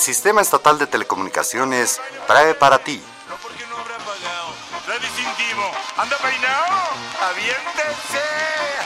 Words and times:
Sistema 0.00 0.40
Estatal 0.40 0.78
de 0.78 0.86
Telecomunicaciones 0.86 2.00
trae 2.26 2.54
para 2.54 2.78
ti. 2.78 3.02
No 3.28 3.36
porque 3.36 3.66
no 3.66 3.76
habrá 3.76 3.98
pagado. 3.98 4.54
Trae 4.86 4.98
distintivo. 4.98 5.70
¿Anda 5.98 6.16
peinado? 6.16 6.78
Aviéntese, 7.28 8.24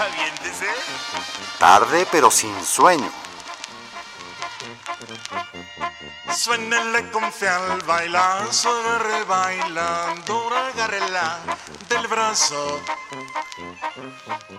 aviéntese. 0.01 0.67
Tarde 1.61 2.09
pero 2.11 2.33
sin 2.33 2.65
sueño. 2.65 3.09
Suénele 6.37 7.09
con 7.13 7.33
fe 7.33 7.49
al 7.49 7.81
bailar, 7.83 8.53
suene 8.53 9.23
bailando, 9.23 10.51
agárrela 10.53 11.39
del 11.89 12.07
brazo. 12.07 12.81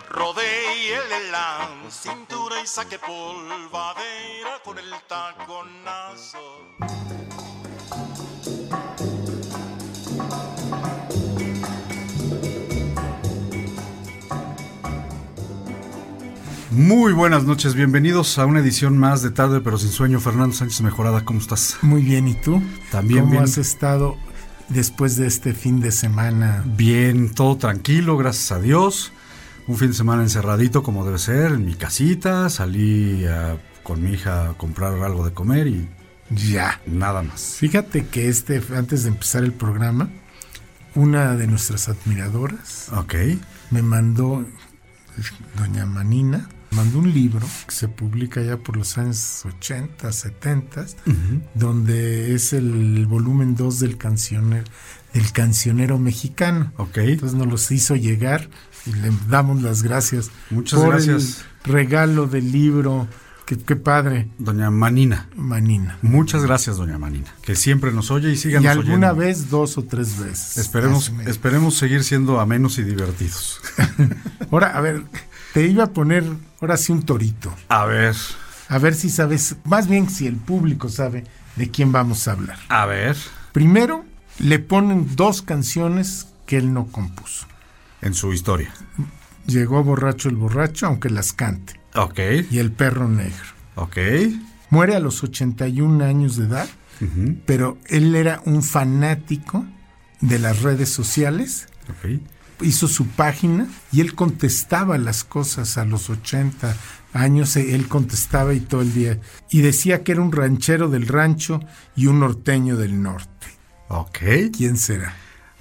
Rodéele 0.10 1.32
la 1.32 1.70
cintura 1.90 2.62
y 2.64 2.68
saque 2.68 3.00
polvadera 3.00 4.62
con 4.64 4.78
el 4.78 4.92
taconazo. 5.08 6.40
Muy 16.72 17.14
buenas 17.14 17.46
noches, 17.46 17.74
bienvenidos 17.74 18.38
a 18.38 18.46
una 18.46 18.60
edición 18.60 18.98
más 18.98 19.22
de 19.22 19.32
Tarde 19.32 19.62
pero 19.62 19.78
sin 19.78 19.92
sueño. 19.92 20.20
Fernando 20.20 20.56
Sánchez 20.56 20.82
Mejorada, 20.82 21.24
¿cómo 21.24 21.40
estás? 21.40 21.78
Muy 21.82 22.02
bien, 22.02 22.28
¿y 22.28 22.34
tú? 22.34 22.62
También 22.92 23.22
¿Cómo 23.22 23.32
bien. 23.32 23.44
has 23.44 23.58
estado 23.58 24.18
después 24.70 25.16
de 25.16 25.28
este 25.28 25.54
fin 25.54 25.80
de 25.80 25.92
semana? 25.92 26.64
Bien, 26.66 27.34
todo 27.34 27.58
tranquilo, 27.58 28.18
gracias 28.18 28.52
a 28.52 28.60
Dios. 28.60 29.12
Un 29.68 29.78
fin 29.78 29.90
de 29.90 29.94
semana 29.96 30.22
encerradito 30.24 30.84
como 30.84 31.06
debe 31.06 31.18
ser, 31.20 31.52
en 31.54 31.66
mi 31.66 31.74
casita. 31.76 32.50
Salí 32.50 33.26
a- 33.26 33.58
con 33.84 34.04
mi 34.04 34.14
hija 34.14 34.50
a 34.50 34.54
comprar 34.56 34.94
algo 35.04 35.26
de 35.26 35.34
comer 35.34 35.68
y 35.68 35.88
Ya. 36.32 36.80
nada 36.88 37.22
más. 37.24 37.56
Fíjate 37.60 38.08
que 38.08 38.30
este, 38.30 38.62
antes 38.76 39.04
de 39.04 39.10
empezar 39.10 39.44
el 39.44 39.54
programa, 39.54 40.10
una 40.96 41.36
de 41.36 41.46
nuestras 41.48 41.90
admiradoras 41.90 42.88
Ok, 42.96 43.14
me 43.70 43.82
mandó, 43.82 44.46
doña 45.58 45.86
Manina, 45.86 46.48
mandó 46.72 47.00
un 47.00 47.14
libro 47.14 47.46
que 47.68 47.74
se 47.76 47.88
publica 47.88 48.42
ya 48.42 48.58
por 48.58 48.78
los 48.78 48.98
años 48.98 49.44
80, 49.46 50.12
70, 50.12 50.86
donde 51.54 52.34
es 52.36 52.54
el 52.54 53.06
volumen 53.08 53.56
2 53.56 53.80
del 53.80 53.98
cancionero, 53.98 54.66
del 55.14 55.32
cancionero 55.32 55.98
mexicano. 56.00 56.72
ok. 56.78 56.98
Entonces 56.98 57.38
nos 57.38 57.48
los 57.48 57.72
hizo 57.72 57.96
llegar 57.96 58.50
y 58.86 58.94
le 58.94 59.12
damos 59.30 59.62
las 59.62 59.84
gracias. 59.84 60.32
Muchas 60.50 60.80
por 60.80 60.90
gracias. 60.90 61.46
El 61.66 61.72
regalo 61.74 62.28
del 62.28 62.52
libro. 62.52 63.08
Qué, 63.46 63.58
qué 63.58 63.76
padre, 63.76 64.28
Doña 64.40 64.72
Manina. 64.72 65.30
Manina. 65.36 66.00
Muchas 66.02 66.42
gracias, 66.44 66.78
doña 66.78 66.98
Manina. 66.98 67.32
Que 67.44 67.56
siempre 67.56 67.92
nos 67.92 68.10
oye 68.10 68.32
y 68.32 68.38
siga 68.38 68.60
Y 68.60 68.66
alguna 68.66 69.12
oyendo. 69.12 69.16
vez, 69.18 69.52
dos 69.52 69.78
o 69.78 69.84
tres 69.84 70.18
veces. 70.20 70.58
Esperemos, 70.58 71.12
esperemos 71.28 71.76
seguir 71.78 72.04
siendo 72.04 72.40
amenos 72.40 72.80
y 72.80 72.84
divertidos. 72.84 73.60
Ahora, 74.52 74.76
a 74.76 74.82
ver, 74.82 75.04
te 75.56 75.66
iba 75.66 75.86
a 75.86 75.88
poner 75.94 76.24
ahora 76.60 76.76
sí 76.76 76.92
un 76.92 77.04
torito. 77.04 77.54
A 77.70 77.86
ver, 77.86 78.14
A 78.68 78.78
ver 78.78 78.94
si 78.94 79.10
sabes, 79.10 79.56
más 79.64 79.88
bien 79.88 80.10
si 80.10 80.28
el 80.28 80.36
público 80.36 80.90
sabe 80.90 81.24
de 81.56 81.72
quién 81.72 81.92
vamos 81.94 82.28
a 82.28 82.34
hablar. 82.34 82.58
a 82.70 82.86
ver. 82.86 83.16
Primero, 83.54 84.04
le 84.40 84.60
ponen 84.60 85.16
dos 85.16 85.42
canciones 85.42 86.28
que 86.46 86.58
él 86.58 86.74
no 86.74 86.88
compuso. 86.88 87.48
En 88.02 88.14
su 88.14 88.34
historia. 88.34 88.74
Llegó 89.48 89.82
borracho 89.84 90.28
el 90.28 90.36
borracho, 90.36 90.88
aunque 90.88 91.10
las 91.10 91.32
cante. 91.32 91.80
Ok, 91.96 92.20
Y 92.52 92.60
el 92.60 92.72
perro 92.74 93.08
negro. 93.08 93.46
ok. 93.76 93.98
Muere 94.72 94.96
a 94.96 95.00
los 95.00 95.24
81 95.24 96.04
años 96.04 96.36
de 96.36 96.48
edad, 96.48 96.68
pero 97.46 97.78
él 97.88 98.14
era 98.16 98.42
un 98.46 98.62
fanático 98.62 99.66
de 100.20 100.40
las 100.40 100.64
redes 100.64 100.90
sociales. 100.90 101.68
ok. 101.90 102.20
Hizo 102.62 102.88
su 102.88 103.08
página 103.08 103.68
y 103.92 104.02
él 104.02 104.16
contestaba 104.16 104.98
las 104.98 105.24
cosas 105.24 105.78
a 105.78 105.86
los 105.86 106.10
80 106.10 106.76
años. 107.14 107.56
eh, 107.58 107.76
Él 107.76 107.88
contestaba 107.88 108.54
y 108.54 108.60
todo 108.62 108.82
el 108.82 108.94
día. 108.94 109.20
Y 109.50 109.62
decía 109.62 110.04
que 110.04 110.14
era 110.14 110.22
un 110.22 110.32
ranchero 110.32 110.90
del 110.90 111.08
rancho 111.08 111.60
y 111.96 112.08
un 112.08 112.20
norteño 112.22 112.78
del 112.78 113.02
norte. 113.02 113.48
Ok. 113.90 114.20
¿Quién 114.56 114.78
será? 114.78 115.14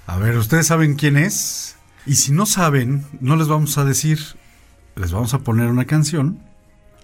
A 0.07 0.17
ver, 0.17 0.37
¿ustedes 0.37 0.67
saben 0.67 0.95
quién 0.95 1.17
es? 1.17 1.75
Y 2.05 2.15
si 2.15 2.31
no 2.31 2.45
saben, 2.45 3.05
no 3.19 3.35
les 3.35 3.47
vamos 3.47 3.77
a 3.77 3.83
decir, 3.85 4.19
les 4.95 5.11
vamos 5.11 5.33
a 5.33 5.39
poner 5.39 5.67
una 5.67 5.85
canción 5.85 6.39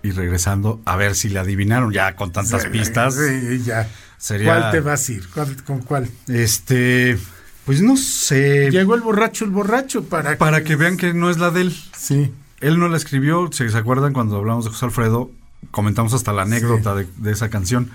y 0.03 0.11
regresando 0.11 0.81
a 0.85 0.95
ver 0.95 1.15
si 1.15 1.29
la 1.29 1.41
adivinaron 1.41 1.91
ya 1.91 2.15
con 2.15 2.31
tantas 2.31 2.65
pistas. 2.67 3.15
Sí, 3.15 3.61
ya. 3.65 3.89
Sería- 4.17 4.55
¿Cuál 4.59 4.71
te 4.71 4.79
vas 4.79 5.09
a 5.09 5.11
ir? 5.11 5.27
¿Cuál- 5.33 5.63
¿Con 5.63 5.79
cuál? 5.81 6.09
Este, 6.27 7.17
pues 7.65 7.81
no 7.81 7.97
sé, 7.97 8.69
Llegó 8.71 8.95
el 8.95 9.01
borracho, 9.01 9.45
el 9.45 9.51
borracho 9.51 10.03
para... 10.03 10.37
para 10.37 10.63
que 10.63 10.75
vean 10.75 10.97
que 10.97 11.13
no 11.13 11.29
es 11.29 11.37
la 11.37 11.51
de 11.51 11.61
él. 11.61 11.75
Sí. 11.97 12.31
Él 12.59 12.79
no 12.79 12.87
la 12.87 12.97
escribió, 12.97 13.49
si 13.51 13.69
se 13.69 13.77
acuerdan 13.77 14.13
cuando 14.13 14.37
hablamos 14.37 14.65
de 14.65 14.71
José 14.71 14.85
Alfredo, 14.85 15.31
comentamos 15.71 16.13
hasta 16.13 16.33
la 16.33 16.43
anécdota 16.43 16.95
de, 16.95 17.07
de 17.17 17.31
esa 17.31 17.49
canción. 17.49 17.91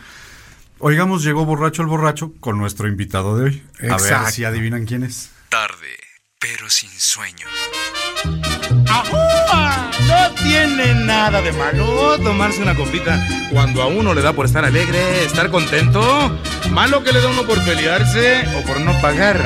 Oigamos, 0.79 1.25
llegó 1.25 1.45
borracho 1.45 1.83
el 1.83 1.89
borracho 1.89 2.33
con 2.41 2.59
nuestro 2.59 2.87
invitado 2.87 3.39
de 3.39 3.45
hoy. 3.45 3.63
A 3.91 3.97
ver 3.97 4.31
si 4.31 4.45
adivinan 4.45 4.85
quién 4.85 5.05
es. 5.05 5.31
Tarde, 5.49 5.97
pero 6.39 6.69
sin 6.69 6.91
sueño. 6.91 7.47
¡Ajúa! 8.89 9.66
Tiene 10.57 10.95
nada 11.05 11.43
de 11.43 11.53
malo 11.53 12.17
tomarse 12.19 12.63
una 12.63 12.75
copita 12.75 13.23
cuando 13.53 13.83
a 13.83 13.89
uno 13.89 14.15
le 14.15 14.23
da 14.23 14.33
por 14.33 14.47
estar 14.47 14.65
alegre, 14.65 15.23
estar 15.23 15.51
contento. 15.51 16.01
Malo 16.71 17.05
que 17.05 17.13
le 17.13 17.21
da 17.21 17.29
uno 17.29 17.43
por 17.43 17.63
pelearse 17.63 18.43
o 18.57 18.63
por 18.67 18.81
no 18.81 18.99
pagar. 19.03 19.39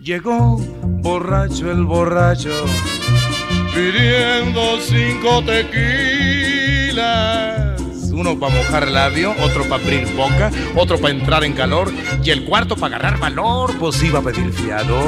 Llegó 0.00 0.56
borracho 0.82 1.70
el 1.70 1.84
borracho 1.84 2.50
pidiendo 3.72 4.80
cinco 4.80 5.44
tequilas. 5.44 5.78
Uno 8.12 8.36
para 8.40 8.52
mojar 8.56 8.88
labio, 8.88 9.32
otro 9.44 9.62
para 9.68 9.80
abrir 9.80 10.12
boca, 10.16 10.50
otro 10.74 10.98
para 10.98 11.14
entrar 11.14 11.44
en 11.44 11.52
calor 11.52 11.92
y 12.24 12.30
el 12.30 12.44
cuarto 12.44 12.74
para 12.74 12.96
agarrar 12.96 13.20
valor, 13.20 13.78
pues 13.78 14.02
iba 14.02 14.18
a 14.18 14.22
pedir 14.22 14.52
fiado. 14.52 14.98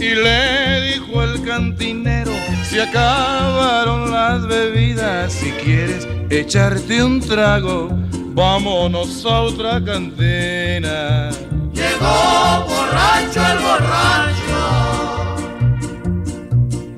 Y 0.00 0.14
le 0.14 0.94
dijo 0.94 1.22
el 1.22 1.42
cantinero, 1.42 2.32
se 2.62 2.80
acabaron 2.80 4.10
las 4.10 4.46
bebidas, 4.46 5.30
si 5.30 5.50
quieres 5.50 6.08
echarte 6.30 7.04
un 7.04 7.20
trago, 7.20 7.90
vámonos 8.32 9.26
a 9.26 9.42
otra 9.42 9.84
cantina. 9.84 11.28
Llegó 11.74 12.64
borracho 12.66 13.42
el 13.52 13.58
borracho. 13.58 14.60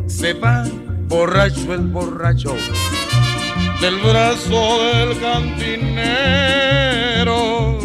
Se 0.07 0.33
va 0.35 0.65
borracho 1.09 1.75
el 1.75 1.81
borracho 1.89 2.55
del 3.83 3.99
brazo 3.99 4.81
del 4.85 5.21
cantinero. 5.21 5.81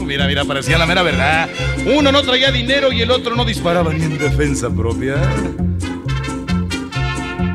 Mira, 0.06 0.28
mira, 0.28 0.46
parecía 0.46 0.78
la 0.78 0.86
mera 0.86 1.02
verdad. 1.02 1.50
Uno 1.88 2.12
no 2.12 2.22
traía 2.22 2.52
dinero 2.52 2.92
y 2.92 3.02
el 3.02 3.10
otro 3.10 3.36
no 3.36 3.44
disparaba 3.44 3.92
ni 3.92 4.04
en 4.04 4.20
defensa 4.20 4.70
propia. 4.70 5.16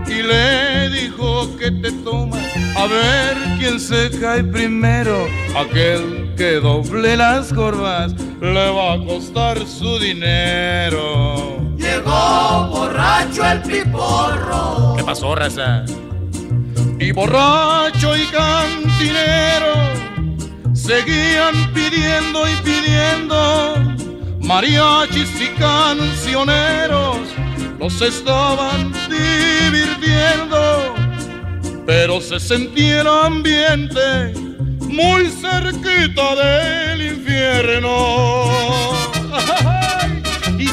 Y 0.08 0.22
le 0.24 0.90
dijo 0.90 1.56
que 1.56 1.70
te 1.70 1.92
tomas 1.92 2.42
a 2.76 2.86
ver 2.86 3.36
quién 3.60 3.78
se 3.78 4.10
cae 4.18 4.42
primero. 4.42 5.28
Aquel 5.56 6.34
que 6.36 6.54
doble 6.54 7.16
las 7.16 7.52
corvas 7.52 8.12
le 8.40 8.70
va 8.70 8.94
a 8.94 8.98
costar 9.06 9.64
su 9.68 10.00
dinero. 10.00 11.60
Llegó 11.76 12.66
borracho 12.72 13.44
el 13.48 13.62
piporro. 13.62 14.96
¿Qué 14.96 15.04
pasó, 15.04 15.32
raza? 15.36 15.84
Y 17.02 17.10
borracho 17.10 18.16
y 18.16 18.24
cantinero 18.26 19.74
seguían 20.72 21.72
pidiendo 21.74 22.48
y 22.48 22.54
pidiendo 22.62 23.74
mariachis 24.40 25.28
y 25.40 25.48
cancioneros. 25.58 27.18
Los 27.78 28.00
estaban 28.00 28.92
divirtiendo 29.10 30.94
pero 31.84 32.20
se 32.20 32.38
sentía 32.38 33.00
el 33.00 33.08
ambiente 33.08 34.32
muy 34.88 35.28
cerquita 35.28 36.36
del 36.36 37.02
infierno 37.02 39.01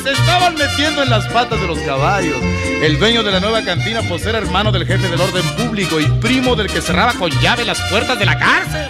se 0.03 0.11
estaban 0.11 0.55
metiendo 0.55 1.03
en 1.03 1.09
las 1.09 1.27
patas 1.27 1.59
de 1.59 1.67
los 1.67 1.79
caballos. 1.79 2.37
El 2.81 2.97
dueño 2.99 3.23
de 3.23 3.31
la 3.31 3.39
nueva 3.39 3.63
cantina 3.63 4.01
pues 4.07 4.25
era 4.25 4.37
hermano 4.37 4.71
del 4.71 4.85
jefe 4.85 5.09
del 5.09 5.19
orden 5.19 5.43
público 5.57 5.99
y 5.99 6.05
primo 6.19 6.55
del 6.55 6.67
que 6.67 6.81
cerraba 6.81 7.13
con 7.13 7.29
llave 7.41 7.65
las 7.65 7.81
puertas 7.89 8.17
de 8.17 8.25
la 8.25 8.39
cárcel. 8.39 8.87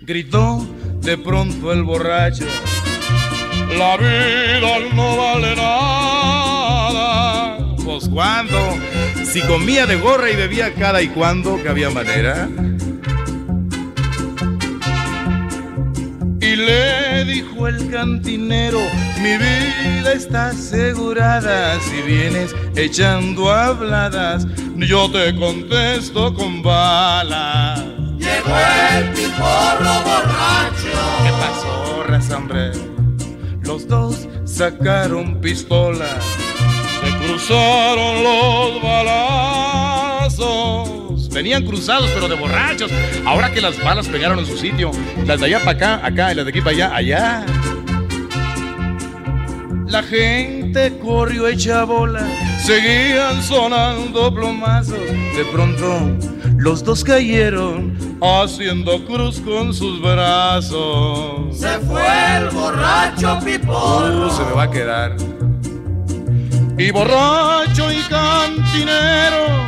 Gritó 0.00 0.66
de 1.00 1.16
pronto 1.18 1.72
el 1.72 1.82
borracho. 1.82 2.44
La 3.78 3.96
vida 3.96 4.78
no 4.94 5.16
vale 5.16 5.56
nada. 5.56 6.96
Pues 7.84 8.08
cuando 8.08 8.58
si 9.24 9.40
comía 9.42 9.86
de 9.86 9.96
gorra 9.96 10.30
y 10.30 10.36
bebía 10.36 10.74
cada 10.74 11.00
y 11.00 11.08
cuando 11.08 11.62
que 11.62 11.68
había 11.68 11.90
manera. 11.90 12.48
Le 16.66 17.24
dijo 17.24 17.66
el 17.66 17.90
cantinero, 17.90 18.80
mi 19.20 19.36
vida 19.36 20.12
está 20.12 20.48
asegurada, 20.48 21.80
si 21.80 22.02
vienes 22.02 22.54
echando 22.76 23.50
habladas, 23.50 24.46
yo 24.76 25.10
te 25.10 25.34
contesto 25.36 26.32
con 26.34 26.62
balas. 26.62 27.80
Llegó 28.18 28.56
el 28.94 29.10
piporro 29.10 30.02
borracho. 30.04 31.00
¿Qué 31.24 31.30
pasó, 31.40 32.04
raza, 32.06 32.36
hombre? 32.36 32.72
Los 33.62 33.86
dos 33.88 34.28
sacaron 34.44 35.40
pistolas, 35.40 36.24
se 37.00 37.10
cruzaron 37.24 38.22
los 38.22 38.82
balazos. 38.82 40.30
Venían 41.32 41.64
cruzados, 41.64 42.10
pero 42.12 42.28
de 42.28 42.34
borrachos. 42.34 42.90
Ahora 43.24 43.52
que 43.52 43.60
las 43.60 43.82
balas 43.82 44.08
pegaron 44.08 44.38
en 44.38 44.46
su 44.46 44.56
sitio, 44.56 44.90
las 45.26 45.40
de 45.40 45.46
allá 45.46 45.60
para 45.60 45.70
acá, 45.72 46.06
acá, 46.06 46.32
y 46.32 46.34
las 46.34 46.44
de 46.44 46.50
aquí 46.50 46.60
para 46.60 46.70
allá, 46.70 46.96
allá. 46.96 47.46
La 49.86 50.02
gente 50.04 50.98
corrió 51.02 51.48
hecha 51.48 51.84
bola, 51.84 52.24
seguían 52.64 53.42
sonando 53.42 54.32
plomazos. 54.32 55.00
De 55.36 55.44
pronto, 55.52 56.16
los 56.58 56.84
dos 56.84 57.02
cayeron 57.02 57.96
haciendo 58.22 59.04
cruz 59.04 59.40
con 59.40 59.74
sus 59.74 60.00
brazos. 60.00 61.56
Se 61.56 61.78
fue 61.80 62.02
el 62.36 62.50
borracho 62.50 63.38
piporro. 63.44 64.26
Uh, 64.26 64.30
se 64.30 64.44
me 64.44 64.52
va 64.52 64.62
a 64.64 64.70
quedar. 64.70 65.16
Y 66.78 66.90
borracho 66.92 67.92
y 67.92 68.00
cantinero, 68.08 69.66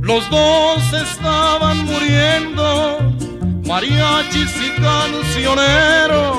los 0.00 0.28
dos 0.30 0.92
estaban 0.92 1.84
muriendo. 1.84 2.98
Mariachis 3.66 4.50
y 4.56 4.80
cancioneros 4.80 6.38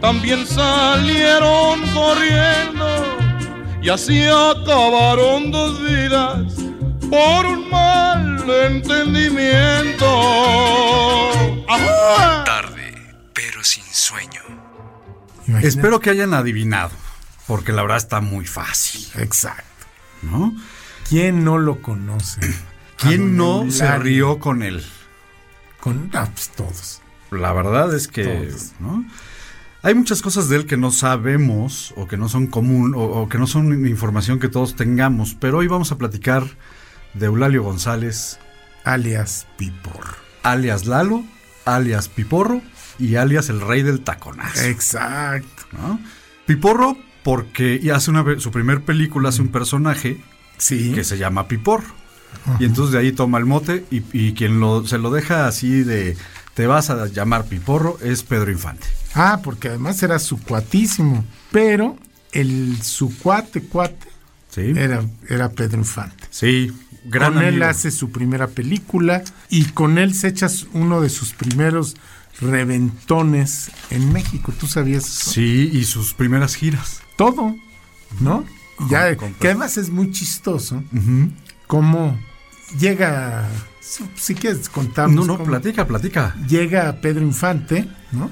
también 0.00 0.46
salieron 0.46 1.80
corriendo. 1.92 2.86
Y 3.80 3.88
así 3.90 4.24
acabaron 4.26 5.50
dos 5.52 5.80
vidas 5.80 6.54
por 7.08 7.46
un 7.46 7.70
mal 7.70 8.50
entendimiento. 8.64 10.06
¡Ajá! 11.68 12.44
Tarde, 12.44 12.94
pero 13.34 13.62
sin 13.62 13.84
sueño. 13.84 14.40
Imagínate. 15.46 15.68
Espero 15.68 16.00
que 16.00 16.10
hayan 16.10 16.34
adivinado, 16.34 16.90
porque 17.46 17.72
la 17.72 17.82
verdad 17.82 17.98
está 17.98 18.20
muy 18.20 18.46
fácil, 18.46 19.06
Exacto. 19.22 19.86
¿no? 20.22 20.54
¿Quién 21.08 21.44
no 21.44 21.58
lo 21.58 21.82
conoce? 21.82 22.40
¿Quién 23.08 23.36
no 23.36 23.70
se 23.70 23.98
rió 23.98 24.38
con 24.38 24.62
él? 24.62 24.84
Con 25.80 26.10
ah, 26.14 26.28
pues, 26.32 26.50
todos. 26.50 27.00
La 27.30 27.52
verdad 27.52 27.94
es 27.94 28.08
que, 28.08 28.24
Todos. 28.24 28.72
¿no? 28.80 29.04
Hay 29.82 29.94
muchas 29.94 30.22
cosas 30.22 30.48
de 30.48 30.56
él 30.56 30.66
que 30.66 30.76
no 30.76 30.90
sabemos 30.90 31.92
o 31.96 32.06
que 32.06 32.16
no 32.16 32.28
son 32.28 32.46
común 32.46 32.94
o, 32.94 33.00
o 33.02 33.28
que 33.28 33.38
no 33.38 33.46
son 33.46 33.86
información 33.86 34.38
que 34.38 34.48
todos 34.48 34.76
tengamos, 34.76 35.34
pero 35.38 35.58
hoy 35.58 35.66
vamos 35.66 35.92
a 35.92 35.98
platicar 35.98 36.44
de 37.12 37.26
Eulalio 37.26 37.62
González, 37.62 38.38
Alias 38.84 39.46
Pipor. 39.58 40.16
alias 40.42 40.86
Lalo, 40.86 41.24
alias 41.64 42.08
Piporro 42.08 42.62
y 42.98 43.16
alias 43.16 43.48
el 43.50 43.60
rey 43.60 43.82
del 43.82 44.00
taconazo. 44.00 44.62
Exacto. 44.64 45.64
¿no? 45.72 46.00
Piporro 46.46 46.96
porque 47.22 47.80
hace 47.94 48.10
una, 48.10 48.38
su 48.38 48.50
primer 48.50 48.82
película, 48.82 49.28
hace 49.30 49.42
un 49.42 49.48
personaje 49.48 50.20
Sí. 50.56 50.92
que 50.94 51.02
se 51.04 51.18
llama 51.18 51.48
Piporro. 51.48 51.94
Y 52.58 52.64
entonces 52.64 52.92
de 52.92 52.98
ahí 52.98 53.12
toma 53.12 53.38
el 53.38 53.44
mote 53.46 53.84
y, 53.90 54.02
y 54.12 54.32
quien 54.34 54.60
lo, 54.60 54.86
se 54.86 54.98
lo 54.98 55.10
deja 55.10 55.46
así 55.46 55.82
de 55.82 56.16
te 56.54 56.66
vas 56.66 56.90
a 56.90 57.06
llamar 57.06 57.44
Piporro 57.46 57.98
es 58.00 58.22
Pedro 58.22 58.50
Infante. 58.50 58.86
Ah, 59.14 59.40
porque 59.42 59.68
además 59.68 60.02
era 60.02 60.18
su 60.18 60.38
cuatísimo. 60.40 61.24
Pero 61.50 61.96
el 62.32 62.80
su 62.82 63.16
cuate 63.18 63.62
cuate 63.62 64.08
Sí, 64.50 64.72
era, 64.76 65.04
era 65.28 65.48
Pedro 65.50 65.78
Infante. 65.78 66.24
sí 66.30 66.72
gran 67.06 67.34
con 67.34 67.42
él 67.42 67.62
hace 67.62 67.90
su 67.90 68.10
primera 68.10 68.46
película 68.48 69.22
y 69.50 69.64
con 69.64 69.98
él 69.98 70.14
se 70.14 70.28
echa 70.28 70.48
uno 70.72 71.00
de 71.00 71.10
sus 71.10 71.32
primeros 71.34 71.96
reventones 72.40 73.70
en 73.90 74.12
México. 74.12 74.52
¿Tú 74.58 74.66
sabías 74.66 75.04
eso? 75.06 75.30
Sí, 75.32 75.70
y 75.72 75.84
sus 75.84 76.14
primeras 76.14 76.54
giras. 76.54 77.02
Todo, 77.16 77.56
¿no? 78.20 78.44
Ya, 78.90 79.14
que 79.16 79.48
además 79.48 79.76
es 79.76 79.90
muy 79.90 80.10
chistoso. 80.10 80.82
Cómo 81.74 82.16
llega, 82.78 83.48
si, 83.80 84.36
quieres 84.36 84.68
contarnos 84.68 85.26
No, 85.26 85.32
no, 85.32 85.38
cómo 85.38 85.50
platica, 85.50 85.88
platica. 85.88 86.36
llega 86.46 87.00
Pedro 87.00 87.24
Infante, 87.24 87.88
¿no? 88.12 88.30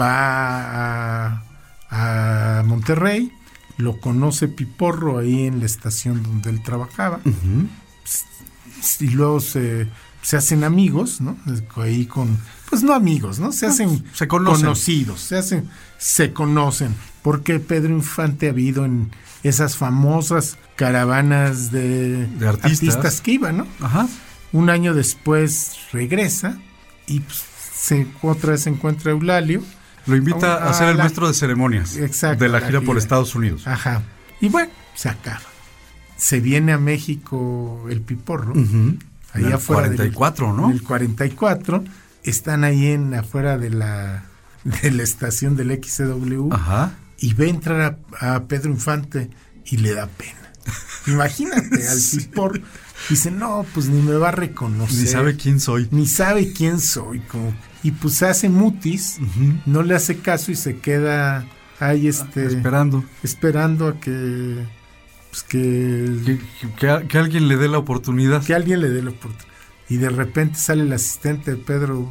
Va 0.00 1.34
a, 1.34 1.42
a 1.90 2.62
Monterrey, 2.64 3.30
lo 3.76 4.00
conoce 4.00 4.48
Piporro 4.48 5.18
ahí 5.18 5.46
en 5.46 5.60
la 5.60 5.66
estación 5.66 6.22
donde 6.22 6.48
él 6.48 6.62
trabajaba 6.62 7.20
y 9.00 9.08
luego 9.10 9.40
se, 9.40 9.86
se 10.22 10.38
hacen 10.38 10.64
amigos, 10.64 11.20
¿no? 11.20 11.36
Ahí 11.76 12.06
con, 12.06 12.38
pues 12.70 12.82
no 12.82 12.94
amigos, 12.94 13.38
¿no? 13.38 13.52
Se 13.52 13.66
hacen 13.66 14.02
se 14.14 14.26
conocidos, 14.26 15.20
se 15.20 15.36
hacen, 15.36 15.68
se 15.98 16.32
conocen, 16.32 16.94
porque 17.20 17.60
Pedro 17.60 17.92
Infante 17.94 18.46
ha 18.46 18.50
habido 18.52 18.86
en 18.86 19.10
esas 19.42 19.76
famosas 19.76 20.58
caravanas 20.76 21.70
de, 21.72 22.26
De 22.26 22.48
artistas. 22.48 23.20
que 23.20 23.32
iban, 23.32 23.58
¿no? 23.58 23.66
Ajá. 23.80 24.08
Un 24.52 24.68
año 24.70 24.94
después 24.94 25.76
regresa 25.92 26.58
y 27.06 27.20
pues, 27.20 27.42
se, 27.74 28.06
otra 28.22 28.52
vez 28.52 28.62
se 28.62 28.70
encuentra 28.70 29.12
Eulalio. 29.12 29.62
Lo 30.06 30.16
invita 30.16 30.54
A- 30.54 30.70
a 30.70 30.74
ser 30.74 30.88
el 30.88 30.96
la- 30.96 31.04
maestro 31.04 31.28
de 31.28 31.34
ceremonias 31.34 31.96
Exacto, 31.96 32.42
de 32.44 32.50
la 32.50 32.60
la 32.60 32.66
gira 32.66 32.80
por. 32.80 32.98
Estados 32.98 33.34
Unidos. 33.34 33.66
Ajá. 33.66 34.02
Y 34.40 34.48
bueno, 34.48 34.70
se 34.94 35.08
acaba. 35.08 35.42
Se 36.16 36.40
viene 36.40 36.72
a 36.72 36.78
México 36.78 37.86
el 37.90 38.00
Piporro. 38.00 38.52
Ahí 38.54 39.42
En 39.42 39.46
el 39.46 39.52
afuera 39.52 39.88
del- 39.88 39.96
44, 40.12 40.52
¿no? 40.52 40.70
El 40.70 40.82
44 40.82 41.84
están 42.24 42.64
ahí 42.64 42.86
en 42.88 43.14
afuera 43.14 43.56
de 43.58 43.70
la 43.70 44.24
de 44.64 44.90
la 44.90 45.02
estación 45.02 45.56
del 45.56 45.70
XCW 45.82 46.52
Ajá. 46.52 46.92
Y 47.20 47.34
ve 47.34 47.48
entrar 47.48 47.98
a, 48.20 48.34
a 48.34 48.44
Pedro 48.48 48.70
Infante 48.72 49.30
y 49.64 49.76
le 49.76 49.94
da 49.94 50.06
pena. 50.08 50.52
Imagínate 51.06 51.86
al 51.88 51.98
Pipor 52.18 52.60
dice, 53.08 53.30
"No, 53.30 53.64
pues 53.74 53.86
ni 53.86 54.00
me 54.02 54.14
va 54.14 54.28
a 54.28 54.32
reconocer. 54.32 54.98
Ni 54.98 55.06
sabe 55.06 55.36
quién 55.36 55.60
soy. 55.60 55.88
ni 55.90 56.06
sabe 56.06 56.52
quién 56.52 56.80
soy." 56.80 57.20
Como, 57.20 57.54
y 57.82 57.92
pues 57.92 58.22
hace 58.22 58.48
mutis, 58.48 59.18
no 59.66 59.82
le 59.82 59.94
hace 59.94 60.18
caso 60.18 60.50
y 60.52 60.56
se 60.56 60.78
queda 60.78 61.46
ahí 61.78 62.08
este 62.08 62.44
Esperando 62.46 63.04
esperando 63.22 63.88
a 63.88 63.98
que 64.00 64.66
pues 65.30 65.42
que 65.44 66.16
que, 66.26 66.38
que- 66.78 67.06
que 67.08 67.18
alguien 67.18 67.48
le 67.48 67.56
dé 67.56 67.68
la 67.68 67.78
oportunidad. 67.78 68.42
que 68.44 68.54
alguien 68.54 68.80
le 68.80 68.90
dé 68.90 69.02
la 69.02 69.10
oportunidad. 69.10 69.46
Y 69.88 69.96
de 69.96 70.08
repente 70.10 70.58
sale 70.58 70.82
el 70.82 70.92
asistente 70.92 71.52
de 71.52 71.56
Pedro 71.56 72.08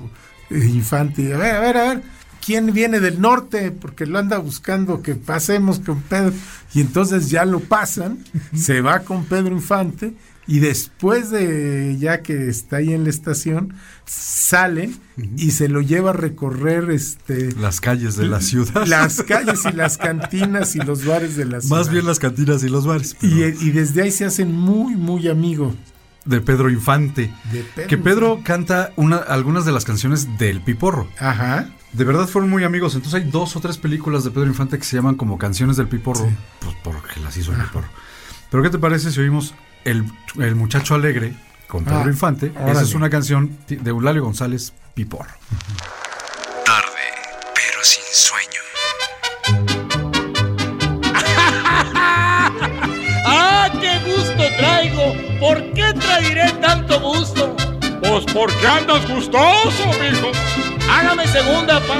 eh, 0.49 0.57
Infante 0.65 1.21
y 1.21 1.31
a 1.31 1.37
ver, 1.37 1.55
a 1.55 1.59
ver, 1.61 1.77
a 1.77 1.83
ver, 1.89 2.01
¿quién 2.49 2.73
viene 2.73 2.99
del 2.99 3.21
norte? 3.21 3.69
Porque 3.69 4.07
lo 4.07 4.17
anda 4.17 4.39
buscando 4.39 5.03
que 5.03 5.13
pasemos 5.13 5.79
con 5.79 6.01
Pedro. 6.01 6.33
Y 6.73 6.81
entonces 6.81 7.29
ya 7.29 7.45
lo 7.45 7.59
pasan, 7.59 8.25
se 8.55 8.81
va 8.81 9.01
con 9.01 9.25
Pedro 9.25 9.53
Infante 9.53 10.15
y 10.47 10.57
después 10.57 11.29
de 11.29 11.95
ya 11.99 12.23
que 12.23 12.49
está 12.49 12.77
ahí 12.77 12.91
en 12.91 13.03
la 13.03 13.11
estación, 13.11 13.75
sale 14.07 14.89
y 15.37 15.51
se 15.51 15.69
lo 15.69 15.81
lleva 15.81 16.09
a 16.09 16.13
recorrer 16.13 16.89
este 16.89 17.51
Las 17.51 17.81
calles 17.81 18.15
de 18.15 18.25
la 18.25 18.41
ciudad. 18.41 18.87
las 18.87 19.21
calles 19.21 19.59
y 19.71 19.75
las 19.75 19.97
cantinas 19.99 20.75
y 20.75 20.79
los 20.79 21.05
bares 21.05 21.35
de 21.35 21.45
la 21.45 21.61
ciudad. 21.61 21.77
Más 21.77 21.91
bien 21.91 22.07
las 22.07 22.17
cantinas 22.17 22.63
y 22.63 22.69
los 22.69 22.87
bares. 22.87 23.15
pero 23.21 23.31
y, 23.31 23.43
y 23.61 23.69
desde 23.69 24.01
ahí 24.01 24.11
se 24.11 24.25
hacen 24.25 24.55
muy, 24.55 24.95
muy 24.95 25.27
amigos 25.27 25.75
de 26.25 26.41
Pedro 26.41 26.71
Infante. 26.71 27.31
de 27.53 27.63
Pedro. 27.75 27.87
Que 27.87 27.97
Pedro 27.99 28.39
canta 28.43 28.91
una, 28.95 29.17
algunas 29.17 29.65
de 29.65 29.71
las 29.71 29.85
canciones 29.85 30.39
del 30.39 30.61
Piporro. 30.61 31.07
Ajá. 31.19 31.69
De 31.93 32.03
verdad 32.03 32.27
fueron 32.27 32.49
muy 32.49 32.63
amigos. 32.63 32.95
Entonces 32.95 33.21
hay 33.23 33.29
dos 33.29 33.55
o 33.55 33.59
tres 33.61 33.77
películas 33.77 34.23
de 34.23 34.31
Pedro 34.31 34.47
Infante 34.47 34.77
que 34.77 34.83
se 34.85 34.95
llaman 34.95 35.15
como 35.15 35.37
canciones 35.37 35.77
del 35.77 35.87
Piporro. 35.87 36.25
Sí. 36.27 36.35
Pues 36.59 36.75
porque 36.83 37.19
las 37.19 37.35
hizo 37.37 37.51
el 37.51 37.57
Piporro. 37.61 37.87
Pero 38.51 38.63
¿qué 38.63 38.69
te 38.69 38.79
parece 38.79 39.11
si 39.11 39.19
oímos 39.19 39.53
El, 39.85 40.05
el 40.39 40.55
Muchacho 40.55 40.95
Alegre 40.95 41.33
con 41.67 41.83
Pedro 41.83 42.01
Ah, 42.05 42.09
Infante? 42.09 42.51
Esa 42.67 42.81
es 42.81 42.93
una 42.93 43.09
canción 43.09 43.57
de 43.67 43.89
Eulalio 43.89 44.23
González 44.23 44.73
Piporro. 44.93 45.29
Tarde, 46.65 47.05
pero 47.55 47.83
sin 47.83 48.03
sueño. 48.13 49.69
¡Ah, 53.25 53.69
qué 53.79 53.99
gusto 54.05 54.43
traigo! 54.57 55.13
¿Por 55.39 55.73
qué 55.73 55.93
traeré 55.99 56.51
tanto 56.61 56.99
gusto? 56.99 57.55
Pues 58.01 58.25
porque 58.33 58.67
andas 58.67 59.07
gustoso, 59.09 59.85
mijo. 59.99 60.31
Hágame 60.89 61.27
segunda, 61.27 61.79
pa. 61.81 61.95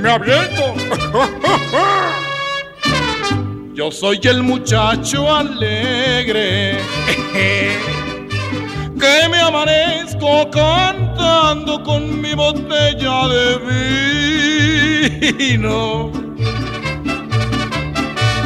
Me 0.00 0.10
aviento. 0.10 0.74
Yo 3.74 3.90
soy 3.90 4.20
el 4.24 4.42
muchacho 4.42 5.34
alegre 5.34 6.78
que 9.00 9.28
me 9.30 9.40
amanezco 9.40 10.50
cantando 10.50 11.82
con 11.82 12.20
mi 12.20 12.34
botella 12.34 13.26
de 13.28 13.56
vino 15.38 16.12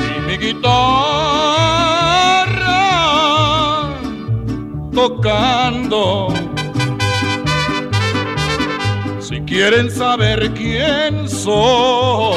y 0.07 0.21
mi 0.27 0.37
guitarra 0.39 0.85
tocando. 4.95 6.44
Quieren 9.55 9.89
saber 9.89 10.53
quién 10.55 11.29
soy, 11.29 12.37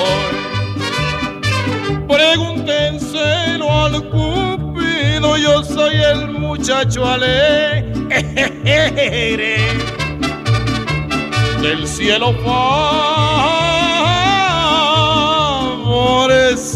pregúntenselo 2.07 3.85
al 3.85 4.07
cupido, 4.09 5.35
yo 5.35 5.63
soy 5.63 5.95
el 5.95 6.29
muchacho 6.29 7.03
alegre 7.09 7.87
del 11.59 11.87
cielo 11.87 12.35
favorecido. 16.05 16.69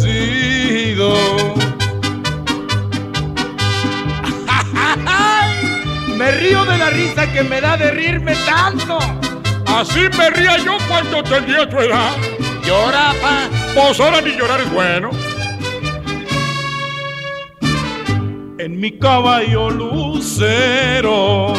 Me 6.17 6.31
río 6.31 6.65
de 6.65 6.77
la 6.79 6.89
risa 6.89 7.31
que 7.31 7.43
me 7.43 7.61
da 7.61 7.77
de 7.77 7.91
rirme 7.91 8.33
tanto. 8.47 8.97
Así 9.75 10.01
me 10.17 10.29
ría 10.29 10.57
yo 10.57 10.77
cuando 10.87 11.23
tenía 11.23 11.67
tu 11.67 11.77
edad. 11.79 12.11
Llora, 12.65 13.13
pa. 13.21 13.49
Pues 13.73 13.99
ahora 13.99 14.21
ni 14.21 14.31
llorar 14.31 14.61
es 14.61 14.71
bueno. 14.71 15.11
En 18.57 18.79
mi 18.79 18.91
caballo 18.91 19.69
lucero, 19.71 21.53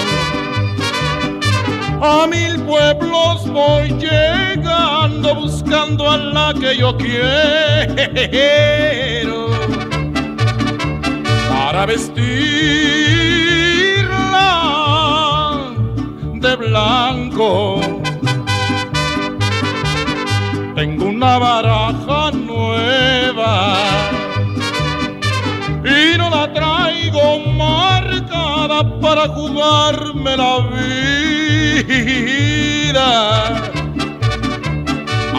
a 2.01 2.27
mil 2.29 2.61
pueblos 2.61 3.49
voy 3.49 3.89
llegando 3.99 5.35
buscando 5.35 6.09
a 6.09 6.17
la 6.17 6.55
que 6.55 6.77
yo 6.77 6.97
quiero 6.97 8.33
para 11.49 11.87
vestirla 11.87 12.13
de 16.35 16.57
blanco. 16.57 18.02
Una 21.23 21.39
baraja 21.39 22.33
nueva 22.33 23.77
y 25.85 26.19
no 26.19 26.29
la 26.31 26.53
traigo 26.53 27.39
marcada 27.57 28.83
para 29.01 29.29
jugarme 29.29 30.37
la 30.37 30.59
vida. 30.75 31.11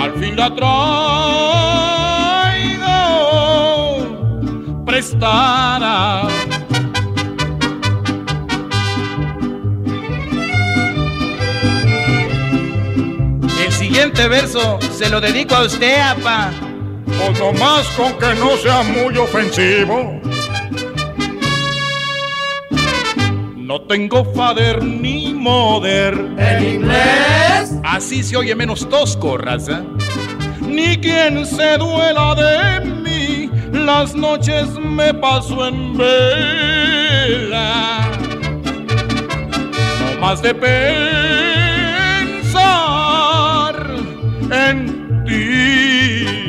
Al 0.02 0.14
fin 0.20 0.38
la 0.38 0.56
traigo 0.56 0.64
prestada. 4.86 6.30
Siguiente 14.14 14.28
verso 14.28 14.80
se 14.92 15.10
lo 15.10 15.20
dedico 15.20 15.56
a 15.56 15.64
usted, 15.64 16.00
apa. 16.00 16.52
Pues 17.06 17.40
nomás 17.40 17.88
con 17.96 18.14
que 18.14 18.36
no 18.40 18.56
sea 18.58 18.84
muy 18.84 19.18
ofensivo. 19.18 20.22
No 23.58 23.82
tengo 23.82 24.24
father 24.34 24.84
ni 24.84 25.34
mother. 25.34 26.14
En 26.38 26.76
inglés, 26.76 27.74
Así 27.84 28.24
se 28.24 28.38
oye 28.38 28.56
menos 28.56 28.88
tosco, 28.88 29.38
raza. 29.38 29.84
Ni 30.62 30.98
quien 30.98 31.46
se 31.46 31.78
duela 31.78 32.36
de 32.36 32.82
mí, 32.86 33.50
las 33.72 34.16
noches 34.16 34.68
me 34.80 35.14
paso 35.14 35.68
en 35.68 35.98
vela. 35.98 37.22
No 40.00 40.20
más 40.22 40.42
de 40.42 40.54
pensar 40.54 41.03
en 44.52 45.24
ti. 45.26 46.48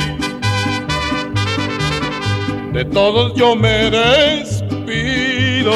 De 2.73 2.85
todos 2.87 3.35
yo 3.35 3.55
me 3.55 3.91
despido 3.91 5.73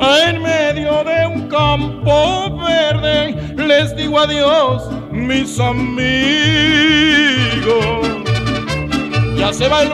en 0.00 0.42
medio 0.42 1.04
de 1.04 1.26
un 1.26 1.48
campo 1.48 2.58
verde 2.58 3.42
les 3.56 3.96
digo 3.96 4.18
adiós, 4.18 4.82
mis 5.10 5.58
amigos. 5.58 6.02
Ya 9.36 9.52
se 9.52 9.68
va 9.68 9.82
el 9.82 9.90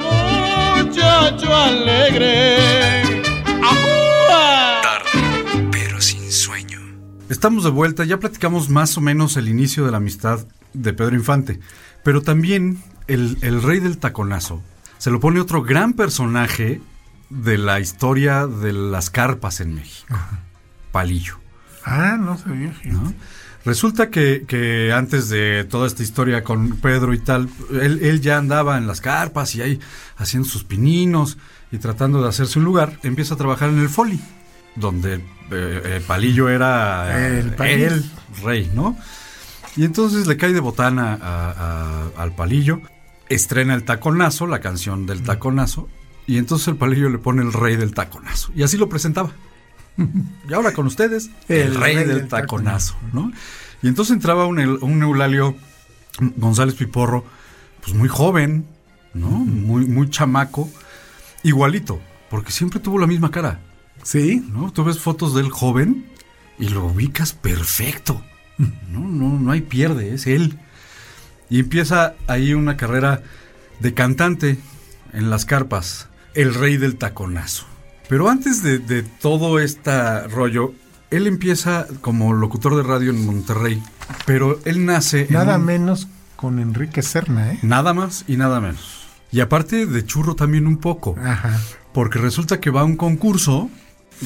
muchacho 0.85 1.55
alegre. 1.55 3.08
Estamos 7.29 7.63
de 7.63 7.71
vuelta, 7.71 8.05
ya 8.05 8.19
platicamos 8.19 8.71
más 8.71 8.97
o 8.97 9.03
menos 9.03 9.37
el 9.37 9.49
inicio 9.49 9.85
de 9.85 9.91
la 9.91 9.99
amistad 9.99 10.47
de 10.73 10.95
Pedro 10.95 11.15
Infante, 11.15 11.61
pero 12.03 12.23
también 12.23 12.83
el, 13.07 13.37
el 13.43 13.63
rey 13.63 13.81
del 13.81 13.99
taconazo 13.99 14.63
se 14.97 15.11
lo 15.11 15.21
pone 15.21 15.39
otro 15.39 15.63
gran 15.63 15.93
personaje 15.93 16.81
de 17.29 17.59
la 17.59 17.81
historia 17.81 18.47
de 18.47 18.73
las 18.73 19.11
carpas 19.11 19.61
en 19.61 19.75
México, 19.75 20.17
Palillo. 20.91 21.39
Ah, 21.85 22.17
no 22.19 22.39
sabía. 22.39 22.75
¿no? 22.85 23.13
Resulta 23.63 24.09
que, 24.09 24.45
que 24.49 24.95
antes 24.95 25.29
de 25.29 25.65
toda 25.65 25.87
esta 25.87 26.03
historia 26.03 26.43
con 26.43 26.79
Pedro 26.79 27.13
y 27.13 27.19
tal, 27.19 27.51
él, 27.71 28.01
él 28.03 28.23
ya 28.23 28.39
andaba 28.39 28.79
en 28.79 28.87
las 28.87 29.03
carpas 29.03 29.55
y 29.55 29.61
ahí 29.61 29.81
haciendo 30.17 30.49
sus 30.49 30.65
pininos 30.65 31.37
y 31.71 31.77
tratando 31.77 32.23
de 32.23 32.29
hacerse 32.29 32.59
un 32.59 32.65
lugar, 32.65 32.99
empieza 33.03 33.35
a 33.35 33.37
trabajar 33.37 33.69
en 33.69 33.81
el 33.81 33.91
Foli, 33.91 34.19
donde 34.77 35.23
eh, 35.51 36.03
Palillo 36.07 36.49
era 36.49 37.39
eh, 37.39 37.39
El 37.41 38.11
rey, 38.43 38.71
¿no? 38.75 38.97
Y 39.77 39.85
entonces 39.85 40.27
le 40.27 40.37
cae 40.37 40.53
de 40.53 40.61
botana 40.61 41.19
a- 41.21 42.11
a- 42.17 42.23
al 42.23 42.35
Palillo, 42.35 42.81
estrena 43.29 43.75
el 43.75 43.85
taconazo, 43.85 44.47
la 44.47 44.61
canción 44.61 45.07
del 45.07 45.23
taconazo, 45.23 45.89
y 46.27 46.39
entonces 46.39 46.69
el 46.69 46.77
Palillo 46.77 47.09
le 47.11 47.19
pone 47.19 47.43
el 47.43 47.53
rey 47.53 47.77
del 47.77 47.95
taconazo, 47.95 48.51
y 48.55 48.63
así 48.63 48.77
lo 48.77 48.89
presentaba. 48.89 49.31
Y 50.49 50.53
ahora 50.55 50.73
con 50.73 50.87
ustedes, 50.87 51.31
el, 51.49 51.75
rey, 51.75 51.97
del, 51.97 52.29
taconazo, 52.29 52.97
¿no? 53.13 53.33
Y 53.83 53.89
entonces 53.89 54.15
entraba 54.15 54.47
un, 54.47 54.59
un 54.59 55.03
Eulalio 55.03 55.57
González 56.37 56.75
Piporro, 56.75 57.25
pues 57.83 57.95
muy 57.95 58.09
joven, 58.09 58.67
¿no? 59.15 59.29
Muy, 59.31 59.87
muy 59.87 60.09
chamaco, 60.11 60.69
igualito, 61.43 62.01
porque 62.31 62.51
siempre 62.53 62.81
tuvo 62.81 62.99
la 62.99 63.07
misma 63.07 63.31
cara, 63.31 63.61
Sí, 64.03 64.43
¿no? 64.53 64.73
Tú 64.73 64.85
ves 64.85 64.99
fotos 64.99 65.35
del 65.35 65.51
joven 65.51 66.07
y 66.59 66.69
lo 66.69 66.87
ubicas 66.87 67.33
perfecto, 67.33 68.23
¿no? 68.59 69.01
No, 69.01 69.39
no 69.39 69.53
hay 69.53 69.61
pierde, 69.63 70.15
es 70.15 70.27
él. 70.27 70.59
Y 71.51 71.61
empieza 71.61 72.15
ahí 72.27 72.55
una 72.55 72.77
carrera 72.77 73.23
de 73.81 73.95
cantante 73.95 74.59
en 75.13 75.31
las 75.31 75.45
carpas, 75.45 76.09
el 76.35 76.55
rey 76.55 76.77
del 76.77 76.97
taconazo. 76.97 77.67
Pero 78.09 78.29
antes 78.29 78.63
de, 78.63 78.79
de 78.79 79.03
todo 79.03 79.59
este 79.59 80.23
rollo, 80.29 80.75
él 81.11 81.27
empieza 81.27 81.87
como 82.01 82.33
locutor 82.35 82.77
de 82.77 82.83
radio 82.83 83.11
en 83.11 83.25
Monterrey, 83.25 83.83
pero 84.27 84.59
él 84.65 84.85
nace... 84.85 85.23
en 85.27 85.33
nada 85.35 85.57
un- 85.57 85.65
menos 85.65 86.09
con 86.37 86.59
Enrique 86.59 87.03
Serna, 87.03 87.53
¿eh? 87.53 87.59
Nada 87.63 87.95
más 87.95 88.25
y 88.29 88.37
nada 88.37 88.61
menos. 88.61 89.07
Y 89.31 89.41
aparte 89.41 89.85
de 89.87 90.05
churro 90.07 90.35
también 90.37 90.67
un 90.67 90.79
poco. 90.79 91.17
Ajá. 91.23 91.61
Porque 91.93 92.19
resulta 92.19 92.61
que 92.61 92.71
va 92.71 92.83
a 92.83 92.85
un 92.85 92.97
concurso, 92.97 93.71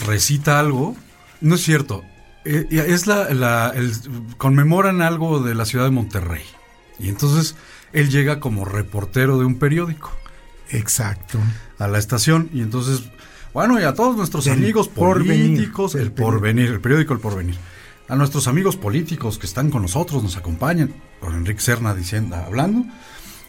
recita 0.07 0.59
algo. 0.59 0.97
No 1.41 1.55
es 1.57 1.63
cierto. 1.63 2.03
eh, 2.45 2.67
es 2.89 3.07
la, 3.07 3.33
la- 3.35 3.73
el- 3.75 3.93
conmemoran 4.37 5.01
algo 5.03 5.41
de 5.41 5.55
la 5.55 5.65
ciudad 5.65 5.85
de 5.85 5.91
Monterrey. 5.93 6.43
Y 6.99 7.09
entonces 7.09 7.55
él 7.93 8.11
llega 8.11 8.41
como 8.41 8.65
reportero 8.65 9.39
de 9.39 9.45
un 9.45 9.59
periódico 9.59 10.11
Exacto. 10.71 11.39
a 11.79 11.87
la 11.89 11.99
estación. 11.99 12.49
Y 12.53 12.61
entonces, 12.63 13.03
bueno, 13.55 13.79
y 13.81 13.85
a 13.85 13.95
todos 13.95 14.17
nuestros 14.17 14.45
Del 14.45 14.55
amigos 14.55 14.89
Porvenir, 14.89 15.51
políticos, 15.57 15.95
el 15.95 16.11
porvenir, 16.13 16.67
el 16.71 16.81
periódico 16.81 17.13
El 17.15 17.21
Porvenir. 17.21 17.57
A 18.09 18.17
nuestros 18.17 18.47
amigos 18.49 18.77
políticos 18.77 19.39
que 19.39 19.47
están 19.47 19.71
con 19.71 19.83
nosotros, 19.83 20.23
nos 20.23 20.37
acompañan. 20.37 20.93
Con 21.21 21.35
Enrique 21.35 21.61
Serna 21.61 21.95
diciendo, 21.95 22.35
hablando. 22.37 22.85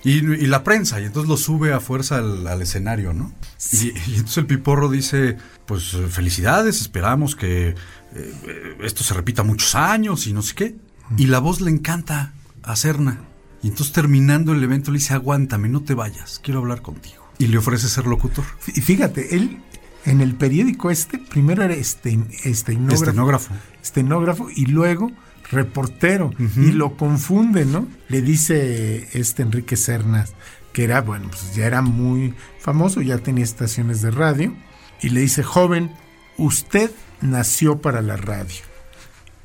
Y, 0.03 0.17
y 0.17 0.48
la 0.48 0.63
prensa, 0.63 1.00
y 1.00 1.05
entonces 1.05 1.29
lo 1.29 1.38
sube 1.38 1.72
a 1.74 1.79
fuerza 1.79 2.17
al, 2.17 2.45
al 2.48 2.62
escenario, 2.62 3.13
¿no? 3.13 3.33
Y, 3.72 3.88
y 3.88 4.15
entonces 4.15 4.38
el 4.38 4.48
piporro 4.48 4.89
dice, 4.89 5.38
pues 5.65 5.95
felicidades, 6.10 6.81
esperamos 6.81 7.36
que 7.36 7.75
eh, 8.15 8.77
esto 8.83 9.03
se 9.03 9.13
repita 9.13 9.43
muchos 9.43 9.75
años 9.75 10.27
y 10.27 10.33
no 10.33 10.41
sé 10.41 10.55
qué. 10.55 10.75
Y 11.17 11.27
la 11.27 11.39
voz 11.39 11.62
le 11.62 11.72
encanta 11.72 12.33
a 12.63 12.75
Serna. 12.75 13.22
Y 13.62 13.67
entonces 13.69 13.93
terminando 13.93 14.51
el 14.51 14.63
evento 14.63 14.91
le 14.91 15.00
dice, 15.00 15.13
aguántame, 15.13 15.69
no 15.69 15.81
te 15.81 15.93
vayas, 15.93 16.39
quiero 16.43 16.60
hablar 16.60 16.81
contigo. 16.81 17.24
Y 17.39 17.48
le 17.48 17.57
ofrece 17.57 17.88
ser 17.88 18.05
locutor. 18.05 18.43
Y 18.67 18.81
fíjate, 18.81 19.36
él 19.36 19.62
en 20.05 20.22
el 20.22 20.36
periódico 20.36 20.91
este, 20.91 21.17
primero 21.17 21.63
era 21.63 21.74
este, 21.74 22.19
estenógrafo, 22.43 23.03
estenógrafo. 23.05 23.53
estenógrafo 23.81 24.50
y 24.53 24.65
luego 24.65 25.12
reportero. 25.53 26.31
Y 26.57 26.72
lo 26.72 26.98
confunde, 26.98 27.65
¿no? 27.65 27.88
Le 28.10 28.22
dice 28.22 29.07
este 29.13 29.43
Enrique 29.43 29.77
Cernas, 29.77 30.33
que 30.74 30.83
era, 30.83 31.01
bueno, 31.01 31.29
pues 31.29 31.55
ya 31.55 31.65
era 31.65 31.81
muy 31.81 32.33
famoso, 32.60 33.01
ya 33.01 33.19
tenía 33.19 33.43
estaciones 33.43 34.01
de 34.01 34.12
radio, 34.12 34.53
y 35.01 35.10
le 35.10 35.22
dice, 35.22 35.43
joven, 35.43 35.91
usted 36.38 36.91
nació 37.22 37.79
para 37.79 38.01
la 38.01 38.17
radio. 38.17 38.62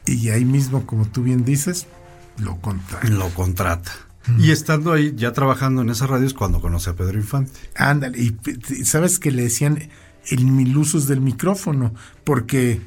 Y 0.06 0.30
ahí 0.30 0.44
mismo, 0.44 0.86
como 0.86 1.06
tú 1.06 1.22
bien 1.22 1.44
dices, 1.44 1.86
lo 2.38 2.56
contrata. 2.60 3.08
Lo 3.08 3.28
contrata. 3.34 3.92
Y 4.38 4.50
estando 4.50 4.92
ahí, 4.92 5.14
ya 5.16 5.32
trabajando 5.32 5.82
en 5.82 5.90
esas 5.90 6.10
radios, 6.10 6.34
cuando 6.34 6.60
conoce 6.60 6.90
a 6.90 6.94
Pedro 6.94 7.18
Infante. 7.18 7.52
Ándale, 7.74 8.18
y 8.18 8.36
sabes 8.84 9.18
que 9.18 9.30
le 9.30 9.44
decían 9.44 9.88
el 10.26 10.44
milusos 10.46 11.06
del 11.06 11.20
micrófono, 11.20 11.94
porque 12.24 12.80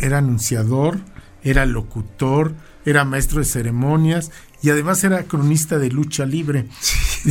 era 0.00 0.18
anunciador, 0.18 0.98
era 1.44 1.66
locutor, 1.66 2.54
era 2.84 3.04
maestro 3.04 3.38
de 3.38 3.44
ceremonias 3.44 4.32
y 4.62 4.70
además 4.70 5.04
era 5.04 5.24
cronista 5.24 5.78
de 5.78 5.90
lucha 5.90 6.26
libre. 6.26 6.66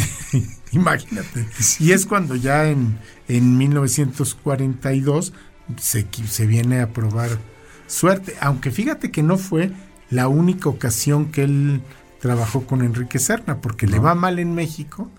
Imagínate. 0.71 1.47
Y 1.79 1.91
es 1.91 2.05
cuando 2.05 2.35
ya 2.35 2.69
en, 2.69 2.97
en 3.27 3.57
1942 3.57 5.33
se, 5.77 6.07
se 6.27 6.45
viene 6.45 6.79
a 6.79 6.93
probar 6.93 7.29
suerte, 7.87 8.35
aunque 8.39 8.71
fíjate 8.71 9.11
que 9.11 9.23
no 9.23 9.37
fue 9.37 9.71
la 10.09 10.27
única 10.27 10.69
ocasión 10.69 11.31
que 11.31 11.43
él 11.43 11.81
trabajó 12.19 12.65
con 12.65 12.83
Enrique 12.83 13.19
Serna, 13.19 13.61
porque 13.61 13.87
le 13.87 13.99
va 13.99 14.15
mal 14.15 14.39
en 14.39 14.55
México, 14.55 15.11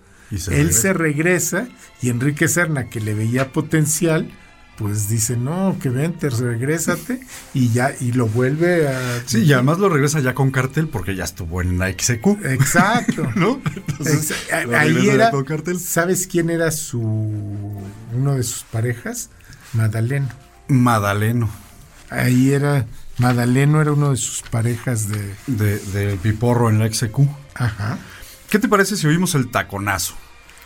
él 0.51 0.73
se 0.73 0.93
regresa 0.93 1.69
y 2.01 2.09
Enrique 2.09 2.49
Serna, 2.49 2.89
que 2.89 3.01
le 3.01 3.15
veía 3.15 3.53
potencial, 3.53 4.31
pues 4.77 5.09
dice, 5.09 5.37
no, 5.37 5.77
que 5.81 5.89
vente, 5.89 6.29
regrésate 6.31 7.21
y 7.53 7.71
ya, 7.71 7.95
y 8.01 8.13
lo 8.13 8.27
vuelve 8.27 8.89
a... 8.89 9.23
Sí, 9.27 9.43
y 9.43 9.53
además 9.53 9.79
lo 9.79 9.89
regresa 9.89 10.21
ya 10.21 10.35
con 10.35 10.51
cartel 10.51 10.89
porque 10.89 11.15
ya 11.15 11.25
estuvo 11.25 11.63
en 11.63 11.79
la 11.79 11.91
XQ. 11.91 12.45
Exacto. 12.45 13.31
¿No? 13.37 13.61
ahí 14.77 15.09
era, 15.09 15.31
¿sabes 15.79 16.27
quién 16.27 16.51
era 16.51 16.71
su, 16.71 17.01
uno 17.01 18.35
de 18.35 18.43
sus 18.43 18.65
parejas? 18.65 19.31
Madaleno. 19.73 20.29
Madaleno. 20.69 21.51
Ahí 22.11 22.53
era, 22.53 22.87
Madaleno 23.19 23.81
era 23.81 23.93
uno 23.93 24.11
de 24.11 24.17
sus 24.17 24.43
parejas 24.43 25.09
de... 25.09 25.35
De, 25.47 25.79
de 25.79 26.17
Piporro 26.17 26.69
en 26.69 26.79
la 26.79 26.93
XQ. 26.93 27.21
Ajá. 27.55 27.99
¿Qué 28.51 28.59
te 28.59 28.69
parece 28.69 28.97
si 28.97 29.07
oímos 29.07 29.35
el 29.35 29.51
taconazo? 29.51 30.15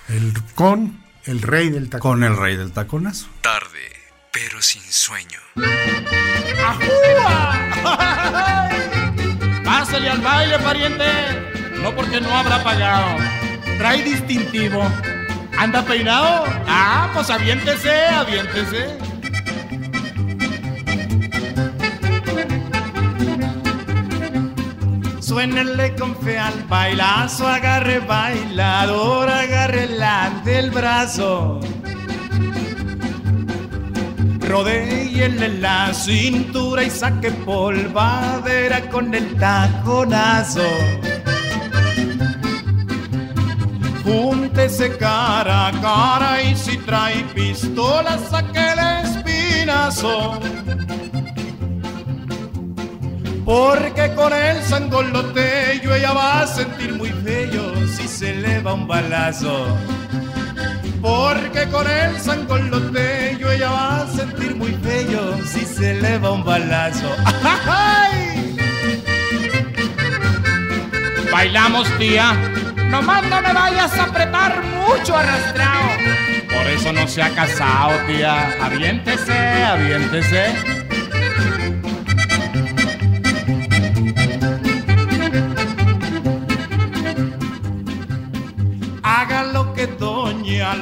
El 0.08 0.32
con 0.54 1.00
el 1.24 1.42
rey 1.42 1.68
del 1.68 1.90
taconazo. 1.90 2.02
Con 2.02 2.24
el 2.24 2.36
rey 2.36 2.56
del 2.56 2.72
taconazo. 2.72 3.28
Tarde, 3.42 3.77
pero 4.40 4.62
sin 4.62 4.82
sueño. 4.82 5.40
Pásale 9.64 10.10
al 10.10 10.20
baile, 10.20 10.58
pariente. 10.60 11.04
No 11.82 11.94
porque 11.94 12.20
no 12.20 12.30
habrá 12.32 12.62
pagado. 12.62 13.16
Trae 13.78 14.02
distintivo. 14.02 14.82
¿Anda 15.58 15.82
peinado? 15.82 16.44
Ah, 16.68 17.10
pues 17.14 17.30
aviéntese, 17.30 18.06
aviéntese. 18.06 18.98
Suénenle 25.20 25.94
con 25.96 26.16
fe 26.22 26.38
al 26.38 26.62
bailazo, 26.64 27.46
agarre 27.46 27.98
bailador, 28.00 29.28
agarre 29.28 29.88
del 30.44 30.70
brazo. 30.70 31.60
Rodéenle 34.48 35.60
la 35.60 35.92
cintura 35.92 36.82
y 36.82 36.90
saque 36.90 37.30
polvadera 37.30 38.80
con 38.88 39.14
el 39.14 39.36
taconazo. 39.36 40.62
Júntese 44.04 44.96
cara 44.96 45.68
a 45.68 45.72
cara 45.82 46.42
y 46.42 46.56
si 46.56 46.78
trae 46.78 47.24
pistola 47.34 48.18
saque 48.30 48.72
el 48.72 48.78
espinazo 49.04 50.40
porque 53.48 54.14
con 54.14 54.30
el 54.32 54.62
sangoloteyo 54.62 55.94
ella 55.94 56.12
va 56.12 56.42
a 56.42 56.46
sentir 56.46 56.94
muy 56.94 57.08
feo 57.08 57.86
si 57.86 58.06
se 58.06 58.34
le 58.34 58.60
va 58.60 58.74
un 58.74 58.86
balazo. 58.86 59.66
Porque 61.00 61.68
con 61.70 61.88
el 61.88 62.18
sangoloteyo 62.20 63.50
ella 63.52 63.70
va 63.70 64.02
a 64.02 64.06
sentir 64.08 64.56
muy 64.56 64.72
feo 64.82 65.38
si 65.46 65.64
se 65.64 65.94
le 65.94 66.18
va 66.18 66.32
un 66.32 66.44
balazo. 66.44 67.08
¡Ay! 67.66 68.56
Bailamos, 71.30 71.88
tía. 71.98 72.32
Nomás 72.90 73.22
no 73.24 73.40
me 73.42 73.52
vayas 73.52 73.96
a 73.98 74.04
apretar 74.04 74.62
mucho 74.64 75.16
arrastrado. 75.16 75.88
Por 76.48 76.66
eso 76.66 76.92
no 76.92 77.06
se 77.06 77.22
ha 77.22 77.30
casado, 77.30 77.92
tía. 78.06 78.56
Aviéntese, 78.64 79.32
aviéntese. 79.62 80.77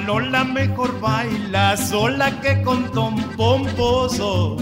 Lola 0.06 0.44
mejor 0.44 1.00
baila 1.00 1.76
sola 1.76 2.40
que 2.40 2.62
con 2.62 2.92
Tom 2.92 3.16
Pomposo. 3.36 4.56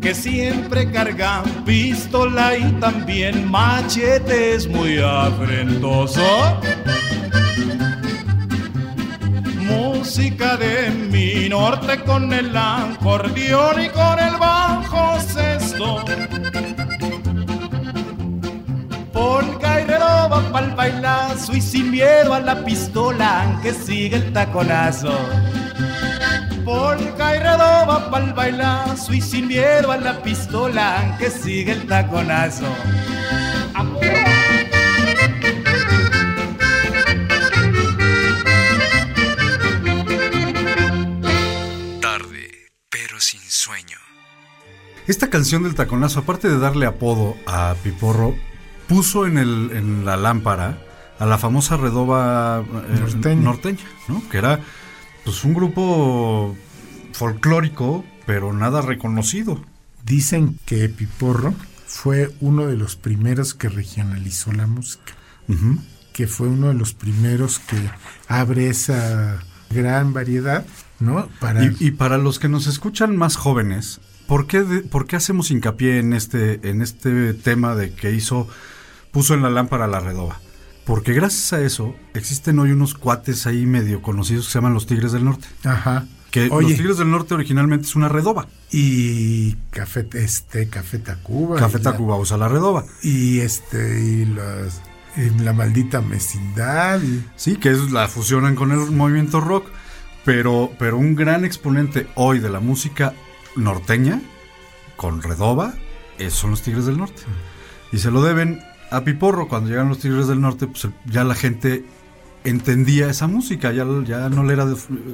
Que 0.00 0.14
siempre 0.14 0.88
carga 0.92 1.42
pistola 1.66 2.56
y 2.56 2.70
también 2.74 3.50
machetes 3.50 4.68
muy 4.68 4.98
afrentoso. 4.98 6.22
Música 9.66 10.56
de 10.56 10.90
mi 10.90 11.48
norte 11.48 12.00
con 12.04 12.32
el 12.32 12.56
acordeón 12.56 13.82
y 13.82 13.88
con 13.88 14.18
el 14.20 14.36
bajo 14.36 15.20
sexto 15.20 16.04
y 20.40 20.42
redoba 20.42 20.52
pa'l 20.52 20.74
bailazo 20.74 21.52
y 21.54 21.60
sin 21.60 21.90
miedo 21.90 22.34
a 22.34 22.40
la 22.40 22.64
pistola 22.64 23.58
que 23.62 23.72
sigue 23.74 24.16
el 24.16 24.32
taconazo. 24.32 25.12
Polka 26.64 27.36
y 27.36 27.38
redoba 27.38 28.10
pa'l 28.10 28.32
bailazo 28.32 29.12
y 29.12 29.20
sin 29.20 29.48
miedo 29.48 29.92
a 29.92 29.96
la 29.96 30.22
pistola 30.22 31.16
que 31.18 31.30
sigue 31.30 31.72
el 31.72 31.86
taconazo. 31.86 32.66
Tarde, 42.00 42.50
pero 42.88 43.20
sin 43.20 43.40
sueño. 43.40 43.98
Esta 45.06 45.28
canción 45.28 45.62
del 45.64 45.74
taconazo, 45.74 46.20
aparte 46.20 46.48
de 46.48 46.58
darle 46.58 46.86
apodo 46.86 47.36
a 47.46 47.74
Piporro, 47.82 48.36
puso 48.90 49.24
en, 49.24 49.38
el, 49.38 49.70
en 49.72 50.04
la 50.04 50.16
lámpara 50.16 50.76
a 51.20 51.24
la 51.24 51.38
famosa 51.38 51.76
redoba 51.76 52.64
eh, 52.88 53.36
norteña. 53.36 53.84
¿no? 54.08 54.28
que 54.28 54.38
era 54.38 54.58
pues 55.24 55.44
un 55.44 55.54
grupo 55.54 56.56
folclórico, 57.12 58.04
pero 58.26 58.52
nada 58.52 58.82
reconocido. 58.82 59.62
Dicen 60.04 60.58
que 60.66 60.88
Piporro 60.88 61.54
fue 61.86 62.34
uno 62.40 62.66
de 62.66 62.76
los 62.76 62.96
primeros 62.96 63.54
que 63.54 63.68
regionalizó 63.68 64.50
la 64.50 64.66
música, 64.66 65.12
que 66.12 66.26
fue 66.26 66.48
uno 66.48 66.68
de 66.68 66.74
los 66.74 66.92
primeros 66.92 67.60
que 67.60 67.78
abre 68.26 68.70
esa 68.70 69.38
gran 69.70 70.12
variedad, 70.12 70.66
¿no? 70.98 71.28
Para... 71.38 71.64
Y, 71.78 71.92
para 71.92 72.18
los 72.18 72.40
que 72.40 72.48
nos 72.48 72.66
escuchan 72.66 73.16
más 73.16 73.36
jóvenes, 73.36 74.00
¿por 74.26 74.48
qué, 74.48 74.62
¿por 74.62 75.06
qué 75.06 75.14
hacemos 75.14 75.52
hincapié 75.52 76.00
en 76.00 76.12
este, 76.12 76.68
en 76.68 76.82
este 76.82 77.34
tema 77.34 77.76
de 77.76 77.92
que 77.92 78.12
hizo 78.12 78.48
puso 79.10 79.34
en 79.34 79.42
la 79.42 79.50
lámpara 79.50 79.86
la 79.86 80.00
redoba. 80.00 80.40
Porque 80.84 81.12
gracias 81.12 81.52
a 81.52 81.60
eso 81.60 81.94
existen 82.14 82.58
hoy 82.58 82.72
unos 82.72 82.94
cuates 82.94 83.46
ahí 83.46 83.66
medio 83.66 84.02
conocidos 84.02 84.46
que 84.46 84.52
se 84.52 84.58
llaman 84.58 84.74
los 84.74 84.86
Tigres 84.86 85.12
del 85.12 85.24
Norte. 85.24 85.46
Ajá. 85.64 86.06
Que 86.30 86.46
los 86.48 86.66
Tigres 86.66 86.98
del 86.98 87.10
Norte 87.10 87.34
originalmente 87.34 87.86
es 87.86 87.96
una 87.96 88.08
redoba. 88.08 88.46
Y 88.70 89.54
Café, 89.70 90.06
este, 90.14 90.68
Café 90.68 90.98
Tacuba. 90.98 91.58
Café 91.58 91.80
Tacuba 91.80 92.16
usa 92.16 92.36
la 92.36 92.48
redoba. 92.48 92.84
Y 93.02 93.40
este, 93.40 94.00
y 94.00 94.24
la 95.42 95.52
maldita 95.52 96.00
mezindad. 96.00 97.00
Sí, 97.36 97.56
que 97.56 97.70
es, 97.70 97.90
la 97.90 98.08
fusionan 98.08 98.54
con 98.54 98.70
el 98.70 98.78
movimiento 98.90 99.40
rock. 99.40 99.66
Pero, 100.24 100.70
pero 100.78 100.98
un 100.98 101.16
gran 101.16 101.44
exponente 101.44 102.06
hoy 102.14 102.38
de 102.38 102.50
la 102.50 102.60
música 102.60 103.14
norteña, 103.56 104.20
con 104.96 105.22
redoba, 105.22 105.74
son 106.30 106.50
los 106.50 106.62
Tigres 106.62 106.86
del 106.86 106.98
Norte. 106.98 107.22
Y 107.90 107.98
se 107.98 108.10
lo 108.10 108.22
deben 108.22 108.62
a 108.90 109.04
Piporro, 109.04 109.48
cuando 109.48 109.68
llegaron 109.68 109.90
los 109.90 109.98
Tigres 109.98 110.26
del 110.26 110.40
Norte, 110.40 110.66
pues 110.66 110.88
ya 111.06 111.24
la 111.24 111.34
gente 111.34 111.84
entendía 112.44 113.08
esa 113.08 113.26
música, 113.26 113.72
ya, 113.72 113.86
ya 114.04 114.28
no 114.28 114.44
le 114.44 114.54
era 114.54 114.66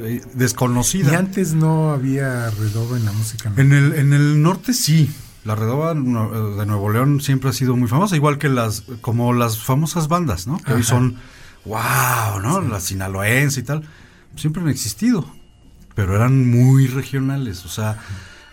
eh, 0.03 0.23
desconocida. 0.35 1.13
Y 1.13 1.15
antes 1.15 1.55
no 1.55 1.91
había 1.91 2.51
redoba 2.51 2.97
en 2.97 3.05
la 3.05 3.13
música. 3.13 3.53
En, 3.57 3.73
el, 3.73 3.95
en 3.95 4.13
el 4.13 4.43
norte 4.43 4.73
sí. 4.73 5.11
La 5.45 5.55
redoba 5.55 5.95
de 5.95 6.01
Nuevo 6.67 6.91
León 6.91 7.21
siempre 7.21 7.51
ha 7.51 7.53
sido 7.53 7.77
muy 7.77 7.87
famosa, 7.87 8.17
igual 8.17 8.37
que 8.37 8.49
las, 8.49 8.83
como 9.01 9.33
las 9.33 9.63
famosas 9.63 10.09
bandas, 10.09 10.49
¿no? 10.49 10.59
Que 10.59 10.73
hoy 10.73 10.83
son, 10.83 11.19
wow, 11.65 12.41
¿no? 12.43 12.61
La 12.63 12.81
sinaloense 12.81 13.61
y 13.61 13.63
tal. 13.63 13.89
Siempre 14.35 14.63
han 14.63 14.69
existido, 14.69 15.25
pero 15.95 16.17
eran 16.17 16.51
muy 16.51 16.89
regionales. 16.89 17.65
O 17.65 17.69
sea, 17.69 17.97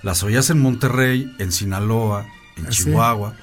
las 0.03 0.21
oías 0.21 0.51
en 0.51 0.61
Monterrey, 0.61 1.33
en 1.39 1.51
Sinaloa, 1.51 2.27
en 2.57 2.67
ah, 2.67 2.69
Chihuahua, 2.69 3.33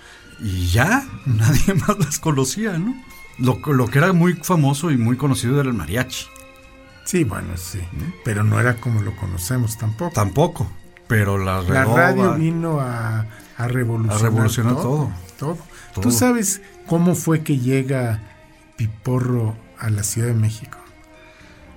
y 0.41 0.69
ya, 0.69 1.07
nadie 1.27 1.75
más 1.87 1.99
las 1.99 2.19
conocía, 2.19 2.79
¿no? 2.79 2.95
Lo, 3.39 3.61
lo, 3.73 3.89
que 3.89 3.99
era 3.99 4.13
muy 4.13 4.35
famoso 4.35 4.91
y 4.91 4.99
muy 4.99 5.17
conocido 5.17 5.61
era 5.61 5.71
el 5.71 5.75
mariachi. 5.75 6.27
Sí, 7.05 7.25
bueno, 7.25 7.57
sí. 7.57 7.81
Pero 8.25 8.45
no 8.45 8.61
era 8.61 8.77
como 8.77 9.01
lo 9.01 9.17
conocemos 9.17 9.79
tampoco. 9.79 10.13
Tampoco. 10.13 10.71
Pero 11.09 11.39
la, 11.39 11.63
la 11.63 11.85
radio 11.85 12.35
vino 12.35 12.81
a, 12.81 13.27
a 13.57 13.69
revolucionar, 13.69 14.17
a 14.17 14.23
revolucionar 14.23 14.75
todo, 14.77 15.11
todo, 15.39 15.59
¿Tú 16.01 16.13
sabes 16.13 16.61
cómo 16.87 17.17
fue 17.17 17.43
que 17.43 17.59
llega 17.59 18.21
Piporro 18.77 19.57
a 19.79 19.91
la 19.91 20.05
Ciudad 20.05 20.29
de 20.29 20.35
México? 20.35 20.79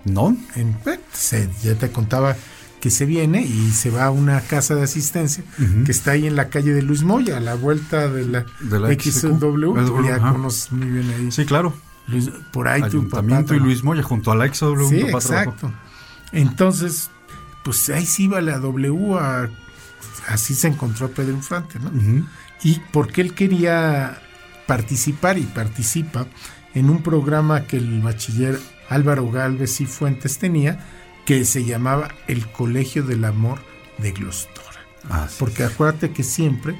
No. 0.06 0.38
En, 0.56 0.78
se, 1.14 1.50
ya 1.64 1.76
te 1.76 1.90
contaba 1.92 2.36
que 2.84 2.90
se 2.90 3.06
viene 3.06 3.42
y 3.44 3.72
se 3.72 3.90
va 3.92 4.04
a 4.04 4.12
una 4.12 4.42
casa 4.42 4.76
de 4.76 4.84
asistencia 4.84 5.42
que 5.86 5.90
está 5.90 6.12
ahí 6.12 6.28
en 6.28 6.36
la 6.36 6.50
calle 6.50 6.74
de 6.74 6.82
Luis 6.82 7.04
Moya, 7.04 7.38
a 7.38 7.40
la 7.40 7.56
vuelta 7.56 8.10
de 8.10 8.26
la, 8.26 8.46
de 8.60 8.78
la 8.78 8.90
XW. 8.90 10.04
ya 10.06 10.20
conoces 10.20 10.70
muy 10.74 10.90
bien 10.90 11.10
ahí. 11.10 11.32
Sí, 11.32 11.46
claro. 11.46 11.74
por 12.52 12.68
ahí 12.68 12.82
tu 12.90 13.08
papá. 13.08 13.46
y 13.52 13.60
Luis 13.60 13.86
Moya 13.86 14.04
junto 14.04 14.34
a 14.34 14.36
la 14.36 14.54
XW. 14.54 14.90
Sí, 14.90 15.00
exacto. 15.00 15.72
Entonces, 16.34 17.10
pues 17.64 17.90
ahí 17.90 18.06
sí 18.06 18.26
iba 18.26 18.42
la 18.42 18.60
W, 18.60 19.18
así 20.28 20.54
se 20.54 20.68
encontró 20.68 21.06
a 21.06 21.10
Pedro 21.10 21.32
Infante, 21.32 21.80
¿no? 21.80 21.90
Y 22.64 22.82
porque 22.92 23.22
él 23.22 23.34
quería 23.34 24.22
participar 24.68 25.38
y 25.38 25.44
participa 25.44 26.28
en 26.74 26.90
un 26.90 27.02
programa 27.02 27.62
que 27.62 27.78
el 27.78 28.02
bachiller 28.02 28.60
Álvaro 28.90 29.32
Galvez 29.32 29.80
y 29.80 29.86
Fuentes 29.86 30.38
tenía, 30.38 30.86
que 31.26 31.46
se 31.46 31.66
llamaba 31.66 32.10
El 32.28 32.48
Colegio 32.52 33.04
del 33.04 33.26
Amor 33.26 33.60
de 33.98 34.12
Glostora. 34.12 34.64
Ah, 35.10 35.28
Porque 35.40 35.64
acuérdate 35.64 36.12
que 36.12 36.24
siempre, 36.24 36.76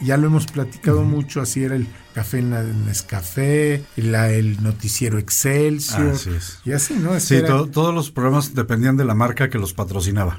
ya 0.00 0.16
lo 0.16 0.26
hemos 0.26 0.46
platicado 0.46 1.02
mucho, 1.02 1.40
así 1.40 1.64
era 1.64 1.74
el 1.76 1.86
café 2.14 2.38
en 2.38 2.86
Nescafé, 2.86 3.82
la, 3.96 4.30
el 4.30 4.62
noticiero 4.62 5.18
Excelsior, 5.18 6.16
y 6.64 6.72
así, 6.72 6.94
¿no? 6.94 7.18
sí, 7.18 7.40
todos 7.72 7.94
los 7.94 8.10
programas 8.10 8.54
dependían 8.54 8.96
de 8.96 9.04
la 9.04 9.14
marca 9.14 9.50
que 9.50 9.58
los 9.58 9.72
patrocinaba. 9.72 10.36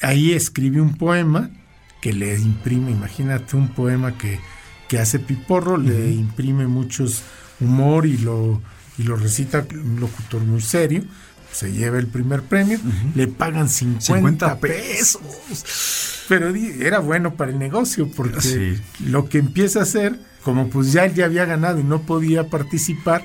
Ahí 0.00 0.32
escribí 0.32 0.80
un 0.80 0.96
poema 0.96 1.50
que 2.00 2.12
le 2.12 2.38
imprime, 2.38 2.90
imagínate 2.90 3.56
un 3.56 3.68
poema 3.68 4.18
que, 4.18 4.40
que 4.88 4.98
hace 4.98 5.18
Piporro, 5.18 5.76
le 5.76 6.10
imprime 6.10 6.66
muchos 6.66 7.22
humor 7.60 8.06
y 8.06 8.18
lo, 8.18 8.60
y 8.98 9.04
lo 9.04 9.16
recita 9.16 9.64
un 9.72 10.00
locutor 10.00 10.42
muy 10.42 10.60
serio 10.60 11.04
se 11.54 11.72
lleva 11.72 11.98
el 11.98 12.08
primer 12.08 12.42
premio, 12.42 12.78
le 13.14 13.28
pagan 13.28 13.68
50, 13.68 14.58
pesos. 14.58 15.22
Pero 16.28 16.48
era 16.54 16.98
bueno 16.98 17.34
para 17.34 17.52
el 17.52 17.58
negocio 17.58 18.08
porque 18.08 18.78
lo 19.06 19.28
que 19.28 19.38
empieza 19.38 19.80
a 19.80 19.82
hacer, 19.82 20.18
como 20.42 20.68
pues 20.68 20.92
ya 20.92 21.04
él 21.04 21.14
ya 21.14 21.26
había 21.26 21.44
ganado 21.44 21.78
y 21.78 21.84
no 21.84 22.02
podía 22.02 22.48
participar, 22.48 23.24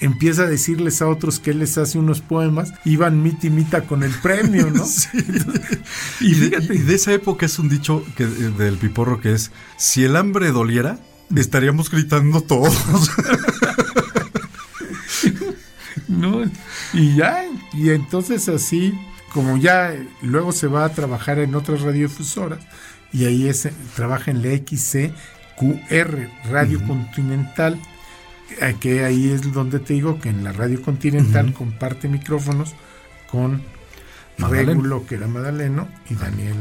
empieza 0.00 0.42
a 0.42 0.46
decirles 0.46 1.00
a 1.02 1.08
otros 1.08 1.38
que 1.38 1.52
él 1.52 1.60
les 1.60 1.78
hace 1.78 1.98
unos 1.98 2.20
poemas, 2.20 2.72
iban 2.84 3.22
mit 3.22 3.44
y 3.44 3.50
mita 3.50 3.82
con 3.82 4.02
el 4.02 4.10
premio, 4.10 4.68
¿no? 4.70 4.84
y, 6.20 6.34
de, 6.34 6.94
esa 6.94 7.12
época 7.12 7.46
es 7.46 7.58
un 7.60 7.68
dicho 7.68 8.04
que, 8.16 8.26
del 8.26 8.76
piporro 8.78 9.20
que 9.20 9.34
es, 9.34 9.52
si 9.76 10.04
el 10.04 10.16
hambre 10.16 10.50
doliera, 10.50 10.98
estaríamos 11.36 11.90
gritando 11.90 12.40
todos. 12.40 12.76
¿no? 16.12 16.42
Y 16.92 17.16
ya, 17.16 17.44
y 17.72 17.90
entonces 17.90 18.48
así, 18.48 18.94
como 19.32 19.56
ya 19.56 19.94
luego 20.20 20.52
se 20.52 20.66
va 20.66 20.84
a 20.84 20.90
trabajar 20.90 21.38
en 21.38 21.54
otras 21.54 21.82
radiofusoras, 21.82 22.60
y 23.12 23.26
ahí 23.26 23.48
es, 23.48 23.68
trabaja 23.94 24.30
en 24.30 24.42
la 24.42 24.56
XCQR, 24.56 26.28
Radio 26.50 26.86
Continental, 26.86 27.78
eh, 28.60 28.76
que 28.80 29.04
ahí 29.04 29.30
es 29.30 29.52
donde 29.52 29.78
te 29.80 29.94
digo 29.94 30.18
que 30.18 30.28
en 30.28 30.44
la 30.44 30.52
Radio 30.52 30.82
Continental 30.82 31.52
comparte 31.52 32.08
micrófonos 32.08 32.74
con 33.30 33.62
Regulo, 34.38 35.06
que 35.06 35.16
era 35.16 35.26
Madaleno, 35.26 35.88
y 36.08 36.14
Daniel 36.14 36.56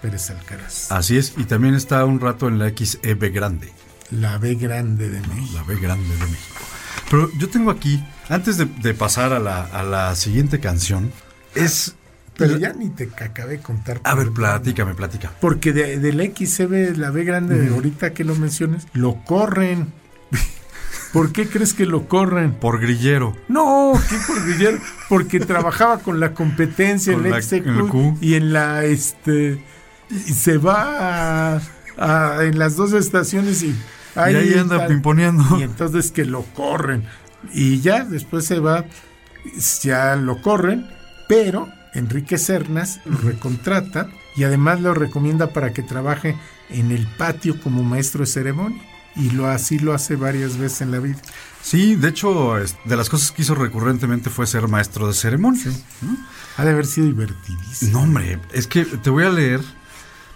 Pérez 0.00 0.30
Alcaraz. 0.30 0.92
Así 0.92 1.16
es, 1.16 1.34
y 1.36 1.44
también 1.44 1.74
está 1.74 2.04
un 2.04 2.20
rato 2.20 2.48
en 2.48 2.58
la 2.58 2.70
XEB 2.70 3.32
Grande. 3.32 3.72
La 4.10 4.38
B 4.38 4.54
Grande 4.54 5.10
de 5.10 5.20
México. 5.20 5.50
La 5.54 5.62
B 5.64 5.76
Grande 5.76 6.08
de 6.08 6.24
México. 6.24 6.77
Pero 7.10 7.30
yo 7.38 7.48
tengo 7.48 7.70
aquí, 7.70 8.02
antes 8.28 8.58
de, 8.58 8.94
pasar 8.94 9.32
a 9.32 9.38
la, 9.38 9.64
a 9.64 9.82
la, 9.82 10.14
siguiente 10.14 10.60
canción, 10.60 11.10
es... 11.54 11.94
Pero 12.36 12.56
ya 12.56 12.72
ni 12.72 12.88
te 12.88 13.10
acabé 13.20 13.56
de 13.56 13.60
contar. 13.60 14.00
A 14.04 14.14
ver, 14.14 14.30
platícame, 14.30 14.94
platica. 14.94 15.32
Porque 15.40 15.72
de, 15.72 15.98
del 15.98 16.20
XCB, 16.20 16.96
la 16.96 17.10
B 17.10 17.24
grande 17.24 17.58
de 17.58 17.74
ahorita 17.74 18.14
que 18.14 18.22
lo 18.22 18.36
menciones, 18.36 18.86
lo 18.92 19.24
corren. 19.24 19.92
¿Por 21.12 21.32
qué 21.32 21.48
crees 21.48 21.74
que 21.74 21.84
lo 21.84 22.06
corren? 22.06 22.52
Por 22.52 22.80
grillero. 22.80 23.36
No, 23.48 23.92
¿qué 24.08 24.16
por 24.24 24.44
grillero? 24.44 24.78
Porque 25.08 25.40
trabajaba 25.40 25.98
con 25.98 26.20
la 26.20 26.32
competencia 26.32 27.12
en, 27.12 27.28
la, 27.28 27.42
XQ, 27.42 28.22
y 28.22 28.34
en 28.34 28.52
la 28.52 28.84
este 28.84 29.60
y 30.10 30.32
se 30.32 30.58
va 30.58 31.60
a, 31.96 32.44
en 32.44 32.58
las 32.58 32.76
dos 32.76 32.92
estaciones 32.92 33.62
y 33.62 33.74
Ahí, 34.18 34.34
y 34.34 34.36
ahí 34.36 34.58
anda 34.58 34.86
pimponeando. 34.86 35.58
Y 35.58 35.62
entonces 35.62 36.10
que 36.10 36.24
lo 36.24 36.42
corren. 36.42 37.04
Y 37.52 37.80
ya 37.80 38.04
después 38.04 38.44
se 38.44 38.58
va, 38.58 38.84
ya 39.82 40.16
lo 40.16 40.42
corren, 40.42 40.88
pero 41.28 41.68
Enrique 41.94 42.38
Cernas 42.38 43.00
lo 43.04 43.18
recontrata 43.18 44.08
y 44.36 44.44
además 44.44 44.80
lo 44.80 44.94
recomienda 44.94 45.52
para 45.52 45.72
que 45.72 45.82
trabaje 45.82 46.36
en 46.70 46.90
el 46.90 47.06
patio 47.16 47.60
como 47.60 47.82
maestro 47.82 48.20
de 48.20 48.26
ceremonia. 48.26 48.82
Y 49.16 49.30
lo 49.30 49.48
así 49.48 49.78
lo 49.78 49.94
hace 49.94 50.14
varias 50.14 50.58
veces 50.58 50.82
en 50.82 50.92
la 50.92 51.00
vida. 51.00 51.18
Sí, 51.60 51.96
de 51.96 52.08
hecho, 52.08 52.54
de 52.84 52.96
las 52.96 53.08
cosas 53.08 53.32
que 53.32 53.42
hizo 53.42 53.54
recurrentemente 53.54 54.30
fue 54.30 54.46
ser 54.46 54.68
maestro 54.68 55.08
de 55.08 55.14
ceremonia. 55.14 55.72
Ha 56.56 56.64
de 56.64 56.70
haber 56.70 56.86
sido 56.86 57.08
divertidísimo. 57.08 57.92
No, 57.92 58.02
hombre, 58.02 58.38
es 58.52 58.66
que 58.68 58.84
te 58.84 59.10
voy 59.10 59.24
a 59.24 59.30
leer 59.30 59.60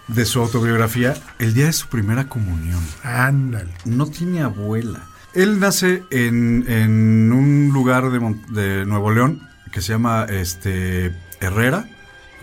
de 0.08 0.24
su 0.24 0.40
autobiografía, 0.40 1.14
el 1.38 1.54
día 1.54 1.66
de 1.66 1.72
su 1.72 1.88
primera 1.88 2.28
comunión. 2.28 2.82
Ándale. 3.02 3.70
No 3.84 4.06
tiene 4.06 4.42
abuela. 4.42 5.06
Él 5.34 5.60
nace 5.60 6.04
en, 6.10 6.64
en 6.68 7.32
un 7.32 7.70
lugar 7.72 8.10
de, 8.10 8.36
de, 8.48 8.84
Nuevo 8.84 9.12
León 9.12 9.48
que 9.72 9.80
se 9.80 9.92
llama 9.92 10.26
este 10.28 11.12
Herrera 11.40 11.86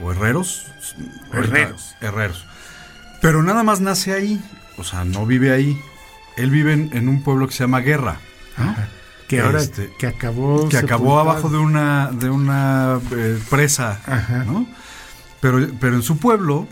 o 0.01 0.11
Herreros. 0.11 0.65
Herreros. 1.31 1.95
Herreros. 2.01 2.45
Pero 3.21 3.43
nada 3.43 3.63
más 3.63 3.81
nace 3.81 4.13
ahí, 4.13 4.41
o 4.77 4.83
sea, 4.83 5.05
no 5.05 5.25
vive 5.25 5.51
ahí. 5.51 5.79
Él 6.37 6.49
vive 6.49 6.73
en, 6.73 7.09
un 7.09 7.21
pueblo 7.21 7.47
que 7.47 7.53
se 7.53 7.63
llama 7.63 7.81
Guerra. 7.81 8.17
Que 9.27 9.41
ahora 9.41 9.59
este, 9.59 9.91
que 9.99 10.07
acabó 10.07 10.67
que 10.69 10.77
acabó 10.77 11.19
abajo 11.19 11.49
de 11.49 11.57
una 11.57 12.09
de 12.11 12.31
una 12.31 12.99
eh, 13.11 13.39
presa, 13.49 14.01
¿no? 14.47 14.67
Pero 15.39 15.67
pero 15.79 15.97
en 15.97 16.01
su 16.01 16.17
pueblo 16.17 16.67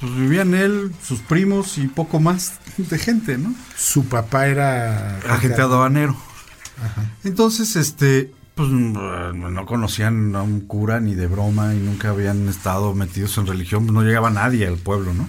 pues 0.00 0.14
vivían 0.14 0.54
él, 0.54 0.92
sus 1.02 1.20
primos 1.20 1.78
y 1.78 1.88
poco 1.88 2.20
más 2.20 2.58
de 2.76 2.98
gente, 2.98 3.38
¿no? 3.38 3.54
Su 3.76 4.06
papá 4.06 4.46
era 4.46 5.18
agente 5.28 5.62
aduanero. 5.62 6.16
Entonces, 7.24 7.74
este, 7.76 8.32
pues 8.54 8.70
no 8.70 9.66
conocían 9.66 10.34
a 10.34 10.42
un 10.42 10.60
cura 10.60 10.98
ni 11.00 11.14
de 11.14 11.26
broma 11.26 11.74
y 11.74 11.78
nunca 11.78 12.10
habían 12.10 12.48
estado 12.48 12.94
metidos 12.94 13.36
en 13.38 13.46
religión, 13.46 13.86
no 13.86 14.02
llegaba 14.02 14.30
nadie 14.30 14.66
al 14.66 14.78
pueblo, 14.78 15.12
¿no? 15.12 15.28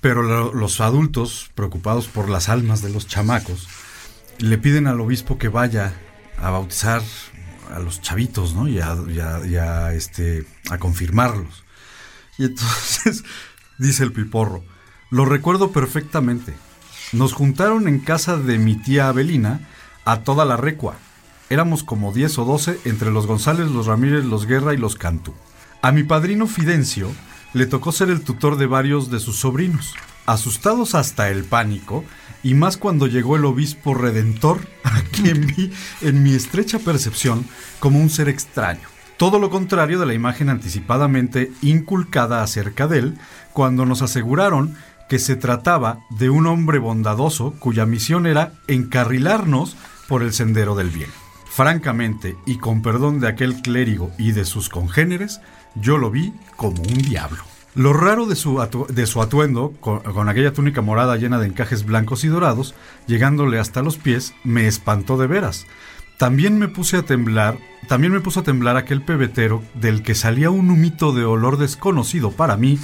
Pero 0.00 0.52
los 0.52 0.80
adultos, 0.80 1.50
preocupados 1.54 2.06
por 2.06 2.28
las 2.28 2.48
almas 2.48 2.82
de 2.82 2.90
los 2.90 3.08
chamacos, 3.08 3.68
le 4.38 4.58
piden 4.58 4.86
al 4.86 5.00
obispo 5.00 5.38
que 5.38 5.48
vaya 5.48 5.92
a 6.38 6.50
bautizar 6.50 7.02
a 7.74 7.80
los 7.80 8.00
chavitos, 8.00 8.54
¿no? 8.54 8.68
Y 8.68 8.78
a, 8.80 9.92
este, 9.92 10.46
a 10.70 10.78
confirmarlos. 10.78 11.64
Y 12.38 12.44
entonces 12.44 13.24
dice 13.78 14.04
el 14.04 14.12
piporro. 14.12 14.64
Lo 15.10 15.24
recuerdo 15.24 15.70
perfectamente. 15.70 16.54
Nos 17.12 17.32
juntaron 17.32 17.88
en 17.88 18.00
casa 18.00 18.36
de 18.36 18.58
mi 18.58 18.76
tía 18.76 19.08
Abelina 19.08 19.60
a 20.04 20.20
toda 20.20 20.44
la 20.44 20.56
recua. 20.56 20.96
Éramos 21.48 21.84
como 21.84 22.12
10 22.12 22.38
o 22.38 22.44
12 22.44 22.80
entre 22.84 23.10
los 23.10 23.26
González, 23.26 23.70
los 23.70 23.86
Ramírez, 23.86 24.24
los 24.24 24.46
Guerra 24.46 24.74
y 24.74 24.76
los 24.76 24.96
Cantú. 24.96 25.34
A 25.82 25.92
mi 25.92 26.02
padrino 26.02 26.46
Fidencio 26.48 27.12
le 27.52 27.66
tocó 27.66 27.92
ser 27.92 28.10
el 28.10 28.22
tutor 28.22 28.56
de 28.56 28.66
varios 28.66 29.10
de 29.10 29.20
sus 29.20 29.36
sobrinos. 29.36 29.94
Asustados 30.26 30.96
hasta 30.96 31.30
el 31.30 31.44
pánico, 31.44 32.04
y 32.42 32.54
más 32.54 32.76
cuando 32.76 33.06
llegó 33.06 33.36
el 33.36 33.44
obispo 33.44 33.94
redentor, 33.94 34.60
a 34.84 35.02
quien 35.02 35.46
vi 35.46 35.72
en 36.00 36.22
mi 36.22 36.34
estrecha 36.34 36.80
percepción 36.80 37.46
como 37.78 38.00
un 38.00 38.10
ser 38.10 38.28
extraño. 38.28 38.88
Todo 39.16 39.38
lo 39.38 39.48
contrario 39.48 39.98
de 39.98 40.06
la 40.06 40.12
imagen 40.12 40.50
anticipadamente 40.50 41.50
inculcada 41.62 42.42
acerca 42.42 42.86
de 42.86 42.98
él 42.98 43.18
cuando 43.56 43.86
nos 43.86 44.02
aseguraron 44.02 44.74
que 45.08 45.18
se 45.18 45.34
trataba 45.34 46.00
de 46.10 46.28
un 46.28 46.46
hombre 46.46 46.78
bondadoso 46.78 47.54
cuya 47.58 47.86
misión 47.86 48.26
era 48.26 48.52
encarrilarnos 48.68 49.78
por 50.08 50.22
el 50.22 50.34
sendero 50.34 50.74
del 50.74 50.90
bien. 50.90 51.08
Francamente, 51.46 52.36
y 52.44 52.58
con 52.58 52.82
perdón 52.82 53.18
de 53.18 53.28
aquel 53.28 53.62
clérigo 53.62 54.10
y 54.18 54.32
de 54.32 54.44
sus 54.44 54.68
congéneres, 54.68 55.40
yo 55.74 55.96
lo 55.96 56.10
vi 56.10 56.34
como 56.56 56.82
un 56.82 56.98
diablo. 56.98 57.44
Lo 57.74 57.94
raro 57.94 58.26
de 58.26 58.36
su, 58.36 58.62
de 58.90 59.06
su 59.06 59.22
atuendo, 59.22 59.72
con, 59.80 60.00
con, 60.00 60.28
aquella 60.28 60.52
túnica 60.52 60.82
morada 60.82 61.16
llena 61.16 61.38
de 61.38 61.46
encajes 61.46 61.86
blancos 61.86 62.24
y 62.24 62.28
dorados, 62.28 62.74
llegándole 63.06 63.58
hasta 63.58 63.80
los 63.80 63.96
pies, 63.96 64.34
me 64.44 64.66
espantó 64.66 65.16
de 65.16 65.28
veras. 65.28 65.64
También 66.18 66.58
me 66.58 66.68
puse 66.68 66.98
a 66.98 67.04
temblar, 67.04 67.56
también 67.88 68.12
me 68.12 68.20
puso 68.20 68.40
a 68.40 68.44
temblar 68.44 68.76
aquel 68.76 69.00
pebetero 69.00 69.62
del 69.72 70.02
que 70.02 70.14
salía 70.14 70.50
un 70.50 70.70
humito 70.70 71.12
de 71.12 71.24
olor 71.24 71.56
desconocido 71.56 72.32
para 72.32 72.58
mí, 72.58 72.78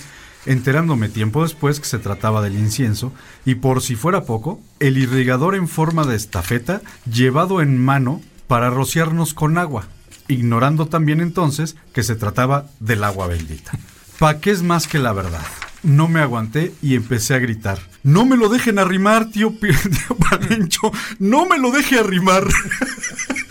enterándome 0.47 1.09
tiempo 1.09 1.43
después 1.43 1.81
que 1.81 1.87
se 1.87 1.99
trataba 1.99 2.43
del 2.43 2.59
incienso, 2.59 3.13
y 3.45 3.57
por 3.57 3.83
si 3.83 3.97
fuera 3.97 4.25
poco, 4.25 4.61
el 4.81 4.99
irrigador 4.99 5.55
en 5.55 5.69
forma 5.69 6.05
de 6.05 6.17
estafeta 6.17 6.83
llevado 7.11 7.61
en 7.63 7.79
mano 7.79 8.21
para 8.47 8.71
rociarnos 8.71 9.35
con 9.35 9.59
agua, 9.59 9.87
ignorando 10.29 10.87
también 10.87 11.21
entonces 11.21 11.77
que 11.93 12.03
se 12.03 12.17
trataba 12.17 12.67
del 12.81 13.05
agua 13.05 13.27
bendita. 13.27 13.73
¿Pa 14.19 14.41
qué 14.41 14.51
es 14.51 14.63
más 14.63 14.87
que 14.87 14.99
la 14.99 15.13
verdad? 15.13 15.45
No 15.83 16.07
me 16.07 16.21
aguanté 16.21 16.73
y 16.81 16.95
empecé 16.95 17.35
a 17.35 17.41
gritar. 17.41 17.81
No 18.05 18.25
me 18.25 18.37
lo 18.37 18.49
dejen 18.49 18.79
arrimar, 18.79 19.31
tío, 19.31 19.53
tío 19.61 20.17
Palencho. 20.31 20.93
No 21.19 21.47
me 21.47 21.59
lo 21.59 21.73
deje 21.73 21.99
arrimar. 21.99 22.45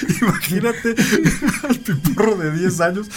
Imagínate 0.22 0.94
al 1.68 1.76
piporro 1.78 2.36
de 2.36 2.52
10 2.58 2.80
años 2.80 3.08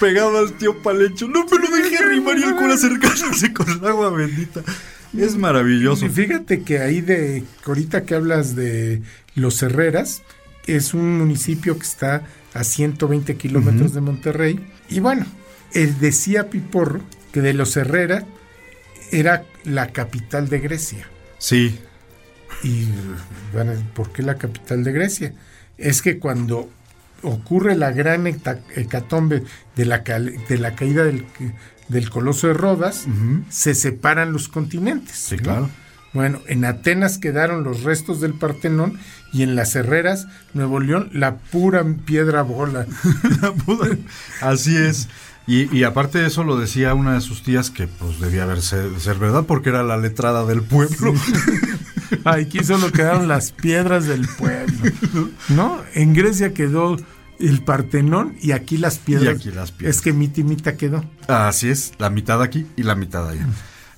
pegado 0.00 0.38
al 0.38 0.52
tío 0.54 0.82
Palencho. 0.82 1.28
No 1.28 1.44
me 1.44 1.58
lo 1.58 1.76
deje 1.76 1.98
arrimar 1.98 2.38
y 2.38 2.42
el 2.42 2.54
cura 2.56 2.74
acercándose 2.74 3.52
con 3.52 3.68
el 3.70 3.84
agua 3.86 4.10
bendita. 4.10 4.62
Es 5.16 5.36
maravilloso. 5.36 6.06
Y 6.06 6.08
fíjate 6.08 6.62
que 6.62 6.80
ahí 6.80 7.00
de, 7.00 7.44
ahorita 7.64 8.04
que 8.04 8.14
hablas 8.14 8.56
de 8.56 9.02
Los 9.34 9.62
Herreras, 9.62 10.22
es 10.66 10.94
un 10.94 11.18
municipio 11.18 11.76
que 11.78 11.84
está 11.84 12.24
a 12.52 12.64
120 12.64 13.36
kilómetros 13.36 13.90
uh 13.90 13.90
-huh. 13.90 13.94
de 13.94 14.00
Monterrey. 14.00 14.60
Y 14.88 15.00
bueno, 15.00 15.26
él 15.72 15.98
decía 16.00 16.50
Piporro 16.50 17.00
que 17.32 17.40
de 17.40 17.54
Los 17.54 17.76
Herrera 17.76 18.24
era 19.10 19.44
la 19.64 19.88
capital 19.88 20.48
de 20.48 20.60
Grecia. 20.60 21.06
Sí. 21.38 21.78
Y 22.62 22.86
bueno, 23.52 23.72
¿por 23.94 24.12
qué 24.12 24.22
la 24.22 24.36
capital 24.36 24.82
de 24.84 24.92
Grecia? 24.92 25.34
Es 25.78 26.02
que 26.02 26.18
cuando 26.18 26.70
ocurre 27.22 27.74
la 27.76 27.90
gran 27.90 28.26
hecatombe 28.26 29.42
de 29.76 29.84
la, 29.84 29.98
de 29.98 30.58
la 30.58 30.74
caída 30.74 31.04
del, 31.04 31.24
del, 31.88 32.10
coloso 32.10 32.48
de 32.48 32.54
Rodas, 32.54 33.04
uh 33.06 33.10
-huh. 33.10 33.44
se 33.48 33.74
separan 33.74 34.32
los 34.32 34.48
continentes. 34.48 35.16
Sí, 35.16 35.36
¿no? 35.36 35.42
claro. 35.42 35.70
Bueno, 36.14 36.40
en 36.46 36.64
Atenas 36.64 37.18
quedaron 37.18 37.64
los 37.64 37.82
restos 37.82 38.20
del 38.20 38.34
Partenón 38.34 39.00
y 39.32 39.42
en 39.42 39.56
las 39.56 39.74
Herreras, 39.74 40.28
Nuevo 40.54 40.78
León, 40.78 41.10
la 41.12 41.38
pura 41.38 41.84
piedra 42.06 42.42
bola. 42.42 42.86
Así 44.40 44.76
es. 44.76 45.08
Y, 45.46 45.76
y, 45.76 45.84
aparte 45.84 46.18
de 46.18 46.26
eso 46.28 46.42
lo 46.42 46.56
decía 46.56 46.94
una 46.94 47.14
de 47.14 47.20
sus 47.20 47.42
tías 47.42 47.70
que 47.70 47.86
pues 47.86 48.18
debía 48.18 48.44
haber 48.44 48.62
ser, 48.62 48.98
ser 48.98 49.18
verdad 49.18 49.44
porque 49.46 49.68
era 49.68 49.82
la 49.82 49.98
letrada 49.98 50.46
del 50.46 50.62
pueblo. 50.62 51.14
Sí. 51.16 51.32
Aquí 52.24 52.64
solo 52.64 52.90
quedaron 52.92 53.28
las 53.28 53.52
piedras 53.52 54.06
del 54.06 54.26
pueblo. 54.26 54.92
¿No? 55.50 55.82
En 55.94 56.14
Grecia 56.14 56.54
quedó 56.54 56.96
el 57.38 57.62
Partenón 57.62 58.36
y 58.40 58.52
aquí 58.52 58.76
las 58.76 58.98
piedras. 58.98 59.34
Y 59.34 59.36
aquí 59.36 59.50
las 59.50 59.72
piedras. 59.72 59.96
Es 59.96 60.02
que 60.02 60.12
mita 60.12 60.42
mita 60.42 60.76
quedó. 60.76 61.04
Así 61.28 61.68
es, 61.68 61.92
la 61.98 62.10
mitad 62.10 62.42
aquí 62.42 62.66
y 62.76 62.82
la 62.82 62.94
mitad 62.94 63.28
allá. 63.28 63.46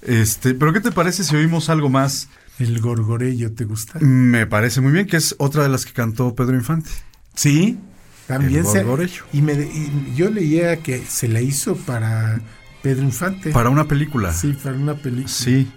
Este, 0.03 0.55
pero 0.55 0.73
¿qué 0.73 0.81
te 0.81 0.93
parece 0.93 1.25
si 1.25 1.37
oímos 1.37 1.69
algo 1.69 1.89
más? 1.89 2.29
El 2.59 2.81
gorgorello, 2.81 3.53
¿te 3.53 3.65
gusta? 3.65 3.99
Me 4.01 4.47
parece 4.47 4.81
muy 4.81 4.93
bien, 4.93 5.07
que 5.07 5.17
es 5.17 5.35
otra 5.39 5.63
de 5.63 5.69
las 5.69 5.85
que 5.85 5.93
cantó 5.93 6.35
Pedro 6.35 6.55
Infante. 6.55 6.91
Sí, 7.35 7.79
también 8.27 8.67
se, 8.67 8.85
y, 9.33 9.43
me, 9.43 9.53
y 9.53 10.13
yo 10.17 10.31
leía 10.31 10.79
que 10.79 11.05
se 11.05 11.29
la 11.29 11.41
hizo 11.41 11.77
para 11.77 12.41
Pedro 12.83 13.03
Infante. 13.03 13.51
Para 13.51 13.71
una 13.71 13.87
película. 13.87 14.33
Sí, 14.33 14.53
para 14.53 14.77
una 14.77 14.95
película. 14.95 15.29
Sí. 15.29 15.69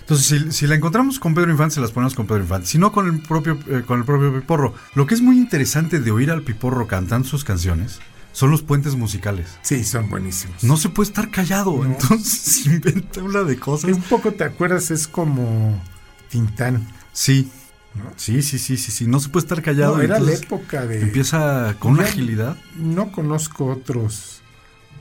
Entonces, 0.00 0.42
si, 0.42 0.52
si, 0.52 0.66
la 0.68 0.76
encontramos 0.76 1.18
con 1.18 1.34
Pedro 1.34 1.50
Infante, 1.50 1.74
se 1.74 1.80
las 1.80 1.90
ponemos 1.90 2.14
con 2.14 2.26
Pedro 2.26 2.42
Infante. 2.42 2.68
Si 2.68 2.78
no, 2.78 2.92
con 2.92 3.08
el 3.08 3.20
propio, 3.22 3.58
eh, 3.68 3.82
con 3.84 3.98
el 3.98 4.04
propio 4.04 4.32
Piporro. 4.32 4.74
Lo 4.94 5.06
que 5.06 5.14
es 5.14 5.20
muy 5.20 5.36
interesante 5.36 5.98
de 5.98 6.10
oír 6.12 6.30
al 6.30 6.42
Piporro 6.42 6.86
cantando 6.86 7.26
sus 7.28 7.42
canciones 7.42 7.98
son 8.30 8.50
los 8.50 8.62
puentes 8.62 8.94
musicales. 8.94 9.48
Sí, 9.62 9.82
son 9.82 10.08
buenísimos. 10.08 10.62
No 10.62 10.76
se 10.76 10.90
puede 10.90 11.08
estar 11.08 11.30
callado, 11.30 11.74
no. 11.78 11.84
entonces 11.86 12.66
inventa 12.66 13.22
una 13.22 13.42
de 13.42 13.58
cosas. 13.58 13.90
Un 13.90 14.02
poco, 14.02 14.30
¿te 14.30 14.44
acuerdas? 14.44 14.90
Es 14.90 15.08
como 15.08 15.82
Tintán. 16.28 16.86
Sí. 17.12 17.50
¿No? 17.96 18.12
Sí, 18.16 18.42
sí, 18.42 18.58
sí, 18.58 18.76
sí, 18.76 18.92
sí, 18.92 19.06
no 19.06 19.20
se 19.20 19.30
puede 19.30 19.44
estar 19.44 19.62
callado. 19.62 19.96
No, 19.96 20.02
era 20.02 20.18
la 20.18 20.32
época 20.32 20.84
de... 20.84 21.00
Empieza 21.00 21.76
con 21.78 21.92
una 21.92 22.04
agilidad. 22.04 22.56
No 22.76 23.10
conozco 23.10 23.66
otros 23.66 24.42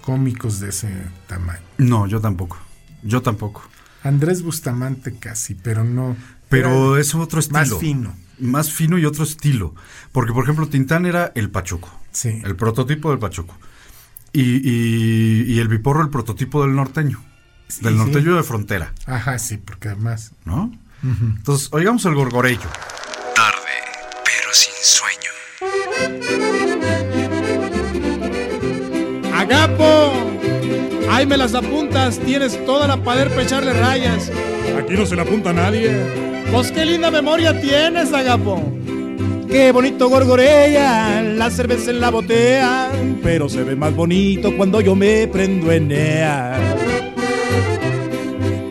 cómicos 0.01 0.60
de 0.60 0.69
ese 0.69 0.89
tamaño. 1.27 1.62
No, 1.77 2.08
yo 2.08 2.21
tampoco, 2.21 2.58
yo 3.03 3.21
tampoco. 3.21 3.63
Andrés 4.03 4.43
Bustamante 4.43 5.15
casi, 5.15 5.55
pero 5.55 5.84
no... 5.84 6.15
Pero 6.47 6.97
es 6.97 7.13
otro 7.15 7.39
estilo. 7.39 7.60
Más 7.60 7.77
fino. 7.79 8.15
Más 8.39 8.71
fino 8.71 8.97
y 8.97 9.05
otro 9.05 9.23
estilo. 9.23 9.73
Porque, 10.12 10.31
por 10.31 10.43
ejemplo, 10.43 10.67
Tintán 10.67 11.05
era 11.05 11.31
el 11.36 11.49
Pachuco. 11.49 11.89
Sí. 12.12 12.41
El 12.43 12.55
prototipo 12.55 13.10
del 13.10 13.19
Pachuco. 13.19 13.58
Y, 14.31 14.41
y, 14.41 15.43
y 15.53 15.60
el 15.60 15.67
Biporro, 15.67 16.03
el 16.03 16.10
prototipo 16.10 16.62
del 16.62 16.75
norteño. 16.75 17.23
Sí, 17.67 17.84
del 17.84 17.97
norteño 17.97 18.31
sí. 18.31 18.38
de 18.38 18.43
frontera. 18.43 18.93
Ajá, 19.08 19.39
sí, 19.39 19.58
porque 19.58 19.89
además... 19.89 20.34
¿No? 20.45 20.71
Uh 21.05 21.09
-huh. 21.09 21.37
Entonces, 21.37 21.69
oigamos 21.71 22.03
el 22.05 22.15
gorgorello. 22.15 22.67
Tarde, 23.35 23.75
pero 24.23 24.51
sin 24.53 24.73
sueño. 24.81 25.31
¡Agapo! 29.35 30.13
Ahí 31.11 31.27
me 31.27 31.37
las 31.37 31.53
apuntas, 31.53 32.17
tienes 32.19 32.63
toda 32.65 32.87
la 32.87 32.97
poder 32.97 33.29
para 33.29 33.43
echarle 33.43 33.73
rayas. 33.73 34.31
Aquí 34.79 34.95
no 34.95 35.05
se 35.05 35.15
le 35.15 35.21
apunta 35.21 35.51
a 35.51 35.53
nadie. 35.53 35.91
Pues 36.51 36.71
qué 36.71 36.85
linda 36.85 37.11
memoria 37.11 37.59
tienes, 37.61 38.11
Agapo. 38.11 38.63
Qué 39.47 39.71
bonito 39.71 40.09
gorgorella, 40.09 41.21
la 41.21 41.51
cerveza 41.51 41.91
en 41.91 42.01
la 42.01 42.09
botella, 42.09 42.89
pero 43.21 43.47
se 43.47 43.63
ve 43.63 43.75
más 43.75 43.95
bonito 43.95 44.57
cuando 44.57 44.81
yo 44.81 44.95
me 44.95 45.27
prendo 45.27 45.71
en 45.71 45.91
ella. 45.91 46.59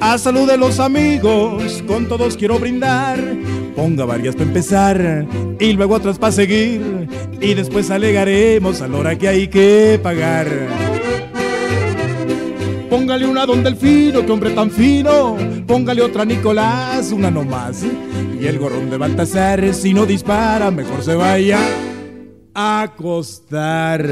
A 0.07 0.19
salud 0.19 0.47
de 0.47 0.59
los 0.59 0.81
amigos, 0.81 1.83
con 1.87 2.07
todos 2.07 2.37
quiero 2.37 2.59
brindar. 2.59 3.19
Ponga 3.75 4.05
varias 4.05 4.35
para 4.35 4.47
empezar 4.47 5.27
y 5.59 5.73
luego 5.73 5.95
otras 5.95 6.19
para 6.19 6.31
seguir. 6.31 7.09
Y 7.41 7.55
después 7.55 7.91
alegaremos 7.91 8.83
a 8.83 8.89
la 8.89 8.99
hora 8.99 9.17
que 9.17 9.29
hay 9.29 9.49
que 9.49 9.99
pagar. 10.03 10.47
Póngale 12.91 13.27
una 13.27 13.47
don 13.47 13.65
Delfino, 13.65 14.27
que 14.27 14.31
hombre 14.31 14.51
tan 14.51 14.71
fino. 14.71 15.39
Póngale 15.67 16.03
otra 16.03 16.25
a 16.25 16.27
Nicolás, 16.27 17.11
una 17.11 17.31
nomás. 17.31 17.83
Y 18.39 18.45
el 18.45 18.59
gorrón 18.59 18.91
de 18.91 18.99
Baltasar, 18.99 19.73
si 19.73 19.95
no 19.95 20.05
dispara, 20.05 20.71
mejor 20.71 21.03
se 21.03 21.15
vaya 21.15 21.61
acostar. 22.55 24.09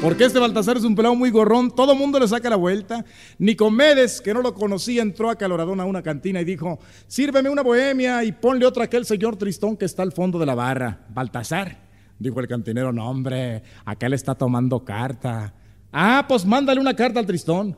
Porque 0.00 0.24
este 0.24 0.38
Baltasar 0.38 0.78
es 0.78 0.84
un 0.84 0.94
pelado 0.94 1.14
muy 1.14 1.30
gorrón, 1.30 1.70
todo 1.70 1.94
mundo 1.94 2.18
le 2.18 2.26
saca 2.26 2.48
la 2.48 2.56
vuelta. 2.56 3.04
Nicomedes, 3.38 4.20
que 4.20 4.32
no 4.32 4.42
lo 4.42 4.54
conocía, 4.54 5.02
entró 5.02 5.30
a 5.30 5.36
a 5.82 5.84
una 5.84 6.02
cantina 6.02 6.40
y 6.40 6.44
dijo: 6.44 6.78
Sírveme 7.06 7.50
una 7.50 7.62
bohemia 7.62 8.24
y 8.24 8.32
ponle 8.32 8.64
otra 8.64 8.84
a 8.84 8.86
aquel 8.86 9.04
señor 9.04 9.36
Tristón 9.36 9.76
que 9.76 9.84
está 9.84 10.02
al 10.02 10.12
fondo 10.12 10.38
de 10.38 10.46
la 10.46 10.54
barra. 10.54 11.06
Baltasar, 11.10 11.78
dijo 12.18 12.40
el 12.40 12.48
cantinero: 12.48 12.92
No, 12.92 13.08
hombre, 13.10 13.62
le 14.08 14.16
está 14.16 14.34
tomando 14.34 14.84
carta. 14.84 15.54
Ah, 15.92 16.24
pues 16.28 16.46
mándale 16.46 16.80
una 16.80 16.94
carta 16.94 17.20
al 17.20 17.26
Tristón. 17.26 17.76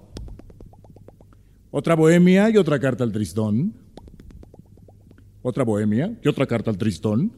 Otra 1.70 1.94
bohemia 1.94 2.50
y 2.50 2.56
otra 2.56 2.78
carta 2.78 3.04
al 3.04 3.12
Tristón. 3.12 3.74
Otra 5.42 5.64
bohemia 5.64 6.18
y 6.22 6.28
otra 6.28 6.46
carta 6.46 6.70
al 6.70 6.76
Tristón. 6.76 7.32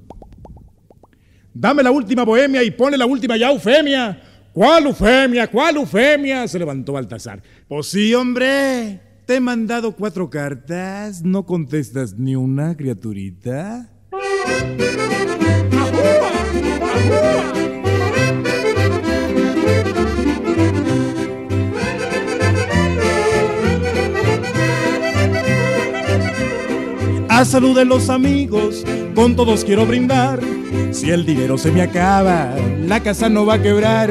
Dame 1.55 1.83
la 1.83 1.91
última 1.91 2.25
bohemia 2.25 2.63
y 2.63 2.71
ponle 2.71 2.97
la 2.97 3.07
última 3.07 3.37
ya, 3.37 3.51
Eufemia. 3.51 4.21
¿Cuál 4.53 4.87
Eufemia? 4.87 5.47
¿Cuál 5.49 5.77
Eufemia? 5.77 6.49
Se 6.49 6.59
levantó 6.59 6.93
Baltasar. 6.95 7.43
Pues 7.69 7.87
sí, 7.87 8.15
hombre. 8.15 9.01
Te 9.27 9.37
he 9.37 9.41
mandado 9.41 9.93
cuatro 9.93 10.29
cartas. 10.31 11.23
¿No 11.23 11.45
contestas 11.45 12.15
ni 12.15 12.37
una, 12.37 12.77
criaturita? 12.77 13.89
A 27.29 27.45
salud 27.45 27.77
de 27.77 27.85
los 27.85 28.11
amigos, 28.11 28.85
con 29.15 29.35
todos 29.35 29.65
quiero 29.65 29.87
brindar. 29.87 30.52
Si 30.91 31.11
el 31.11 31.25
dinero 31.25 31.59
se 31.59 31.71
me 31.73 31.83
acaba, 31.83 32.55
la 32.87 33.01
casa 33.01 33.29
no 33.29 33.47
va 33.47 33.55
a 33.55 33.63
quebrar. 33.63 34.11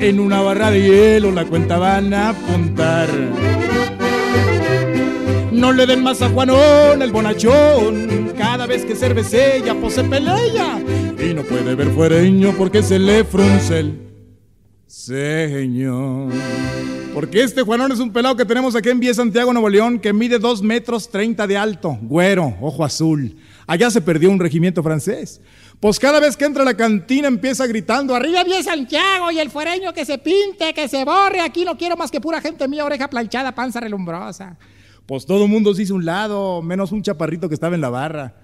En 0.00 0.20
una 0.20 0.40
barra 0.40 0.70
de 0.70 0.82
hielo 0.82 1.32
la 1.32 1.44
cuenta 1.44 1.78
van 1.78 2.14
a 2.14 2.30
apuntar. 2.30 3.08
No 5.52 5.72
le 5.72 5.86
den 5.86 6.02
más 6.04 6.22
a 6.22 6.28
Juanón 6.28 7.02
el 7.02 7.10
bonachón. 7.10 8.32
Cada 8.36 8.66
vez 8.66 8.84
que 8.84 8.94
cervecella, 8.94 9.74
pues 9.74 9.94
se 9.94 10.04
pelea. 10.04 10.80
Y 11.18 11.34
no 11.34 11.42
puede 11.42 11.74
ver 11.74 11.88
fuereño 11.88 12.54
porque 12.56 12.82
se 12.82 12.98
le 12.98 13.24
frunce 13.24 13.80
el 13.80 13.98
señor. 14.86 16.32
Porque 17.12 17.42
este 17.42 17.62
Juanón 17.62 17.90
es 17.90 17.98
un 17.98 18.12
pelado 18.12 18.36
que 18.36 18.44
tenemos 18.44 18.76
aquí 18.76 18.90
en 18.90 19.00
Vía 19.00 19.12
Santiago, 19.12 19.52
Nuevo 19.52 19.68
León, 19.68 19.98
que 19.98 20.12
mide 20.12 20.38
2 20.38 20.62
metros 20.62 21.10
30 21.10 21.48
de 21.48 21.56
alto, 21.56 21.98
güero, 22.02 22.54
ojo 22.60 22.84
azul. 22.84 23.34
Allá 23.66 23.90
se 23.90 24.00
perdió 24.00 24.30
un 24.30 24.38
regimiento 24.38 24.82
francés. 24.84 25.40
Pues 25.80 26.00
cada 26.00 26.18
vez 26.18 26.36
que 26.36 26.44
entra 26.44 26.62
a 26.62 26.64
la 26.64 26.76
cantina 26.76 27.28
empieza 27.28 27.64
gritando, 27.66 28.14
arriba 28.14 28.42
Vía 28.42 28.60
Santiago 28.64 29.30
y 29.30 29.38
el 29.38 29.48
fuereño 29.48 29.92
que 29.92 30.04
se 30.04 30.18
pinte, 30.18 30.74
que 30.74 30.88
se 30.88 31.04
borre, 31.04 31.40
aquí 31.40 31.64
no 31.64 31.76
quiero 31.78 31.96
más 31.96 32.10
que 32.10 32.20
pura 32.20 32.40
gente 32.40 32.66
mía, 32.66 32.84
oreja 32.84 33.08
planchada, 33.08 33.54
panza 33.54 33.78
relumbrosa. 33.78 34.56
Pues 35.06 35.24
todo 35.24 35.44
el 35.44 35.50
mundo 35.50 35.72
se 35.74 35.82
hizo 35.82 35.94
un 35.94 36.04
lado, 36.04 36.62
menos 36.62 36.90
un 36.90 37.02
chaparrito 37.02 37.48
que 37.48 37.54
estaba 37.54 37.76
en 37.76 37.80
la 37.80 37.90
barra. 37.90 38.34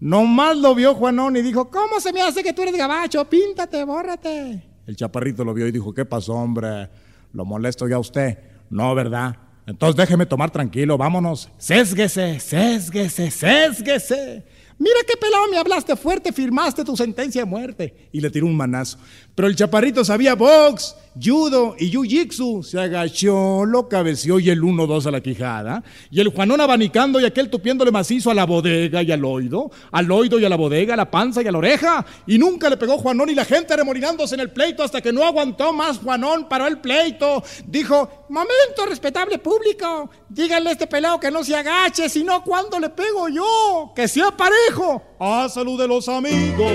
Nomás 0.00 0.56
lo 0.56 0.74
vio 0.74 0.94
Juanón 0.94 1.36
y 1.36 1.42
dijo, 1.42 1.70
¿cómo 1.70 2.00
se 2.00 2.12
me 2.12 2.22
hace 2.22 2.42
que 2.42 2.52
tú 2.52 2.62
eres 2.62 2.76
gabacho? 2.76 3.24
Píntate, 3.24 3.84
bórrate. 3.84 4.60
El 4.86 4.96
chaparrito 4.96 5.44
lo 5.44 5.54
vio 5.54 5.68
y 5.68 5.72
dijo, 5.72 5.94
¿qué 5.94 6.04
pasó, 6.04 6.34
hombre? 6.34 6.90
¿Lo 7.32 7.44
molesto 7.44 7.86
ya 7.86 7.96
a 7.96 8.00
usted? 8.00 8.36
No, 8.68 8.92
¿verdad? 8.96 9.36
Entonces 9.64 9.94
déjeme 9.94 10.26
tomar 10.26 10.50
tranquilo, 10.50 10.98
vámonos. 10.98 11.50
Sésguese, 11.56 12.40
sésguese, 12.40 13.30
sésguese. 13.30 14.44
Mira 14.80 14.96
qué 15.06 15.14
pelado 15.14 15.46
me 15.50 15.58
hablaste 15.58 15.94
fuerte, 15.94 16.32
firmaste 16.32 16.86
tu 16.86 16.96
sentencia 16.96 17.42
de 17.42 17.44
muerte. 17.44 18.08
Y 18.12 18.20
le 18.22 18.30
tiró 18.30 18.46
un 18.46 18.56
manazo. 18.56 18.96
Pero 19.34 19.48
el 19.48 19.56
chaparrito 19.56 20.04
sabía 20.04 20.34
box, 20.34 20.96
judo 21.14 21.74
y 21.78 21.90
jiu-jitsu. 21.90 22.62
Se 22.62 22.80
agachó, 22.80 23.64
lo 23.64 23.88
cabeció 23.88 24.38
y 24.38 24.50
el 24.50 24.60
1-2 24.60 25.06
a 25.06 25.10
la 25.10 25.20
quijada. 25.20 25.82
Y 26.10 26.20
el 26.20 26.28
Juanón 26.28 26.60
abanicando 26.60 27.20
y 27.20 27.24
aquel 27.24 27.50
tupiéndole 27.50 27.90
macizo 27.90 28.30
a 28.30 28.34
la 28.34 28.44
bodega 28.44 29.02
y 29.02 29.12
al 29.12 29.24
oído. 29.24 29.70
Al 29.92 30.10
oído 30.10 30.38
y 30.38 30.44
a 30.44 30.48
la 30.48 30.56
bodega, 30.56 30.94
a 30.94 30.96
la 30.96 31.10
panza 31.10 31.42
y 31.42 31.46
a 31.46 31.52
la 31.52 31.58
oreja. 31.58 32.04
Y 32.26 32.38
nunca 32.38 32.68
le 32.68 32.76
pegó 32.76 32.98
Juanón 32.98 33.30
y 33.30 33.34
la 33.34 33.44
gente 33.44 33.76
remolinándose 33.76 34.34
en 34.34 34.40
el 34.40 34.50
pleito 34.50 34.82
hasta 34.82 35.00
que 35.00 35.12
no 35.12 35.24
aguantó 35.24 35.72
más 35.72 35.98
Juanón, 35.98 36.48
paró 36.48 36.66
el 36.66 36.78
pleito. 36.78 37.42
Dijo, 37.66 38.26
momento 38.28 38.86
respetable 38.88 39.38
público, 39.38 40.10
díganle 40.28 40.70
a 40.70 40.72
este 40.72 40.86
pelado 40.86 41.20
que 41.20 41.30
no 41.30 41.44
se 41.44 41.56
agache, 41.56 42.08
sino 42.08 42.42
cuando 42.44 42.78
le 42.78 42.90
pego 42.90 43.28
yo, 43.28 43.92
que 43.94 44.08
sea 44.08 44.30
parejo. 44.30 45.02
A 45.18 45.48
salud 45.48 45.78
de 45.78 45.88
los 45.88 46.08
amigos, 46.08 46.72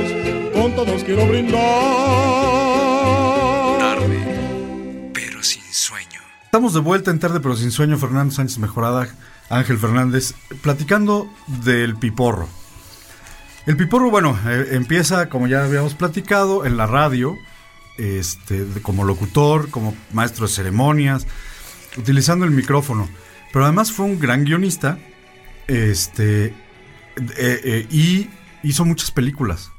con 0.54 0.76
todos 0.76 1.04
quiero 1.04 1.26
brindar. 1.28 2.55
Tarde, 3.86 5.12
pero 5.14 5.44
sin 5.44 5.62
sueño. 5.72 6.20
Estamos 6.44 6.74
de 6.74 6.80
vuelta 6.80 7.12
en 7.12 7.20
tarde, 7.20 7.40
pero 7.40 7.56
sin 7.56 7.70
sueño. 7.70 8.00
Fernando 8.00 8.34
Sánchez 8.34 8.58
Mejorada, 8.58 9.08
Ángel 9.48 9.78
Fernández, 9.78 10.34
platicando 10.64 11.32
del 11.64 11.96
piporro. 11.96 12.50
El 13.68 13.78
piporro, 13.78 14.10
bueno, 14.10 14.40
eh, 14.48 14.70
empieza, 14.72 15.30
como 15.30 15.46
ya 15.46 15.66
habíamos 15.66 15.94
platicado, 15.94 16.66
en 16.66 16.78
la 16.78 16.88
radio, 16.88 17.38
este, 18.00 18.66
como 18.82 19.04
locutor, 19.04 19.70
como 19.70 19.96
maestro 20.12 20.48
de 20.48 20.54
ceremonias, 20.54 21.28
utilizando 21.96 22.44
el 22.44 22.52
micrófono. 22.52 23.08
Pero 23.54 23.66
además 23.66 23.92
fue 23.92 24.08
un 24.08 24.20
gran 24.20 24.46
guionista, 24.46 24.98
este, 25.68 26.46
eh, 26.46 26.56
eh, 27.38 27.88
y 27.92 28.32
hizo 28.64 28.84
muchas 28.84 29.12
películas. 29.12 29.70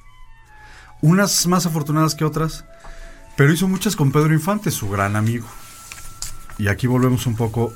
Unas 1.02 1.44
más 1.48 1.66
afortunadas 1.66 2.14
que 2.14 2.24
otras, 2.24 2.66
pero 3.36 3.52
hizo 3.52 3.68
muchas 3.68 3.96
con 3.96 4.12
Pedro 4.12 4.32
Infante, 4.32 4.70
su 4.70 4.88
gran 4.88 5.16
amigo. 5.16 5.46
Y 6.58 6.68
aquí 6.68 6.86
volvemos 6.86 7.26
un 7.26 7.36
poco 7.36 7.72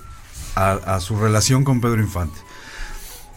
a, 0.55 0.73
a 0.73 1.01
su 1.01 1.19
relación 1.19 1.65
con 1.65 1.81
Pedro 1.81 2.01
Infante. 2.01 2.39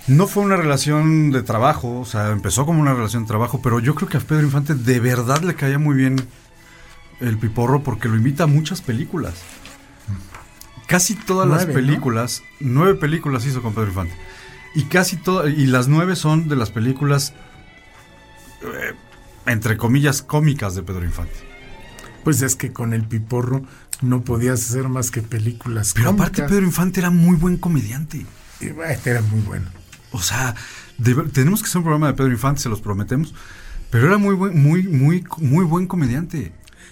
No 0.07 0.27
fue 0.27 0.43
una 0.43 0.57
relación 0.57 1.31
de 1.31 1.43
trabajo, 1.43 2.01
o 2.01 2.05
sea, 2.05 2.31
empezó 2.31 2.65
como 2.65 2.81
una 2.81 2.93
relación 2.93 3.23
de 3.23 3.27
trabajo, 3.27 3.61
pero 3.61 3.79
yo 3.79 3.95
creo 3.95 4.09
que 4.09 4.17
a 4.17 4.21
Pedro 4.21 4.43
Infante 4.43 4.75
de 4.75 4.99
verdad 4.99 5.41
le 5.41 5.55
caía 5.55 5.79
muy 5.79 5.95
bien 5.95 6.27
el 7.19 7.37
piporro 7.37 7.83
porque 7.83 8.09
lo 8.09 8.15
invita 8.15 8.43
a 8.43 8.47
muchas 8.47 8.81
películas. 8.81 9.33
Casi 10.87 11.15
todas 11.15 11.47
las 11.47 11.65
películas, 11.65 12.43
nueve 12.59 12.95
películas 12.95 13.45
hizo 13.45 13.61
con 13.61 13.73
Pedro 13.73 13.87
Infante. 13.87 14.15
Y 14.75 14.83
casi 14.83 15.15
todas, 15.17 15.51
y 15.51 15.65
las 15.67 15.87
nueve 15.87 16.15
son 16.15 16.49
de 16.49 16.55
las 16.55 16.71
películas, 16.71 17.33
eh, 18.61 18.93
entre 19.45 19.77
comillas, 19.77 20.21
cómicas 20.21 20.75
de 20.75 20.83
Pedro 20.83 21.05
Infante. 21.05 21.52
Pues 22.23 22.41
es 22.41 22.55
que 22.55 22.71
con 22.71 22.93
el 22.93 23.03
piporro 23.03 23.63
no 24.01 24.23
podías 24.23 24.69
hacer 24.69 24.89
más 24.89 25.11
que 25.11 25.21
películas. 25.21 25.93
Pero 25.95 26.11
aparte. 26.11 26.43
Pedro 26.43 26.65
Infante 26.65 26.99
era 26.99 27.09
muy 27.09 27.35
buen 27.35 27.57
comediante. 27.57 28.25
Y, 28.59 28.67
bueno, 28.67 28.91
Este 28.91 29.11
era 29.11 29.21
muy 29.21 29.41
bueno. 29.41 29.69
O 30.11 30.21
sea, 30.21 30.55
de 30.97 31.15
tenemos 31.33 31.61
que 31.61 31.67
hacer 31.67 31.79
un 31.79 31.83
programa 31.83 32.07
de 32.07 32.13
Pedro 32.13 32.31
Infante, 32.31 32.61
se 32.61 32.69
los 32.69 32.81
prometemos. 32.81 33.33
Pero 33.89 34.07
era 34.07 34.17
muy 34.17 34.35
buen, 34.35 34.61
muy, 34.61 34.83
muy, 34.83 35.23
muy 35.37 35.65
buen 35.65 35.87
comediante. 35.87 36.51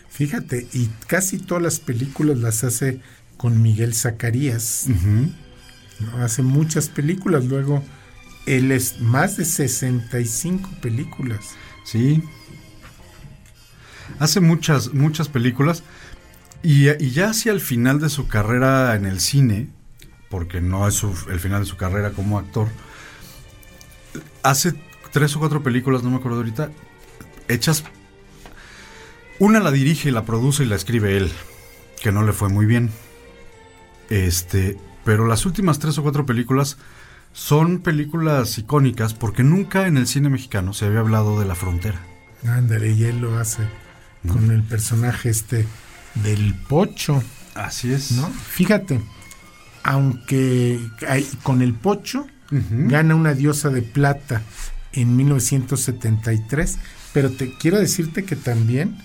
Fíjate, 0.09 0.67
y 0.73 0.89
casi 1.07 1.39
todas 1.39 1.63
las 1.63 1.79
películas 1.79 2.37
las 2.37 2.63
hace 2.63 3.01
con 3.37 3.61
Miguel 3.61 3.95
Zacarías. 3.95 4.85
¿no? 4.87 6.17
Hace 6.23 6.43
muchas 6.43 6.89
películas. 6.89 7.45
Luego, 7.45 7.83
él 8.45 8.71
es 8.71 8.99
más 8.99 9.37
de 9.37 9.45
65 9.45 10.69
películas. 10.81 11.39
Sí. 11.83 12.21
Hace 14.21 14.39
muchas, 14.39 14.93
muchas 14.93 15.29
películas. 15.29 15.81
Y, 16.61 16.85
ya 17.09 17.31
hacia 17.31 17.51
el 17.51 17.59
final 17.59 17.99
de 17.99 18.07
su 18.07 18.27
carrera 18.27 18.95
en 18.95 19.07
el 19.07 19.19
cine, 19.19 19.69
porque 20.29 20.61
no 20.61 20.87
es 20.87 20.93
su- 20.93 21.27
el 21.31 21.39
final 21.39 21.61
de 21.61 21.65
su 21.65 21.75
carrera 21.75 22.11
como 22.11 22.37
actor, 22.37 22.67
hace 24.43 24.75
tres 25.11 25.35
o 25.35 25.39
cuatro 25.39 25.63
películas, 25.63 26.03
no 26.03 26.11
me 26.11 26.17
acuerdo 26.17 26.37
ahorita, 26.37 26.69
hechas. 27.47 27.83
Una 29.39 29.59
la 29.59 29.71
dirige, 29.71 30.09
y 30.09 30.11
la 30.11 30.23
produce 30.23 30.65
y 30.65 30.67
la 30.67 30.75
escribe 30.75 31.17
él, 31.17 31.31
que 31.99 32.11
no 32.11 32.21
le 32.21 32.31
fue 32.31 32.47
muy 32.47 32.67
bien. 32.67 32.91
Este, 34.11 34.77
pero 35.03 35.25
las 35.25 35.47
últimas 35.47 35.79
tres 35.79 35.97
o 35.97 36.03
cuatro 36.03 36.27
películas 36.27 36.77
son 37.33 37.79
películas 37.79 38.55
icónicas 38.59 39.15
porque 39.15 39.41
nunca 39.41 39.87
en 39.87 39.97
el 39.97 40.05
cine 40.05 40.29
mexicano 40.29 40.73
se 40.73 40.85
había 40.85 40.99
hablado 40.99 41.39
de 41.39 41.47
la 41.47 41.55
frontera. 41.55 41.99
Ándale, 42.47 42.91
y 42.91 43.05
él 43.05 43.19
lo 43.19 43.39
hace 43.39 43.63
con 44.27 44.51
el 44.51 44.63
personaje 44.63 45.29
este 45.29 45.65
del 46.23 46.53
Pocho. 46.55 47.23
Así 47.55 47.91
es. 47.91 48.11
¿no? 48.13 48.27
Fíjate, 48.29 49.01
aunque 49.83 50.79
hay- 51.07 51.27
con 51.43 51.61
el 51.61 51.73
Pocho 51.73 52.27
gana 52.89 53.15
una 53.15 53.33
diosa 53.33 53.69
de 53.69 53.81
plata 53.81 54.41
en 54.91 55.15
1973, 55.15 56.77
pero 57.13 57.31
te 57.31 57.57
quiero 57.57 57.79
decirte 57.79 58.25
que 58.25 58.35
también 58.35 58.97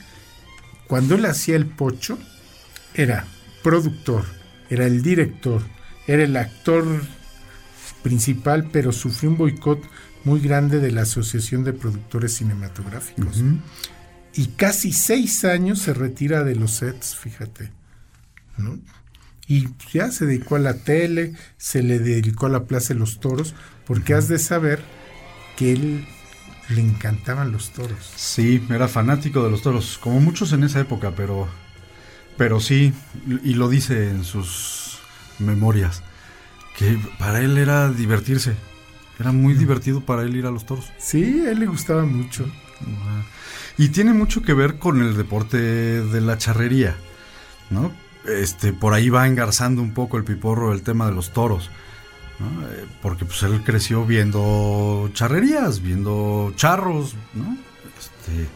cuando 0.88 1.14
él 1.14 1.24
hacía 1.26 1.54
el 1.54 1.66
Pocho 1.66 2.18
era 2.94 3.24
productor, 3.62 4.24
era 4.68 4.84
el 4.86 5.00
director, 5.02 5.62
era 6.08 6.24
el 6.24 6.36
actor 6.36 6.84
principal, 8.02 8.68
pero 8.72 8.90
sufrió 8.92 9.30
un 9.30 9.36
boicot 9.36 9.80
muy 10.24 10.40
grande 10.40 10.80
de 10.80 10.90
la 10.90 11.02
Asociación 11.02 11.62
de 11.62 11.72
Productores 11.72 12.34
Cinematográficos. 12.34 13.42
Y 14.36 14.48
casi 14.48 14.92
seis 14.92 15.44
años 15.44 15.80
se 15.80 15.94
retira 15.94 16.44
de 16.44 16.54
los 16.54 16.72
sets, 16.72 17.16
fíjate. 17.16 17.70
¿no? 18.58 18.78
Y 19.46 19.68
ya 19.92 20.10
se 20.10 20.26
dedicó 20.26 20.56
a 20.56 20.60
la 20.60 20.74
tele, 20.74 21.34
se 21.56 21.82
le 21.82 21.98
dedicó 21.98 22.46
a 22.46 22.50
la 22.50 22.64
Plaza 22.64 22.94
de 22.94 23.00
los 23.00 23.20
Toros, 23.20 23.54
porque 23.86 24.14
has 24.14 24.28
de 24.28 24.38
saber 24.38 24.82
que 25.56 25.72
él 25.72 26.06
le 26.68 26.80
encantaban 26.80 27.52
los 27.52 27.70
toros. 27.70 28.12
Sí, 28.16 28.62
era 28.70 28.88
fanático 28.88 29.44
de 29.44 29.50
los 29.50 29.62
toros, 29.62 29.98
como 29.98 30.20
muchos 30.20 30.52
en 30.52 30.64
esa 30.64 30.80
época, 30.80 31.12
pero, 31.16 31.48
pero 32.36 32.58
sí, 32.60 32.92
y 33.44 33.54
lo 33.54 33.68
dice 33.68 34.10
en 34.10 34.24
sus 34.24 34.98
memorias, 35.38 36.02
que 36.76 36.98
para 37.18 37.40
él 37.40 37.56
era 37.56 37.90
divertirse, 37.90 38.56
era 39.18 39.30
muy 39.30 39.54
divertido 39.54 40.00
para 40.00 40.22
él 40.22 40.36
ir 40.36 40.46
a 40.46 40.50
los 40.50 40.66
toros. 40.66 40.92
Sí, 40.98 41.44
a 41.46 41.52
él 41.52 41.60
le 41.60 41.66
gustaba 41.66 42.04
mucho. 42.04 42.50
Y 43.78 43.88
tiene 43.90 44.12
mucho 44.12 44.42
que 44.42 44.54
ver 44.54 44.78
con 44.78 45.02
el 45.02 45.16
deporte 45.16 45.58
de 45.58 46.20
la 46.20 46.38
charrería, 46.38 46.96
¿no? 47.70 47.92
Este, 48.26 48.72
por 48.72 48.94
ahí 48.94 49.08
va 49.08 49.26
engarzando 49.26 49.82
un 49.82 49.92
poco 49.92 50.16
el 50.16 50.24
piporro 50.24 50.72
el 50.72 50.82
tema 50.82 51.06
de 51.06 51.12
los 51.12 51.32
toros, 51.32 51.70
¿no? 52.38 52.66
Eh, 52.68 52.86
porque 53.02 53.24
pues 53.24 53.42
él 53.42 53.62
creció 53.64 54.04
viendo 54.06 55.10
charrerías, 55.12 55.82
viendo 55.82 56.52
charros, 56.56 57.14
¿no? 57.34 57.56
Este, 57.98 58.48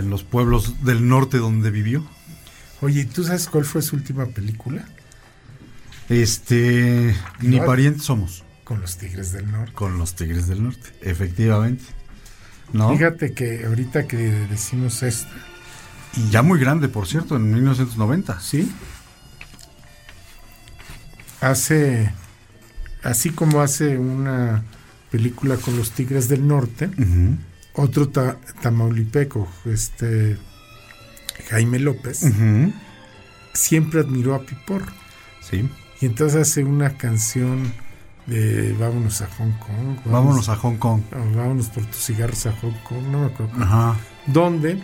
en 0.00 0.10
los 0.10 0.22
pueblos 0.22 0.84
del 0.84 1.08
norte 1.08 1.38
donde 1.38 1.70
vivió. 1.70 2.06
Oye, 2.80 3.04
¿tú 3.06 3.24
sabes 3.24 3.48
cuál 3.48 3.64
fue 3.64 3.82
su 3.82 3.96
última 3.96 4.26
película? 4.26 4.86
Este, 6.08 7.14
ni 7.40 7.60
parientes 7.60 8.04
somos. 8.04 8.44
con 8.64 8.80
los 8.80 8.96
Tigres 8.98 9.32
del 9.32 9.50
Norte. 9.50 9.72
Con 9.72 9.98
los 9.98 10.14
Tigres 10.14 10.46
del 10.46 10.62
Norte, 10.62 10.90
efectivamente. 11.02 11.84
¿No? 12.72 12.90
Fíjate 12.92 13.32
que 13.32 13.64
ahorita 13.66 14.06
que 14.06 14.16
decimos 14.16 15.02
esto. 15.02 15.30
Y 16.16 16.30
ya 16.30 16.42
muy 16.42 16.58
grande, 16.60 16.88
por 16.88 17.06
cierto, 17.06 17.36
en 17.36 17.52
1990. 17.52 18.40
Sí. 18.40 18.70
Hace, 21.40 22.12
así 23.02 23.30
como 23.30 23.60
hace 23.62 23.96
una 23.96 24.64
película 25.10 25.56
con 25.56 25.76
los 25.76 25.92
Tigres 25.92 26.28
del 26.28 26.46
Norte, 26.48 26.90
otro 27.74 28.08
ta- 28.08 28.38
tamaulipeco, 28.60 29.48
este 29.66 30.36
Jaime 31.48 31.78
López, 31.78 32.24
siempre 33.54 34.00
admiró 34.00 34.34
a 34.34 34.40
Piporro. 34.44 34.92
Sí. 35.48 35.68
Y 36.00 36.06
entonces 36.06 36.42
hace 36.42 36.64
una 36.64 36.96
canción 36.96 37.72
de 38.28 38.72
Vámonos 38.78 39.20
a 39.22 39.26
Hong 39.38 39.52
Kong. 39.58 39.98
Vámonos 40.04 40.48
a 40.48 40.56
Hong 40.56 40.76
Kong. 40.76 41.02
Vámonos 41.34 41.68
por 41.68 41.84
tus 41.86 41.96
cigarros 42.04 42.44
a 42.46 42.52
Hong 42.52 42.74
Kong, 42.84 43.02
no 43.10 43.20
me 43.20 43.26
acuerdo. 43.26 43.52
Ajá. 43.62 43.96
Donde 44.26 44.80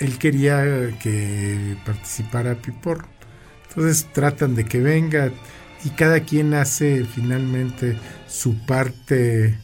él 0.00 0.18
quería 0.18 0.62
que 1.00 1.76
participara 1.86 2.56
Piporro. 2.56 3.06
Entonces 3.68 4.06
tratan 4.12 4.54
de 4.54 4.64
que 4.64 4.80
venga 4.80 5.30
y 5.84 5.90
cada 5.90 6.20
quien 6.20 6.54
hace 6.54 7.04
finalmente 7.04 7.96
su 8.26 8.56
parte. 8.66 9.56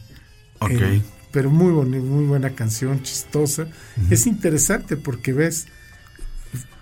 Ok. 0.59 0.71
en- 0.71 1.03
pero 1.31 1.49
muy, 1.51 1.73
boni- 1.73 1.99
muy 1.99 2.23
buena 2.25 2.51
canción, 2.51 3.03
chistosa. 3.03 3.67
Es 4.09 4.25
interesante 4.25 4.95
porque 4.95 5.33
ves, 5.33 5.67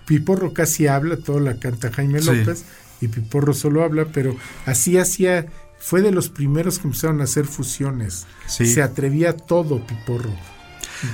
Piporro 0.06 0.54
casi 0.54 0.86
habla, 0.86 1.18
todo 1.18 1.39
la 1.39 1.56
canta 1.56 1.91
Jaime 1.91 2.22
Sí. 2.22 2.28
López 2.28 2.64
y 3.01 3.08
Piporro 3.08 3.54
solo 3.56 3.84
habla, 3.84 4.06
pero 4.14 4.36
así 4.68 4.97
hacía, 4.99 5.47
fue 5.86 6.01
de 6.01 6.11
los 6.11 6.29
primeros 6.29 6.79
que 6.79 6.88
empezaron 6.88 7.19
a 7.19 7.25
hacer 7.25 7.45
fusiones. 7.45 8.25
Sí. 8.47 8.65
Se 8.65 8.81
atrevía 8.81 9.31
a 9.31 9.34
todo 9.34 9.86
Piporro. 9.86 10.31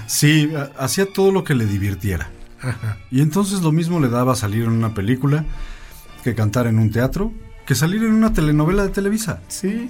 Sí, 0.06 0.52
ha- 0.56 0.72
hacía 0.84 1.12
todo 1.12 1.32
lo 1.32 1.44
que 1.44 1.56
le 1.56 1.66
divirtiera. 1.66 2.30
Ajá. 2.62 2.98
Y 3.10 3.22
entonces 3.22 3.62
lo 3.62 3.72
mismo 3.72 4.00
le 4.00 4.10
daba 4.10 4.36
salir 4.36 4.64
en 4.66 4.72
una 4.72 4.94
película, 4.94 5.44
que 6.24 6.36
cantar 6.36 6.68
en 6.68 6.78
un 6.78 6.92
teatro, 6.92 7.34
que 7.66 7.74
salir 7.74 8.04
en 8.04 8.14
una 8.14 8.32
telenovela 8.34 8.84
de 8.84 8.90
Televisa. 8.90 9.42
Sí, 9.48 9.90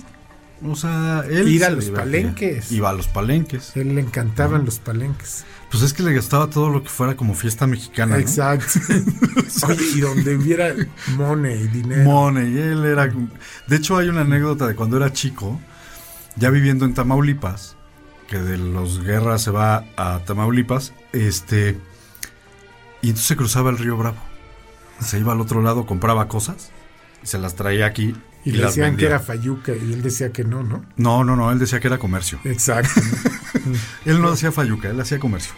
O 0.63 0.75
sea, 0.75 1.23
él 1.29 1.47
Ir 1.47 1.63
a 1.63 1.69
los 1.69 1.85
divertía. 1.85 2.03
palenques. 2.05 2.71
Iba 2.71 2.89
a 2.89 2.93
los 2.93 3.07
palenques. 3.07 3.71
él 3.75 3.95
le 3.95 4.01
encantaban 4.01 4.65
los 4.65 4.79
palenques. 4.79 5.45
Pues 5.71 5.83
es 5.83 5.93
que 5.93 6.03
le 6.03 6.15
gustaba 6.15 6.49
todo 6.49 6.69
lo 6.69 6.83
que 6.83 6.89
fuera 6.89 7.15
como 7.15 7.33
fiesta 7.33 7.67
mexicana. 7.67 8.15
¿no? 8.15 8.21
Exacto. 8.21 8.79
Oye, 9.67 9.85
y 9.95 9.99
donde 10.01 10.35
hubiera 10.35 10.73
money, 11.15 11.67
dinero. 11.67 12.03
Money, 12.03 12.57
él 12.57 12.85
era. 12.85 13.09
De 13.67 13.75
hecho, 13.75 13.97
hay 13.97 14.09
una 14.09 14.21
anécdota 14.21 14.67
de 14.67 14.75
cuando 14.75 14.97
era 14.97 15.13
chico, 15.13 15.59
ya 16.35 16.49
viviendo 16.49 16.85
en 16.85 16.93
Tamaulipas, 16.93 17.75
que 18.27 18.39
de 18.39 18.57
los 18.57 19.03
guerras 19.03 19.41
se 19.43 19.51
va 19.51 19.85
a 19.95 20.19
Tamaulipas, 20.25 20.93
este. 21.13 21.77
Y 23.01 23.07
entonces 23.09 23.27
se 23.27 23.35
cruzaba 23.37 23.69
el 23.69 23.77
río 23.77 23.95
Bravo. 23.95 24.17
Se 24.99 25.19
iba 25.19 25.31
al 25.31 25.39
otro 25.39 25.61
lado, 25.61 25.85
compraba 25.85 26.27
cosas 26.27 26.71
y 27.23 27.27
se 27.27 27.37
las 27.37 27.55
traía 27.55 27.85
aquí. 27.85 28.13
Y 28.45 28.51
le 28.51 28.65
decían 28.65 28.95
que 28.97 29.05
era 29.05 29.19
Fayuca 29.19 29.73
y 29.73 29.93
él 29.93 30.01
decía 30.01 30.31
que 30.31 30.43
no, 30.43 30.63
¿no? 30.63 30.85
No, 30.97 31.23
no, 31.23 31.35
no, 31.35 31.51
él 31.51 31.59
decía 31.59 31.79
que 31.79 31.87
era 31.87 31.97
comercio. 31.97 32.39
Exacto. 32.43 33.01
Él 34.05 34.21
no 34.21 34.29
hacía 34.29 34.51
fayuca, 34.51 34.89
él 34.89 34.99
hacía 34.99 35.19
comercio. 35.19 35.53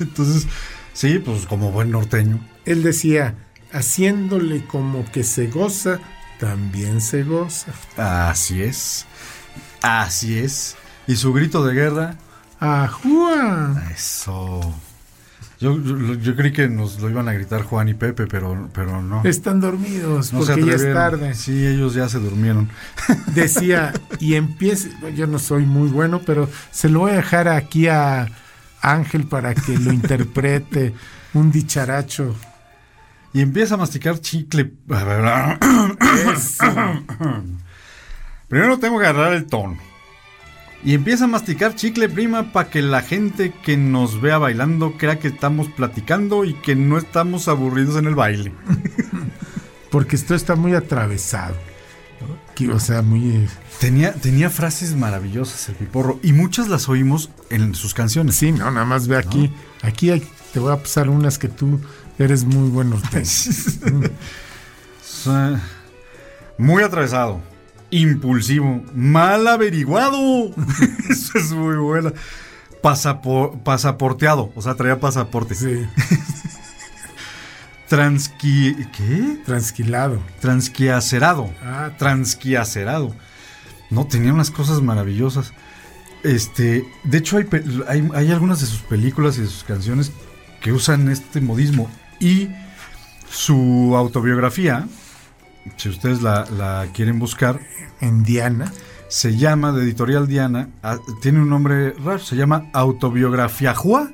Entonces, 0.00 0.48
sí, 0.92 1.18
pues 1.20 1.46
como 1.46 1.70
buen 1.70 1.90
norteño. 1.90 2.40
él 2.64 2.82
decía, 2.82 3.34
haciéndole 3.72 4.64
como 4.66 5.04
que 5.12 5.22
se 5.22 5.46
goza, 5.48 6.00
también 6.40 7.00
se 7.00 7.22
goza. 7.22 7.72
Así 7.96 8.62
es. 8.62 9.06
Así 9.82 10.38
es. 10.38 10.76
Y 11.06 11.16
su 11.16 11.32
grito 11.32 11.64
de 11.64 11.74
guerra, 11.74 12.16
¡Ajúa! 12.58 13.82
eso. 13.94 14.60
Yo, 15.62 15.80
yo, 15.80 16.14
yo 16.14 16.34
creí 16.34 16.52
que 16.52 16.68
nos 16.68 16.98
lo 16.98 17.08
iban 17.08 17.28
a 17.28 17.32
gritar 17.32 17.62
Juan 17.62 17.88
y 17.88 17.94
Pepe, 17.94 18.26
pero, 18.26 18.68
pero 18.74 19.00
no. 19.00 19.22
Están 19.22 19.60
dormidos 19.60 20.32
No 20.32 20.40
porque 20.40 20.66
ya 20.66 20.72
es 20.72 20.92
tarde. 20.92 21.34
Sí, 21.34 21.64
ellos 21.64 21.94
ya 21.94 22.08
se 22.08 22.18
durmieron. 22.18 22.68
Decía, 23.28 23.92
y 24.18 24.34
empiece, 24.34 24.90
yo 25.14 25.28
no 25.28 25.38
soy 25.38 25.64
muy 25.64 25.88
bueno, 25.88 26.20
pero 26.26 26.50
se 26.72 26.88
lo 26.88 26.98
voy 27.00 27.12
a 27.12 27.14
dejar 27.14 27.46
aquí 27.46 27.86
a 27.86 28.26
Ángel 28.80 29.28
para 29.28 29.54
que 29.54 29.78
lo 29.78 29.92
interprete, 29.92 30.94
un 31.32 31.52
dicharacho. 31.52 32.34
Y 33.32 33.40
empieza 33.40 33.74
a 33.74 33.78
masticar 33.78 34.18
chicle. 34.18 34.64
Primero 38.48 38.78
tengo 38.80 38.98
que 38.98 39.06
agarrar 39.06 39.34
el 39.34 39.46
tono. 39.46 39.91
Y 40.84 40.94
empieza 40.94 41.24
a 41.24 41.28
masticar 41.28 41.76
chicle, 41.76 42.08
prima, 42.08 42.52
para 42.52 42.68
que 42.68 42.82
la 42.82 43.02
gente 43.02 43.52
que 43.62 43.76
nos 43.76 44.20
vea 44.20 44.38
bailando 44.38 44.96
crea 44.98 45.18
que 45.20 45.28
estamos 45.28 45.68
platicando 45.68 46.44
y 46.44 46.54
que 46.54 46.74
no 46.74 46.98
estamos 46.98 47.46
aburridos 47.48 47.96
en 47.96 48.06
el 48.06 48.14
baile. 48.16 48.52
Porque 49.90 50.16
esto 50.16 50.34
está 50.34 50.56
muy 50.56 50.74
atravesado. 50.74 51.54
Que, 52.54 52.68
O 52.70 52.80
sea, 52.80 53.02
muy... 53.02 53.30
eh, 53.36 53.48
Tenía, 53.78 54.12
tenía 54.12 54.48
frases 54.50 54.94
maravillosas 54.94 55.68
el 55.68 55.74
piporro 55.74 56.20
y 56.22 56.32
muchas 56.32 56.68
las 56.68 56.88
oímos 56.88 57.30
en 57.50 57.74
sus 57.74 57.94
canciones. 57.94 58.36
Sí, 58.36 58.52
no, 58.52 58.70
nada 58.70 58.84
más 58.86 59.08
ve 59.08 59.16
aquí. 59.16 59.52
Aquí 59.82 60.10
hay- 60.10 60.26
te 60.52 60.60
voy 60.60 60.72
a 60.72 60.76
pasar 60.76 61.08
unas 61.08 61.38
que 61.38 61.48
tú 61.48 61.80
eres 62.18 62.44
muy 62.44 62.68
buen 62.70 62.90
norteño. 62.90 63.24
Sí. 63.24 63.50
Muy 66.58 66.82
atravesado, 66.82 67.40
impulsivo, 67.92 68.82
mal 68.94 69.46
averiguado. 69.46 70.18
Eso 71.08 71.38
es 71.38 71.52
muy 71.52 71.76
buena. 71.76 72.12
Pasapo- 72.82 73.62
pasaporteado, 73.62 74.50
o 74.56 74.60
sea, 74.62 74.74
traía 74.74 74.98
pasaporte. 74.98 75.54
Sí, 75.54 75.86
Transqui... 77.88 78.74
¿Qué? 78.96 79.38
transquilado. 79.44 80.18
Transquiacerado. 80.40 81.50
Ah, 81.62 81.90
Transquiacerado. 81.98 83.14
No, 83.90 84.06
tenía 84.06 84.32
unas 84.32 84.50
cosas 84.50 84.80
maravillosas. 84.80 85.52
Este, 86.22 86.84
de 87.04 87.18
hecho, 87.18 87.36
hay, 87.36 87.46
hay, 87.88 88.08
hay 88.14 88.30
algunas 88.32 88.60
de 88.60 88.66
sus 88.66 88.80
películas 88.80 89.36
y 89.36 89.42
de 89.42 89.48
sus 89.48 89.64
canciones 89.64 90.10
que 90.62 90.72
usan 90.72 91.08
este 91.10 91.40
modismo. 91.40 91.90
Y 92.18 92.48
su 93.28 93.94
autobiografía, 93.96 94.86
si 95.76 95.88
ustedes 95.88 96.22
la, 96.22 96.46
la 96.56 96.86
quieren 96.92 97.18
buscar, 97.18 97.60
en 98.00 98.22
Diana. 98.24 98.72
se 99.08 99.36
llama, 99.36 99.72
de 99.72 99.82
Editorial 99.82 100.26
Diana, 100.26 100.68
tiene 101.20 101.40
un 101.40 101.50
nombre 101.50 101.92
raro, 102.02 102.18
se 102.18 102.34
llama 102.34 102.70
Autobiografía 102.72 103.74
Jua. 103.74 104.10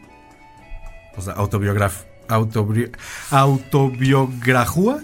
O 1.17 1.23
sea, 1.23 1.35
autobiograf, 1.35 2.03
autobri- 2.29 2.91
autobiograjúa 3.31 5.01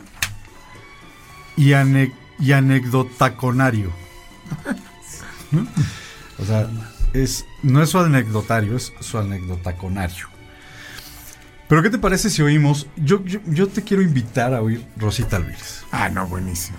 y, 1.57 1.73
ane- 1.73 2.13
y 2.41 2.53
anecdotaconario. 2.53 3.93
¿No? 5.53 5.67
O 6.39 6.45
sea, 6.45 6.69
es, 7.13 7.45
no 7.63 7.81
es 7.83 7.91
su 7.91 7.99
anecdotario, 8.01 8.77
es 8.77 8.93
su 9.01 9.19
anecdotaconario. 9.19 10.27
Pero 11.69 11.83
¿qué 11.83 11.91
te 11.91 11.99
parece 11.99 12.31
si 12.31 12.43
oímos? 12.43 12.87
Yo, 12.97 13.25
yo, 13.25 13.41
yo 13.47 13.69
te 13.69 13.83
quiero 13.83 14.03
invitar 14.03 14.53
a 14.55 14.61
oír 14.61 14.87
Rosita 14.97 15.37
Alvírez. 15.37 15.83
Ah, 15.91 16.09
no, 16.09 16.27
buenísimo. 16.27 16.77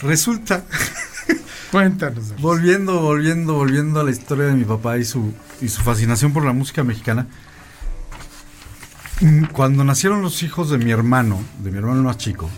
Resulta 0.00 0.64
Cuéntanos. 1.70 2.40
Volviendo, 2.40 3.00
volviendo, 3.00 3.54
volviendo 3.54 4.00
a 4.00 4.04
la 4.04 4.10
historia 4.10 4.46
de 4.46 4.54
mi 4.54 4.64
papá 4.64 4.98
y 4.98 5.04
su, 5.04 5.32
y 5.60 5.68
su 5.68 5.82
fascinación 5.82 6.32
por 6.32 6.44
la 6.44 6.52
música 6.52 6.84
mexicana. 6.84 7.26
Mm, 9.20 9.46
Cuando 9.46 9.82
nacieron 9.84 10.22
los 10.22 10.42
hijos 10.42 10.70
de 10.70 10.78
mi 10.78 10.90
hermano, 10.90 11.42
de 11.58 11.70
mi 11.70 11.78
hermano 11.78 12.02
más 12.02 12.18
chico, 12.18 12.48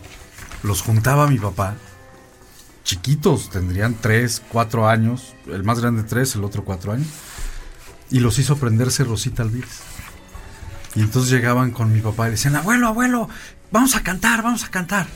los 0.62 0.82
juntaba 0.82 1.26
mi 1.28 1.38
papá. 1.38 1.74
Chiquitos, 2.84 3.50
tendrían 3.50 3.96
3, 4.00 4.42
4 4.50 4.88
años. 4.88 5.34
El 5.46 5.64
más 5.64 5.80
grande 5.80 6.02
3, 6.02 6.36
el 6.36 6.44
otro 6.44 6.64
4 6.64 6.92
años. 6.92 7.08
Y 8.10 8.20
los 8.20 8.38
hizo 8.38 8.54
aprenderse 8.54 9.04
Rosita 9.04 9.42
Alvírez. 9.42 9.80
Y 10.94 11.00
entonces 11.00 11.30
llegaban 11.30 11.70
con 11.70 11.92
mi 11.92 12.00
papá 12.00 12.28
y 12.28 12.32
decían, 12.32 12.56
abuelo, 12.56 12.88
abuelo, 12.88 13.28
vamos 13.70 13.94
a 13.96 14.02
cantar, 14.02 14.42
vamos 14.42 14.64
a 14.64 14.70
cantar. 14.70 15.06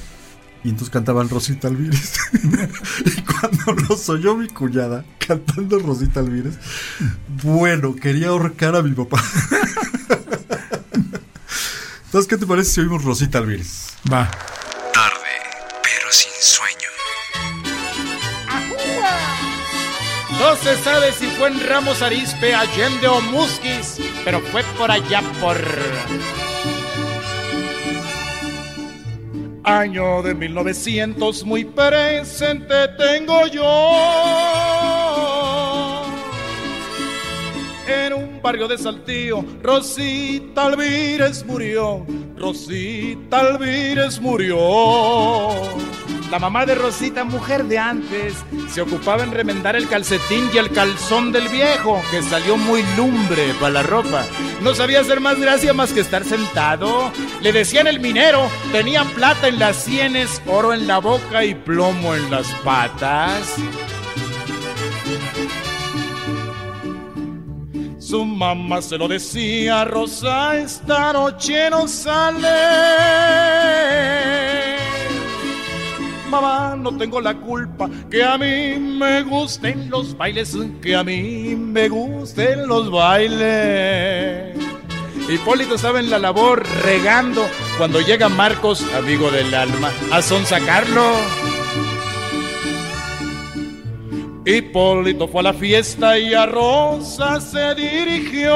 Y 0.65 0.69
entonces 0.69 0.91
cantaban 0.91 1.29
Rosita 1.29 1.69
Alvírez. 1.69 2.15
y 3.05 3.23
cuando 3.23 3.73
los 3.89 4.09
oyó 4.09 4.37
mi 4.37 4.49
cuñada 4.49 5.05
cantando 5.19 5.79
Rosita 5.79 6.21
Alvírez, 6.21 6.55
bueno, 7.43 7.97
quería 7.97 8.29
ahorcar 8.29 8.77
a 8.77 8.83
mi 8.83 8.93
papá. 8.93 9.23
entonces, 12.05 12.29
¿qué 12.29 12.37
te 12.37 12.47
parece 12.47 12.71
si 12.71 12.81
oímos 12.81 13.03
Rosita 13.03 13.39
Alvírez? 13.39 13.95
Va. 14.13 14.31
Tarde, 14.93 15.35
pero 15.83 16.13
sin 16.13 16.33
sueño. 16.41 16.89
No 20.39 20.57
se 20.57 20.81
sabe 20.83 21.13
si 21.13 21.27
fue 21.27 21.49
en 21.49 21.67
Ramos 21.67 22.03
Arizpe, 22.03 22.55
Allende 22.55 23.09
o 23.09 23.21
Musquis, 23.21 23.97
pero 24.25 24.41
fue 24.41 24.63
por 24.79 24.91
allá 24.91 25.23
por... 25.41 25.57
Año 29.65 30.23
de 30.23 30.35
1900 30.35 31.45
muy 31.45 31.65
presente 31.65 32.89
tengo 32.99 33.47
yo. 33.47 33.63
En 37.87 38.13
un 38.13 38.43
barrio 38.43 38.67
de 38.67 38.77
Saltillo, 38.77 39.45
Rosita 39.63 40.67
Alvírez 40.67 41.45
murió. 41.45 42.05
Rosita 42.37 43.39
Alvírez 43.39 44.21
murió. 44.21 44.59
La 46.33 46.39
mamá 46.39 46.65
de 46.65 46.75
Rosita, 46.75 47.25
mujer 47.25 47.65
de 47.65 47.79
antes, 47.79 48.35
se 48.71 48.81
ocupaba 48.81 49.23
en 49.23 49.33
remendar 49.33 49.77
el 49.77 49.87
calcetín 49.87 50.49
y 50.55 50.57
el 50.57 50.71
calzón 50.71 51.31
del 51.31 51.47
viejo, 51.49 52.01
que 52.11 52.23
salió 52.23 52.57
muy 52.57 52.83
lumbre 52.97 53.53
para 53.61 53.75
la 53.75 53.83
ropa. 53.83 54.25
No 54.63 54.75
sabía 54.75 55.01
hacer 55.01 55.21
más 55.21 55.39
gracia 55.39 55.75
más 55.75 55.93
que 55.93 56.01
estar 56.01 56.25
sentado. 56.25 57.13
Le 57.43 57.53
decían 57.53 57.87
el 57.87 58.01
minero, 58.01 58.49
tenía 58.73 59.05
plata 59.05 59.47
en 59.47 59.59
las 59.59 59.77
sienes, 59.77 60.41
oro 60.47 60.73
en 60.73 60.87
la 60.87 61.01
boca 61.01 61.45
y 61.45 61.55
plomo 61.55 62.15
en 62.15 62.31
las 62.31 62.47
patas. 62.65 63.55
Su 67.99 68.25
mamá 68.25 68.81
se 68.81 68.97
lo 68.97 69.07
decía, 69.07 69.85
Rosa, 69.85 70.57
esta 70.57 71.13
noche 71.13 71.69
no 71.69 71.87
sale. 71.87 72.49
No 76.33 76.97
tengo 76.97 77.21
la 77.21 77.35
culpa 77.35 77.91
que 78.11 78.25
a 78.25 78.39
mí 78.39 78.79
me 78.79 79.23
gusten 79.23 79.91
los 79.91 80.17
bailes, 80.17 80.57
que 80.81 80.97
a 80.97 81.05
mí 81.05 81.55
me 81.55 81.91
gusten 81.91 82.67
los 82.67 82.91
bailes. 82.91 84.57
Hipólito 85.29 85.75
estaba 85.75 86.01
en 86.01 86.09
la 86.09 86.19
labor 86.19 86.67
regando 86.85 87.47
cuando 87.77 88.01
llega 88.01 88.31
Marcos, 88.31 88.83
amigo 88.95 89.31
del 89.31 89.53
alma, 89.55 89.91
a 90.11 90.23
sonsacarlo. 90.23 91.05
Hipólito 94.47 95.29
fue 95.29 95.41
a 95.41 95.45
la 95.45 95.53
fiesta 95.53 96.19
y 96.19 96.33
a 96.33 96.47
Rosa 96.47 97.43
se 97.43 97.75
dirigió. 97.75 98.55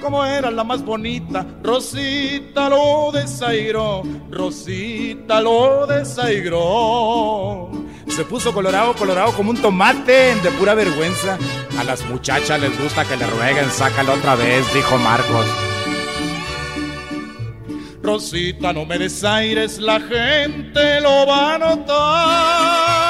Como 0.00 0.24
era 0.24 0.50
la 0.50 0.64
más 0.64 0.82
bonita, 0.82 1.46
Rosita 1.62 2.68
lo 2.70 3.10
desairó, 3.12 4.02
Rosita 4.30 5.40
lo 5.40 5.86
desairó. 5.86 7.70
Se 8.08 8.24
puso 8.24 8.52
colorado, 8.52 8.94
colorado 8.94 9.32
como 9.32 9.50
un 9.50 9.60
tomate, 9.60 10.34
de 10.36 10.50
pura 10.58 10.74
vergüenza. 10.74 11.38
A 11.78 11.84
las 11.84 12.04
muchachas 12.06 12.60
les 12.60 12.76
gusta 12.82 13.04
que 13.04 13.16
le 13.16 13.26
rueguen, 13.26 13.70
sácalo 13.70 14.14
otra 14.14 14.34
vez, 14.34 14.72
dijo 14.72 14.96
Marcos. 14.98 15.46
Rosita, 18.02 18.72
no 18.72 18.86
me 18.86 18.98
desaires, 18.98 19.78
la 19.78 20.00
gente 20.00 21.00
lo 21.00 21.26
va 21.26 21.54
a 21.54 21.58
notar. 21.58 23.09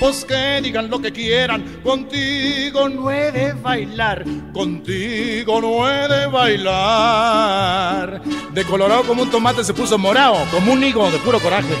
Pues 0.00 0.24
que 0.24 0.60
digan 0.62 0.88
lo 0.88 0.98
que 0.98 1.12
quieran, 1.12 1.82
contigo 1.84 2.88
no 2.88 3.10
he 3.10 3.30
de 3.30 3.52
bailar, 3.52 4.24
contigo 4.50 5.60
no 5.60 5.86
he 5.86 6.08
de 6.08 6.26
bailar. 6.26 8.22
De 8.54 8.64
colorado 8.64 9.02
como 9.04 9.22
un 9.22 9.30
tomate 9.30 9.62
se 9.62 9.74
puso 9.74 9.98
morado, 9.98 10.38
como 10.50 10.72
un 10.72 10.82
higo 10.82 11.10
de 11.10 11.18
puro 11.18 11.38
coraje. 11.38 11.74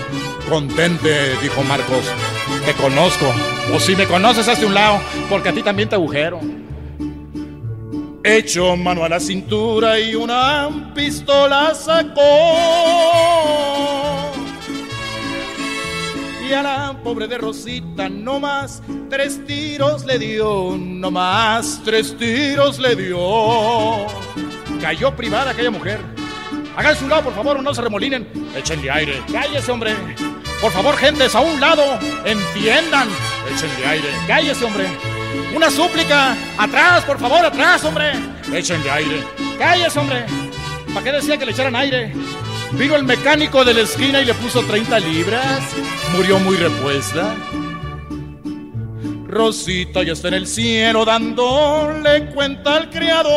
Contente, 0.50 1.34
dijo 1.40 1.62
Marcos, 1.62 2.04
te 2.66 2.74
conozco. 2.74 3.24
O 3.74 3.80
si 3.80 3.96
me 3.96 4.06
conoces, 4.06 4.46
hazte 4.48 4.66
un 4.66 4.74
lado, 4.74 5.00
porque 5.30 5.48
a 5.48 5.52
ti 5.54 5.62
también 5.62 5.88
te 5.88 5.94
agujero. 5.94 6.40
Echó 8.22 8.76
mano 8.76 9.02
a 9.02 9.08
la 9.08 9.18
cintura 9.18 9.98
y 9.98 10.14
una 10.14 10.92
pistola 10.94 11.74
sacó. 11.74 12.20
La 16.50 16.96
pobre 17.04 17.28
de 17.28 17.38
Rosita 17.38 18.08
no 18.08 18.40
más 18.40 18.82
tres 19.08 19.46
tiros 19.46 20.04
le 20.04 20.18
dio, 20.18 20.76
no 20.76 21.08
más 21.08 21.80
tres 21.84 22.18
tiros 22.18 22.80
le 22.80 22.96
dio. 22.96 24.06
Cayó 24.80 25.14
privada 25.14 25.52
aquella 25.52 25.70
mujer. 25.70 26.00
Hagan 26.76 26.96
su 26.96 27.06
lado, 27.06 27.22
por 27.22 27.34
favor, 27.36 27.62
no 27.62 27.72
se 27.72 27.80
remolinen. 27.80 28.28
Échenle 28.56 28.90
aire. 28.90 29.22
Cállese, 29.32 29.70
hombre. 29.70 29.94
Por 30.60 30.72
favor, 30.72 30.96
gentes, 30.96 31.36
a 31.36 31.40
un 31.40 31.60
lado. 31.60 31.84
Entiendan. 32.24 33.08
Échenle 33.54 33.86
aire. 33.86 34.08
Cállese, 34.26 34.64
hombre. 34.64 34.86
Una 35.54 35.70
súplica. 35.70 36.36
Atrás, 36.58 37.04
por 37.04 37.20
favor, 37.20 37.46
atrás, 37.46 37.84
hombre. 37.84 38.12
Échenle 38.52 38.90
aire. 38.90 39.24
Cállese, 39.56 39.98
hombre. 40.00 40.26
¿Para 40.92 41.04
qué 41.04 41.12
decía 41.12 41.38
que 41.38 41.46
le 41.46 41.52
echaran 41.52 41.76
aire? 41.76 42.12
Vino 42.72 42.96
el 42.96 43.04
mecánico 43.04 43.64
de 43.64 43.74
la 43.74 43.80
esquina 43.80 44.20
y 44.22 44.24
le 44.24 44.34
puso 44.34 44.62
30 44.62 45.00
libras. 45.00 45.60
Murió 46.16 46.38
muy 46.38 46.56
repuesta. 46.56 47.34
Rosita 49.26 50.02
ya 50.02 50.12
está 50.12 50.28
en 50.28 50.34
el 50.34 50.46
cielo 50.46 51.04
dándole 51.04 52.26
cuenta 52.34 52.76
al 52.76 52.90
criador. 52.90 53.30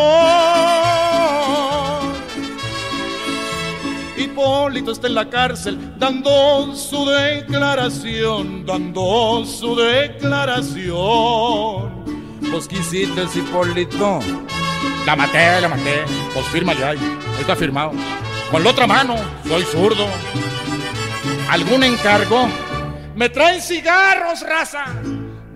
Hipólito 4.17 4.91
está 4.91 5.07
en 5.07 5.15
la 5.15 5.29
cárcel 5.29 5.77
dando 5.97 6.75
su 6.75 7.05
declaración, 7.05 8.65
dando 8.65 9.45
su 9.45 9.75
declaración. 9.75 10.93
Pues 12.51 12.67
quisiste 12.67 13.23
Hipólito. 13.35 14.19
La 15.05 15.15
maté, 15.15 15.61
la 15.61 15.69
maté. 15.69 16.03
Pues 16.33 16.45
fírmale. 16.47 16.83
Ahí 16.83 16.97
está 17.39 17.55
firmado. 17.55 17.91
Con 18.53 18.63
la 18.63 18.69
otra 18.69 18.85
mano, 18.85 19.15
soy 19.47 19.63
zurdo. 19.63 20.05
¿Algún 21.49 21.83
encargo? 21.83 22.47
Me 23.15 23.27
traen 23.29 23.59
cigarros, 23.59 24.41
raza. 24.41 24.85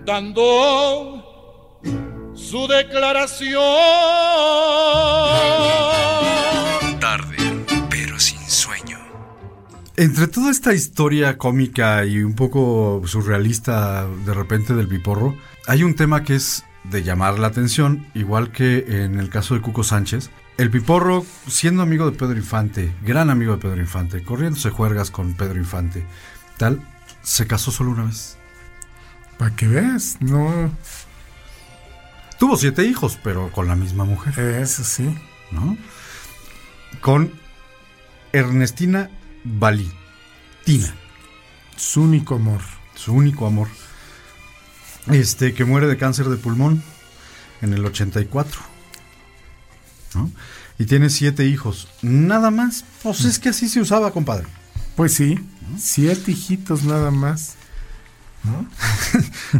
Dando 0.04 1.78
su 2.34 2.66
declaración. 2.66 3.62
Tarde, 6.98 7.36
pero 7.88 8.18
sin 8.18 8.40
sueño. 8.50 8.98
Entre 9.96 10.26
toda 10.26 10.50
esta 10.50 10.74
historia 10.74 11.38
cómica 11.38 12.04
y 12.04 12.24
un 12.24 12.34
poco 12.34 13.00
surrealista 13.06 14.08
de 14.26 14.34
repente 14.34 14.74
del 14.74 14.88
Piporro, 14.88 15.36
hay 15.68 15.84
un 15.84 15.94
tema 15.94 16.24
que 16.24 16.34
es 16.34 16.64
de 16.82 17.04
llamar 17.04 17.38
la 17.38 17.46
atención, 17.46 18.08
igual 18.14 18.50
que 18.50 19.04
en 19.04 19.20
el 19.20 19.30
caso 19.30 19.54
de 19.54 19.60
Cuco 19.60 19.84
Sánchez. 19.84 20.30
El 20.58 20.72
Piporro, 20.72 21.24
siendo 21.46 21.84
amigo 21.84 22.10
de 22.10 22.18
Pedro 22.18 22.36
Infante, 22.36 22.92
gran 23.02 23.30
amigo 23.30 23.52
de 23.52 23.62
Pedro 23.62 23.80
Infante, 23.80 24.24
corriéndose 24.24 24.70
juergas 24.70 25.12
con 25.12 25.34
Pedro 25.34 25.56
Infante, 25.56 26.04
tal, 26.56 26.82
se 27.22 27.46
casó 27.46 27.70
solo 27.70 27.92
una 27.92 28.06
vez. 28.06 28.36
Para 29.38 29.54
que 29.54 29.68
veas, 29.68 30.16
no. 30.18 30.72
Tuvo 32.40 32.56
siete 32.56 32.84
hijos, 32.84 33.20
pero 33.22 33.52
con 33.52 33.68
la 33.68 33.76
misma 33.76 34.04
mujer. 34.04 34.36
Eso 34.36 34.82
sí. 34.82 35.16
¿No? 35.52 35.78
Con 37.00 37.32
Ernestina 38.32 39.10
Balí. 39.44 39.88
Tina. 40.64 40.92
Su 41.76 42.02
único 42.02 42.34
amor. 42.34 42.62
Su 42.96 43.12
único 43.12 43.46
amor. 43.46 43.68
Este, 45.06 45.54
que 45.54 45.64
muere 45.64 45.86
de 45.86 45.96
cáncer 45.96 46.28
de 46.28 46.36
pulmón 46.36 46.82
en 47.62 47.74
el 47.74 47.86
84. 47.86 48.77
¿No? 50.14 50.30
Y 50.78 50.84
tiene 50.84 51.10
siete 51.10 51.46
hijos. 51.46 51.88
Nada 52.02 52.50
más. 52.50 52.84
Pues 53.02 53.24
es 53.24 53.38
que 53.38 53.48
así 53.48 53.68
se 53.68 53.80
usaba, 53.80 54.12
compadre. 54.12 54.46
Pues 54.96 55.14
sí, 55.14 55.38
siete 55.76 56.32
hijitos 56.32 56.84
nada 56.84 57.10
más. 57.10 57.54
¿No? 58.44 58.68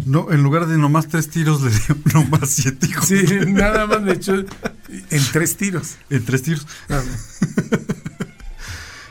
no, 0.06 0.32
en 0.32 0.42
lugar 0.42 0.66
de 0.66 0.78
nomás 0.78 1.08
tres 1.08 1.30
tiros, 1.30 1.62
le 1.62 1.70
dio 1.70 1.96
nomás 2.14 2.50
siete 2.50 2.86
hijos. 2.86 3.06
Sí, 3.06 3.24
nada 3.46 3.86
más 3.86 4.04
de 4.04 4.12
hecho 4.12 4.44
en 4.88 5.22
tres 5.32 5.56
tiros. 5.56 5.96
En 6.10 6.24
tres 6.24 6.42
tiros. 6.42 6.66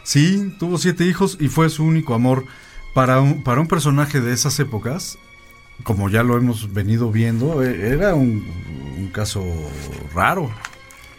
sí, 0.03 0.55
tuvo 0.59 0.77
siete 0.77 1.05
hijos 1.05 1.37
y 1.39 1.49
fue 1.49 1.69
su 1.69 1.83
único 1.83 2.13
amor. 2.13 2.45
Para 2.93 3.21
un, 3.21 3.43
para 3.43 3.61
un 3.61 3.67
personaje 3.67 4.21
de 4.21 4.33
esas 4.33 4.59
épocas, 4.59 5.19
como 5.83 6.09
ya 6.09 6.23
lo 6.23 6.35
hemos 6.35 6.73
venido 6.73 7.11
viendo, 7.11 7.63
eh, 7.63 7.89
era 7.89 8.15
un, 8.15 8.43
un 8.97 9.07
caso 9.09 9.45
raro. 10.15 10.51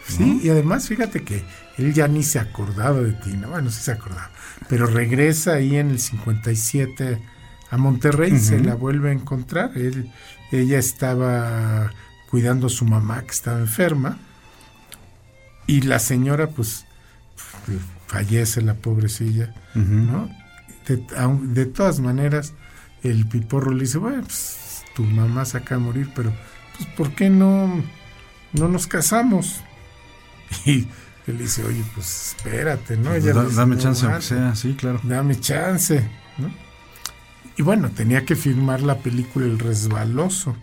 Sí, 0.09 0.25
¿no? 0.25 0.43
y 0.43 0.49
además 0.49 0.87
fíjate 0.87 1.23
que 1.23 1.43
él 1.77 1.93
ya 1.93 2.07
ni 2.07 2.23
se 2.23 2.39
acordaba 2.39 2.99
de 2.99 3.13
Tina, 3.13 3.47
bueno, 3.47 3.69
sí 3.69 3.81
se 3.81 3.91
acordaba, 3.91 4.31
pero 4.67 4.85
regresa 4.85 5.53
ahí 5.53 5.75
en 5.77 5.91
el 5.91 5.99
57 5.99 7.19
a 7.71 7.77
Monterrey, 7.77 8.31
uh 8.31 8.35
-huh. 8.35 8.39
se 8.39 8.59
la 8.59 8.75
vuelve 8.75 9.09
a 9.09 9.13
encontrar, 9.13 9.71
él, 9.75 10.11
ella 10.51 10.79
estaba 10.79 11.91
cuidando 12.29 12.67
a 12.67 12.69
su 12.69 12.85
mamá 12.85 13.21
que 13.23 13.31
estaba 13.31 13.59
enferma 13.59 14.17
y 15.67 15.81
la 15.81 15.99
señora 15.99 16.49
pues 16.49 16.85
fallece 18.07 18.61
la 18.61 18.73
pobrecilla, 18.73 19.53
uh 19.75 19.79
-huh. 19.79 20.11
¿no? 20.11 20.29
De, 20.87 20.97
de, 21.53 21.65
todas 21.67 21.99
maneras 21.99 22.53
el 23.03 23.27
piporro 23.27 23.71
le 23.71 23.81
dice, 23.81 23.99
bueno, 23.99 24.23
pues 24.23 24.83
tu 24.95 25.03
mamá 25.03 25.45
se 25.45 25.57
acaba 25.57 25.79
de 25.79 25.85
morir, 25.85 26.11
pero 26.15 26.33
pues 26.75 26.89
¿por 26.95 27.13
qué 27.13 27.29
no, 27.29 27.83
no 28.53 28.67
nos 28.67 28.87
casamos? 28.87 29.61
Y 30.65 30.87
él 31.27 31.37
dice, 31.37 31.63
oye, 31.63 31.83
pues 31.93 32.35
espérate, 32.35 32.97
¿no? 32.97 33.11
Pues 33.11 33.23
Ella 33.23 33.33
da, 33.33 33.43
dice, 33.43 33.55
dame 33.55 33.75
no, 33.75 33.81
chance, 33.81 34.05
aunque 34.05 34.21
sea, 34.21 34.55
sí, 34.55 34.73
claro. 34.73 34.99
Dame 35.03 35.39
chance, 35.39 36.09
¿no? 36.37 36.51
Y 37.55 37.61
bueno, 37.61 37.89
tenía 37.91 38.25
que 38.25 38.35
firmar 38.35 38.81
la 38.81 38.99
película 38.99 39.45
El 39.45 39.59
Resbaloso. 39.59 40.55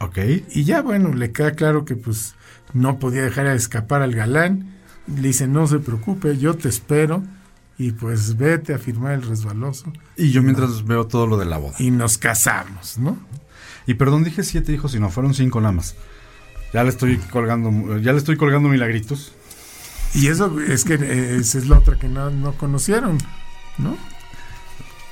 Ok. 0.00 0.18
Y 0.50 0.64
ya, 0.64 0.82
bueno, 0.82 1.14
le 1.14 1.30
queda 1.30 1.52
claro 1.52 1.84
que 1.84 1.94
pues 1.94 2.34
no 2.72 2.98
podía 2.98 3.22
dejar 3.22 3.46
de 3.46 3.54
escapar 3.54 4.02
al 4.02 4.12
galán. 4.12 4.74
Le 5.06 5.28
dice, 5.28 5.46
no 5.46 5.66
se 5.66 5.78
preocupe, 5.78 6.36
yo 6.36 6.54
te 6.54 6.68
espero. 6.68 7.22
Y 7.78 7.92
pues 7.92 8.36
vete 8.36 8.74
a 8.74 8.78
firmar 8.78 9.12
el 9.12 9.22
resbaloso. 9.22 9.92
Y 10.16 10.30
yo 10.30 10.42
mientras 10.42 10.84
veo 10.84 11.06
todo 11.06 11.26
lo 11.26 11.36
de 11.36 11.46
la 11.46 11.58
boda. 11.58 11.76
Y 11.78 11.90
nos 11.90 12.18
casamos, 12.18 12.98
¿no? 12.98 13.16
Y 13.86 13.94
perdón, 13.94 14.24
dije 14.24 14.42
siete 14.42 14.72
hijos, 14.72 14.94
y 14.94 15.00
no, 15.00 15.10
fueron 15.10 15.34
cinco 15.34 15.60
nada 15.60 15.72
más. 15.72 15.96
Ya 16.72 16.82
le 16.84 16.88
estoy 16.90 17.18
colgando, 17.18 17.98
ya 17.98 18.12
le 18.12 18.18
estoy 18.18 18.36
colgando 18.36 18.68
milagritos. 18.68 19.32
Y 20.14 20.28
eso 20.28 20.60
es 20.60 20.84
que 20.84 20.94
eh, 20.94 21.36
esa 21.40 21.58
es 21.58 21.66
la 21.68 21.78
otra 21.78 21.98
que 21.98 22.08
no, 22.08 22.30
no 22.30 22.52
conocieron, 22.52 23.18
¿no? 23.78 23.96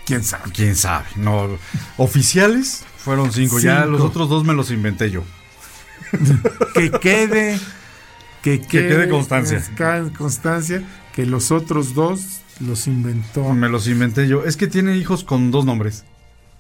¿Quién 0.06 0.24
sabe? 0.24 0.50
¿Quién 0.52 0.76
sabe? 0.76 1.06
No, 1.16 1.48
oficiales 1.96 2.84
fueron 2.98 3.32
cinco. 3.32 3.58
Ya 3.60 3.84
los 3.86 4.00
otros 4.00 4.28
dos 4.28 4.44
me 4.44 4.54
los 4.54 4.70
inventé 4.70 5.10
yo. 5.10 5.22
que 6.74 6.90
quede 6.90 7.58
que 8.42 8.60
quede, 8.60 8.88
quede 8.88 9.08
constancia. 9.08 9.58
es 9.58 9.68
ca- 9.70 10.10
constancia 10.16 10.82
que 11.14 11.26
los 11.26 11.50
otros 11.52 11.94
dos 11.94 12.40
los 12.58 12.86
inventó 12.86 13.52
Me 13.54 13.68
los 13.68 13.86
inventé 13.86 14.26
yo. 14.28 14.44
Es 14.44 14.56
que 14.56 14.66
tiene 14.66 14.96
hijos 14.96 15.24
con 15.24 15.50
dos 15.50 15.64
nombres. 15.64 16.04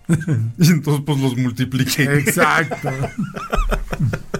y 0.58 0.70
entonces 0.70 1.02
pues 1.04 1.18
los 1.18 1.36
multipliqué. 1.36 2.04
exacto 2.04 2.90
¿Qué 2.90 4.39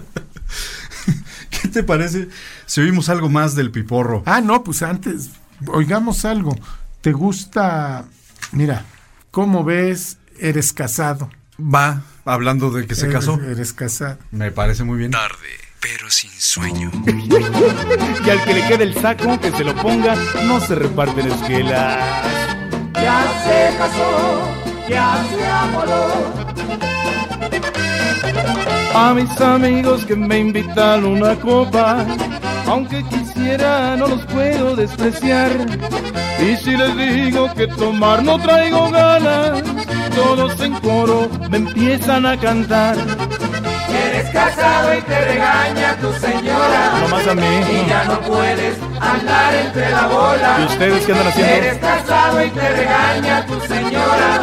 te 1.71 1.83
parece 1.83 2.29
si 2.65 2.81
oímos 2.81 3.09
algo 3.09 3.29
más 3.29 3.55
del 3.55 3.71
piporro? 3.71 4.21
ah 4.25 4.41
no 4.41 4.63
pues 4.63 4.81
antes 4.83 5.29
oigamos 5.67 6.25
algo 6.25 6.55
te 7.01 7.11
gusta 7.13 8.05
mira 8.51 8.85
cómo 9.31 9.63
ves 9.63 10.17
eres 10.39 10.73
casado 10.73 11.29
Va 11.59 12.01
hablando 12.25 12.71
de 12.71 12.85
que 12.87 12.95
se 12.95 13.05
Eres- 13.05 13.15
casó. 13.15 13.39
eres 13.41 13.73
casado 13.73 14.17
Me 14.31 14.51
parece 14.51 14.83
muy 14.83 14.97
bien. 14.97 15.11
Tarde, 15.11 15.35
pero 15.79 16.09
sin 16.09 16.31
sueño. 16.31 16.91
Y 17.05 18.29
al 18.29 18.43
que 18.43 18.53
le 18.55 18.67
quede 18.67 18.83
el 18.85 18.95
saco, 18.99 19.39
que 19.39 19.51
se 19.51 19.63
lo 19.63 19.75
ponga, 19.75 20.15
no 20.45 20.59
se 20.59 20.73
reparten 20.75 21.27
esquelas. 21.31 21.97
Ya 22.95 23.23
se 23.45 23.77
casó, 23.77 24.49
ya 24.89 25.23
se 25.29 25.45
amoló. 25.47 26.31
A 28.93 29.13
mis 29.13 29.39
amigos 29.39 30.05
que 30.05 30.15
me 30.15 30.39
invitan 30.39 31.05
una 31.05 31.35
copa, 31.35 32.05
aunque 32.67 33.03
quisiera 33.05 33.95
no 33.95 34.07
los 34.07 34.25
puedo 34.25 34.75
despreciar. 34.75 35.49
Y 36.39 36.57
si 36.57 36.75
les 36.75 36.97
digo 36.97 37.53
que 37.53 37.67
tomar 37.67 38.21
no 38.23 38.37
traigo 38.39 38.89
ganas, 38.91 39.63
todos 40.13 40.59
en 40.59 40.73
coro 40.79 41.29
me 41.49 41.57
empiezan 41.57 42.25
a 42.25 42.37
cantar. 42.37 42.97
Eres 42.97 44.29
casado 44.29 44.93
y 44.97 45.01
te 45.01 45.25
regaña 45.25 45.95
tu 45.97 46.11
señora. 46.13 46.99
No 46.99 47.07
más 47.07 47.27
a 47.27 47.35
mí. 47.35 47.41
Y 47.41 47.89
ya 47.89 48.03
no 48.05 48.19
puedes 48.21 48.77
andar 48.99 49.55
entre 49.55 49.89
la 49.89 50.07
bola. 50.07 50.57
¿Y 50.59 50.65
ustedes 50.65 51.05
qué 51.05 51.11
andan 51.13 51.27
haciendo? 51.27 51.53
Eres 51.53 51.77
casado 51.77 52.45
y 52.45 52.49
te 52.49 52.69
regaña 52.69 53.45
tu 53.45 53.59
señora. 53.61 54.41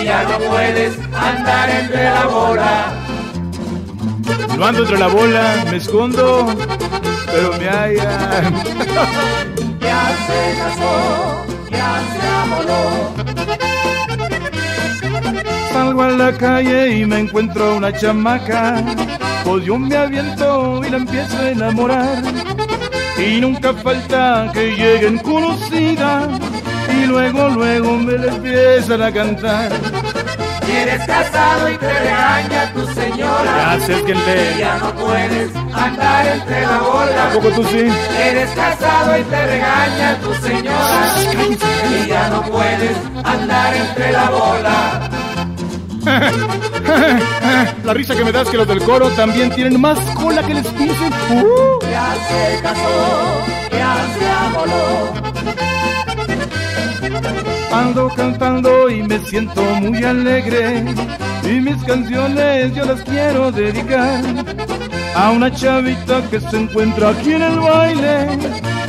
Y 0.00 0.04
ya 0.04 0.22
no 0.22 0.38
puedes 0.38 0.98
andar 1.14 1.70
entre 1.70 2.04
la 2.04 2.26
bola. 2.26 2.99
No 4.56 4.66
ando 4.66 4.82
entre 4.82 4.98
la 4.98 5.06
bola, 5.08 5.64
me 5.70 5.76
escondo, 5.78 6.46
pero 7.26 7.52
me 7.58 7.68
hallan. 7.68 8.54
Ya 9.80 10.02
se 10.26 10.40
casó, 10.58 10.94
ya 11.70 11.90
se 12.12 12.22
amoló. 12.42 12.82
Salgo 15.72 16.02
a 16.02 16.08
la 16.10 16.32
calle 16.32 16.98
y 16.98 17.06
me 17.06 17.18
encuentro 17.20 17.76
una 17.76 17.92
chamaca, 17.92 18.84
pues 19.44 19.64
yo 19.64 19.78
me 19.78 19.96
aviento 19.96 20.82
y 20.86 20.90
la 20.90 20.96
empiezo 20.98 21.38
a 21.38 21.50
enamorar. 21.50 22.22
Y 23.18 23.40
nunca 23.40 23.72
falta 23.74 24.50
que 24.52 24.72
lleguen 24.76 25.18
conocidas 25.18 26.28
y 26.96 27.06
luego, 27.06 27.48
luego 27.50 27.96
me 27.96 28.12
la 28.18 28.34
empiezan 28.34 29.02
a 29.02 29.12
cantar. 29.12 29.72
Eres 30.70 31.06
casado 31.06 31.68
y 31.68 31.76
te 31.76 31.92
regaña 31.92 32.72
tu 32.72 32.86
señora. 32.86 33.78
Ya 33.78 33.80
sé 33.86 34.02
que 34.04 34.14
ya 34.58 34.78
no 34.78 34.94
puedes 34.94 35.54
andar 35.74 36.26
entre 36.26 36.60
la 36.62 36.78
bola. 36.78 37.24
¿A 37.24 37.30
poco 37.32 37.48
tú 37.50 37.64
sí? 37.64 37.88
Eres 38.18 38.50
casado 38.50 39.18
y 39.18 39.22
te 39.22 39.46
regaña 39.46 40.18
tu 40.20 40.34
señora. 40.34 41.14
Y 41.90 42.08
ya 42.08 42.28
no 42.28 42.42
puedes 42.42 42.96
andar 43.24 43.74
entre 43.74 44.12
la 44.12 44.30
bola. 44.30 45.10
La 47.84 47.92
risa 47.92 48.14
que 48.14 48.24
me 48.24 48.32
das 48.32 48.48
que 48.48 48.56
los 48.56 48.66
del 48.66 48.82
coro 48.82 49.08
también 49.10 49.50
tienen 49.54 49.78
más 49.80 49.98
cola 50.14 50.42
que 50.42 50.54
les 50.54 50.66
pisen. 50.68 51.12
Uh. 51.30 51.78
Ya 51.90 52.14
se 52.28 52.62
casó, 52.62 53.44
ya 53.70 53.96
se 54.18 54.30
amoló. 54.30 55.39
Ando 57.72 58.08
cantando 58.16 58.90
y 58.90 59.02
me 59.02 59.18
siento 59.20 59.62
muy 59.62 60.02
alegre 60.02 60.84
y 61.44 61.60
mis 61.60 61.82
canciones 61.84 62.74
yo 62.74 62.84
las 62.84 63.00
quiero 63.02 63.50
dedicar 63.52 64.20
a 65.14 65.30
una 65.30 65.52
chavita 65.52 66.22
que 66.30 66.40
se 66.40 66.56
encuentra 66.56 67.10
aquí 67.10 67.32
en 67.32 67.42
el 67.42 67.60
baile 67.60 68.38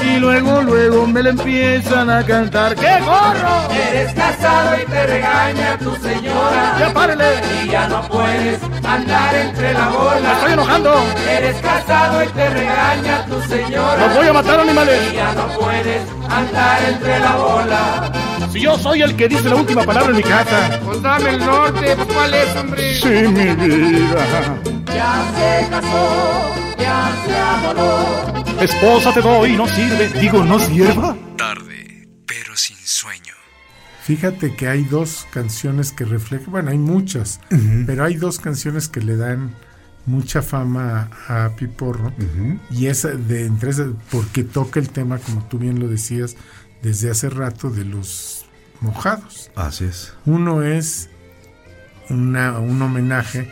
y 0.03 0.19
luego 0.19 0.61
luego 0.63 1.05
me 1.07 1.21
la 1.21 1.29
empiezan 1.29 2.09
a 2.09 2.23
cantar 2.25 2.75
¡qué 2.75 2.99
gorro! 3.01 3.71
Eres 3.91 4.13
casado 4.13 4.75
y 4.81 4.85
te 4.89 5.07
regaña 5.07 5.77
tu 5.77 5.95
señora. 5.97 6.75
¡Ya 6.79 6.93
párele! 6.93 7.25
Y 7.63 7.69
ya 7.69 7.87
no 7.87 8.01
puedes 8.07 8.59
andar 8.83 9.35
entre 9.35 9.73
la 9.73 9.89
¡Me 9.89 9.97
bola. 9.97 10.33
estoy 10.33 10.53
enojando! 10.53 10.93
Eres 11.29 11.55
casado 11.61 12.23
y 12.23 12.27
te 12.27 12.49
regaña 12.49 13.25
tu 13.25 13.41
señora. 13.41 14.07
¡Los 14.07 14.15
voy 14.15 14.27
a 14.27 14.33
matar 14.33 14.59
animales! 14.59 15.01
Y 15.11 15.15
ya 15.15 15.33
no 15.33 15.47
puedes 15.59 16.01
andar 16.29 16.83
entre 16.89 17.19
la 17.19 17.35
bola. 17.35 18.00
Si 18.51 18.59
yo 18.59 18.77
soy 18.77 19.01
el 19.01 19.15
que 19.15 19.29
dice 19.29 19.49
la 19.49 19.55
última 19.55 19.83
palabra 19.83 20.09
en 20.09 20.17
mi 20.17 20.23
casa. 20.23 20.79
Pues 20.83 21.01
dame 21.01 21.29
el 21.29 21.39
norte, 21.39 21.95
pues 21.95 22.07
cuál 22.13 22.33
es, 22.33 22.55
hombre. 22.57 22.95
Sí, 22.95 23.07
mi 23.07 23.55
vida. 23.55 24.59
Ya 24.87 25.31
se 25.35 25.69
casó, 25.69 26.55
ya 26.77 27.23
se 27.25 27.37
amoló. 27.37 28.61
Esposa 28.61 29.13
te 29.13 29.21
doy, 29.21 29.55
no 29.55 29.67
sirve. 29.67 30.09
Digo, 30.19 30.43
no 30.43 30.59
sirva. 30.59 31.15
Tarde, 31.37 32.09
pero 32.27 32.55
sin 32.57 32.75
sueño. 32.77 33.33
Fíjate 34.03 34.53
que 34.55 34.67
hay 34.67 34.83
dos 34.83 35.25
canciones 35.31 35.93
que 35.93 36.03
reflejan, 36.03 36.51
bueno, 36.51 36.71
hay 36.71 36.77
muchas, 36.77 37.39
pero 37.85 38.03
hay 38.03 38.15
dos 38.15 38.39
canciones 38.39 38.89
que 38.89 38.99
le 38.99 39.15
dan 39.15 39.55
mucha 40.07 40.41
fama 40.41 41.09
a, 41.27 41.45
a 41.45 41.55
Piporro 41.55 42.11
y 42.71 42.87
esa 42.87 43.09
de 43.09 43.45
entre 43.45 43.69
esas, 43.69 43.89
porque 44.11 44.43
toca 44.43 44.79
el 44.79 44.89
tema, 44.89 45.19
como 45.19 45.43
tú 45.47 45.59
bien 45.59 45.79
lo 45.79 45.87
decías, 45.87 46.35
desde 46.81 47.11
hace 47.11 47.29
rato 47.29 47.69
de 47.69 47.85
los 47.85 48.40
mojados. 48.81 49.49
Así 49.55 49.85
es. 49.85 50.13
Uno 50.25 50.63
es 50.63 51.09
una, 52.09 52.59
un 52.59 52.81
homenaje 52.81 53.51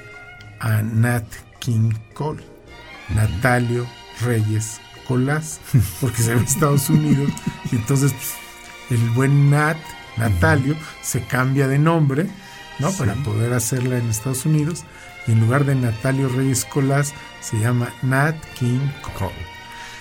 a 0.60 0.82
Nat 0.82 1.26
King 1.60 1.92
Cole, 2.14 2.44
Natalio 3.10 3.88
Reyes 4.22 4.82
Colás, 5.08 5.60
porque 6.02 6.22
se 6.22 6.36
ve 6.36 6.44
Estados 6.44 6.90
Unidos, 6.90 7.32
y 7.72 7.76
entonces 7.78 8.14
pues, 8.14 9.02
el 9.02 9.10
buen 9.12 9.50
Nat, 9.50 9.78
Natalio, 10.18 10.76
se 11.02 11.24
cambia 11.24 11.68
de 11.68 11.80
nombre, 11.80 12.28
¿no? 12.80 12.92
Para 12.92 13.14
poder 13.16 13.54
hacerla 13.54 13.98
en 13.98 14.10
Estados 14.10 14.46
Unidos, 14.46 14.84
y 15.28 15.32
en 15.32 15.42
lugar 15.42 15.66
de 15.66 15.76
Natalio 15.76 16.28
Reyes 16.30 16.66
Colás, 16.66 17.14
se 17.40 17.58
llama 17.60 17.94
Nat 18.02 18.36
King 18.58 18.90
Cole. 19.18 19.32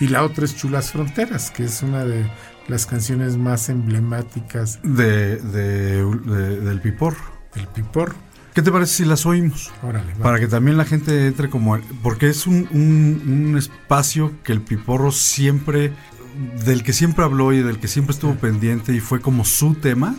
Y 0.00 0.08
la 0.08 0.22
otra 0.22 0.44
es 0.44 0.56
Chulas 0.56 0.92
Fronteras, 0.92 1.50
que 1.50 1.64
es 1.64 1.82
una 1.82 2.04
de 2.04 2.24
las 2.68 2.86
canciones 2.86 3.36
más 3.36 3.68
emblemáticas 3.68 4.78
De, 4.82 5.36
de- 5.36 6.04
de- 6.04 6.60
del 6.60 6.80
piporro. 6.80 7.18
del 7.54 7.66
Piporro. 7.68 8.14
¿Qué 8.54 8.62
te 8.62 8.70
parece 8.72 8.94
si 8.94 9.04
las 9.04 9.24
oímos? 9.26 9.70
Órale. 9.82 10.14
Para 10.16 10.38
que 10.40 10.48
también 10.48 10.76
la 10.76 10.84
gente 10.84 11.26
entre 11.28 11.48
como... 11.48 11.78
Porque 12.02 12.28
es 12.28 12.46
un, 12.46 12.68
un- 12.72 13.22
un 13.50 13.58
espacio 13.58 14.32
que 14.42 14.52
el 14.52 14.60
piporro 14.62 15.10
siempre... 15.12 15.92
Del 16.64 16.82
que 16.84 16.92
siempre 16.92 17.24
habló 17.24 17.52
y 17.52 17.62
del 17.62 17.78
que 17.80 17.88
siempre 17.88 18.12
estuvo 18.14 18.34
pendiente 18.36 18.92
y 18.92 19.00
fue 19.00 19.20
como 19.20 19.44
su 19.44 19.74
tema, 19.74 20.14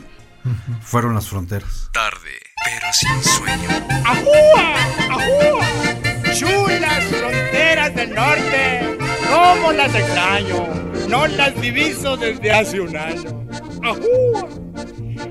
fueron 0.82 1.16
las 1.16 1.30
fronteras. 1.30 1.90
Tarde, 1.94 2.32
pero 2.66 2.88
sin 2.92 3.24
sueño. 3.24 3.70
¡Ajúa! 4.06 4.76
¡Ajúa! 5.12 6.34
¡Chulas 6.34 7.04
fronteras 7.06 7.96
del 7.96 8.14
norte! 8.16 8.98
¿Cómo 9.30 9.72
las 9.72 9.94
extraño? 9.94 10.68
No 11.08 11.28
las 11.28 11.60
diviso 11.60 12.18
desde 12.18 12.52
hace 12.52 12.80
un 12.80 12.96
año. 12.96 13.46
¡Ajúa! 13.84 14.48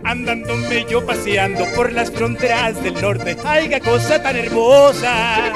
Andándome 0.05 0.87
yo 0.89 1.05
paseando 1.05 1.65
por 1.75 1.93
las 1.93 2.11
fronteras 2.11 2.83
del 2.83 3.01
norte. 3.01 3.37
¡Ay, 3.45 3.69
qué 3.69 3.81
cosa 3.81 4.23
tan 4.23 4.37
hermosa! 4.37 5.53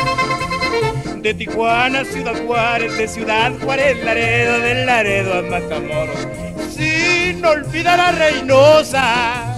De 1.16 1.34
Tijuana 1.34 2.00
a 2.00 2.04
Ciudad 2.04 2.34
Juárez, 2.46 2.96
de 2.98 3.08
Ciudad 3.08 3.52
Juárez, 3.62 4.04
Laredo, 4.04 4.58
de 4.58 4.84
Laredo 4.84 5.34
a 5.34 5.42
Matamoros. 5.42 6.26
Sin 6.74 7.44
olvidar 7.44 8.00
a 8.00 8.12
Reynosa. 8.12 9.56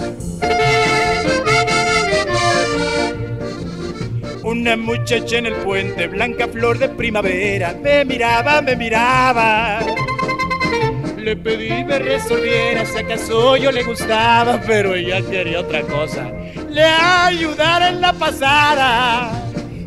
Una 4.44 4.76
muchacha 4.76 5.38
en 5.38 5.46
el 5.46 5.54
puente, 5.54 6.06
blanca 6.06 6.46
flor 6.46 6.78
de 6.78 6.90
primavera, 6.90 7.74
me 7.82 8.04
miraba, 8.04 8.60
me 8.60 8.76
miraba. 8.76 9.80
Le 11.16 11.34
pedí 11.34 11.82
me 11.82 11.98
resolviera 11.98 12.84
si 12.84 12.98
acaso 12.98 13.56
yo 13.56 13.72
le 13.72 13.82
gustaba, 13.82 14.60
pero 14.66 14.94
ella 14.94 15.22
quería 15.22 15.60
otra 15.60 15.80
cosa. 15.80 16.30
Le 16.68 16.84
ayudara 16.84 17.88
en 17.88 18.02
la 18.02 18.12
pasada. 18.12 19.44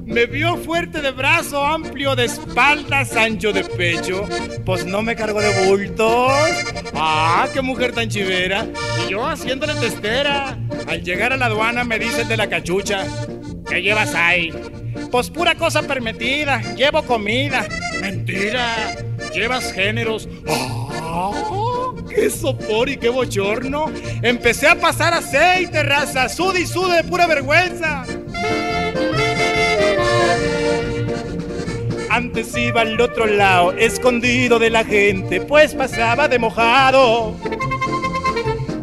Me 0.08 0.26
vio 0.26 0.58
fuerte 0.58 1.02
de 1.02 1.12
brazo, 1.12 1.64
amplio 1.64 2.16
de 2.16 2.26
espaldas, 2.26 3.16
ancho 3.16 3.54
de 3.54 3.64
pecho. 3.64 4.28
Pues 4.66 4.88
no 4.88 5.04
me 5.04 5.16
cargó 5.16 5.40
de 5.40 5.68
bultos. 5.68 6.32
Ah, 6.96 7.48
qué 7.54 7.62
mujer 7.62 7.92
tan 7.92 8.10
chivera. 8.10 8.66
Y 9.06 9.12
yo 9.12 9.28
haciéndole 9.28 9.76
testera. 9.76 10.58
Al 10.88 11.04
llegar 11.04 11.34
a 11.34 11.38
la 11.38 11.46
aduana 11.46 11.84
me 11.84 12.00
dice 12.00 12.22
el 12.22 12.28
de 12.28 12.38
la 12.38 12.50
cachucha. 12.50 13.06
¿Qué 13.70 13.82
llevas 13.82 14.16
ahí? 14.16 14.54
Pues 15.12 15.30
pura 15.30 15.56
cosa 15.56 15.84
permitida. 15.84 16.62
Llevo 16.76 17.04
comida. 17.04 17.68
Mentira. 18.02 18.96
Llevas 19.34 19.72
géneros. 19.74 20.28
¡Ah! 20.48 21.32
¡Qué 22.10 22.30
sopor 22.30 22.90
y 22.90 22.98
qué 22.98 23.10
bochorno! 23.10 23.92
Empecé 24.22 24.68
a 24.68 24.76
pasar 24.76 25.14
aceite, 25.14 25.84
raza. 25.84 26.30
Sude 26.30 26.62
y 26.62 26.66
sude 26.66 26.98
de 26.98 27.04
pura 27.04 27.28
vergüenza. 27.28 28.06
Antes 32.10 32.58
iba 32.58 32.82
al 32.82 33.00
otro 33.00 33.28
lado, 33.28 33.74
escondido 33.74 34.58
de 34.58 34.72
la 34.72 34.84
gente, 34.84 35.40
pues 35.42 35.76
pasaba 35.76 36.28
de 36.28 36.40
mojado. 36.40 37.36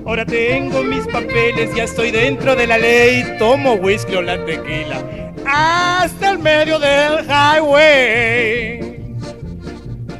Ahora 0.06 0.26
tengo 0.26 0.82
mis 0.82 1.06
papeles, 1.06 1.74
ya 1.74 1.84
estoy 1.84 2.10
dentro 2.10 2.54
de 2.54 2.66
la 2.66 2.76
ley, 2.76 3.24
tomo 3.38 3.74
whisky 3.74 4.14
o 4.16 4.22
la 4.22 4.36
tequila. 4.44 5.02
Hasta 5.46 6.32
el 6.32 6.38
medio 6.38 6.78
del 6.78 7.24
highway. 7.24 8.80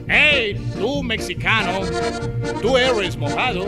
Hey, 0.09 0.59
tú 0.79 1.03
mexicano, 1.03 1.81
tú 2.63 2.79
eres 2.79 3.17
mojado. 3.19 3.67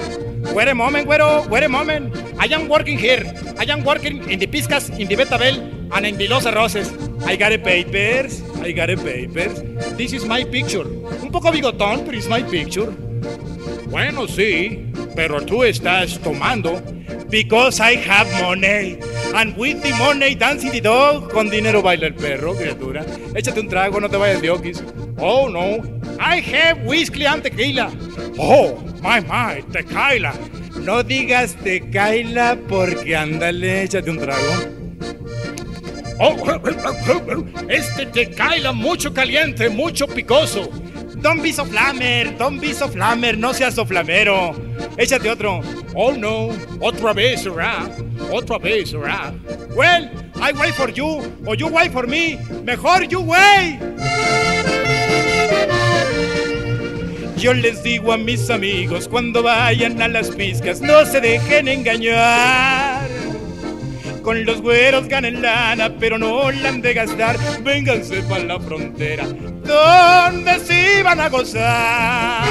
Wait 0.54 0.68
a 0.68 0.74
moment, 0.74 1.06
güero, 1.06 1.46
wait 1.50 1.64
a 1.64 1.68
moment. 1.68 2.14
I 2.40 2.52
am 2.54 2.66
working 2.68 2.98
here. 2.98 3.24
I 3.58 3.70
am 3.70 3.84
working 3.84 4.22
in 4.30 4.38
the 4.38 4.46
Piscas, 4.46 4.88
in 4.98 5.08
the 5.08 5.16
Betabel, 5.16 5.58
and 5.92 6.06
in 6.06 6.16
the 6.16 6.28
Los 6.28 6.46
Arroces. 6.46 6.92
I 7.26 7.36
got 7.36 7.52
a 7.52 7.58
papers, 7.58 8.42
I 8.62 8.72
got 8.72 8.88
a 8.88 8.96
papers. 8.96 9.62
This 9.98 10.14
is 10.14 10.24
my 10.24 10.44
picture. 10.44 10.86
Un 11.22 11.30
poco 11.30 11.50
bigotón, 11.50 12.06
pero 12.06 12.16
it's 12.16 12.28
my 12.28 12.42
picture. 12.42 12.90
Bueno, 13.90 14.26
sí, 14.26 14.92
pero 15.16 15.40
tú 15.40 15.64
estás 15.64 16.20
tomando. 16.20 16.80
Because 17.28 17.80
I 17.80 17.96
have 17.96 18.30
money. 18.40 18.98
And 19.34 19.56
with 19.56 19.82
the 19.82 19.92
money 19.98 20.36
dancing 20.36 20.70
the 20.70 20.80
dog. 20.80 21.32
Con 21.32 21.48
dinero 21.48 21.82
baila 21.82 22.06
el 22.06 22.14
perro, 22.14 22.54
criatura. 22.54 23.04
Échate 23.34 23.58
un 23.58 23.68
trago, 23.68 24.00
no 24.00 24.08
te 24.08 24.16
vayas 24.16 24.40
de 24.40 24.50
okis. 24.50 24.84
Oh, 25.18 25.48
no. 25.48 25.82
I 26.20 26.40
have 26.40 26.84
whiskey 26.86 27.26
and 27.26 27.42
tequila. 27.42 27.90
Oh, 28.38 28.78
my, 29.02 29.20
my, 29.20 29.62
tequila. 29.72 30.34
No 30.84 31.02
digas 31.02 31.56
tequila 31.56 32.56
porque 32.68 33.16
ándale, 33.16 33.82
échate 33.82 34.10
un 34.10 34.18
trago. 34.18 34.76
Oh, 36.18 36.36
este 37.68 38.06
tequila 38.06 38.72
mucho 38.72 39.12
caliente, 39.12 39.68
mucho 39.68 40.06
picoso. 40.06 40.70
Don't 41.26 41.42
be 41.42 41.50
so 41.50 41.64
flamer, 41.64 42.38
don't 42.38 42.60
be 42.60 42.72
so 42.72 42.86
flamer, 42.86 43.36
no 43.36 43.52
seas 43.52 43.74
so 43.74 43.84
flamero. 43.84 44.54
Échate 44.96 45.28
otro. 45.28 45.60
Oh 45.92 46.12
no, 46.12 46.50
otra 46.80 47.12
vez, 47.12 47.42
será. 47.42 47.90
Otra 48.30 48.60
vez, 48.60 48.92
será. 48.92 49.34
Well, 49.74 50.08
I 50.36 50.52
wait 50.52 50.74
for 50.74 50.88
you, 50.88 51.36
or 51.44 51.56
you 51.56 51.66
wait 51.66 51.90
for 51.90 52.06
me. 52.06 52.38
Mejor 52.62 53.02
you 53.02 53.22
wait. 53.22 53.80
Yo 57.36 57.52
les 57.54 57.82
digo 57.82 58.12
a 58.12 58.16
mis 58.16 58.48
amigos 58.48 59.08
cuando 59.08 59.42
vayan 59.42 60.00
a 60.00 60.06
las 60.06 60.30
piscas, 60.30 60.80
no 60.80 61.04
se 61.06 61.20
dejen 61.20 61.66
engañar. 61.66 63.15
Con 64.26 64.44
los 64.44 64.60
güeros 64.60 65.06
ganen 65.06 65.40
lana, 65.40 65.88
pero 66.00 66.18
no 66.18 66.50
la 66.50 66.70
han 66.70 66.82
de 66.82 66.94
gastar. 66.94 67.38
Vénganse 67.62 68.22
para 68.22 68.42
la 68.42 68.58
frontera, 68.58 69.24
donde 69.24 70.58
sí 70.66 71.00
van 71.04 71.20
a 71.20 71.28
gozar. 71.28 72.44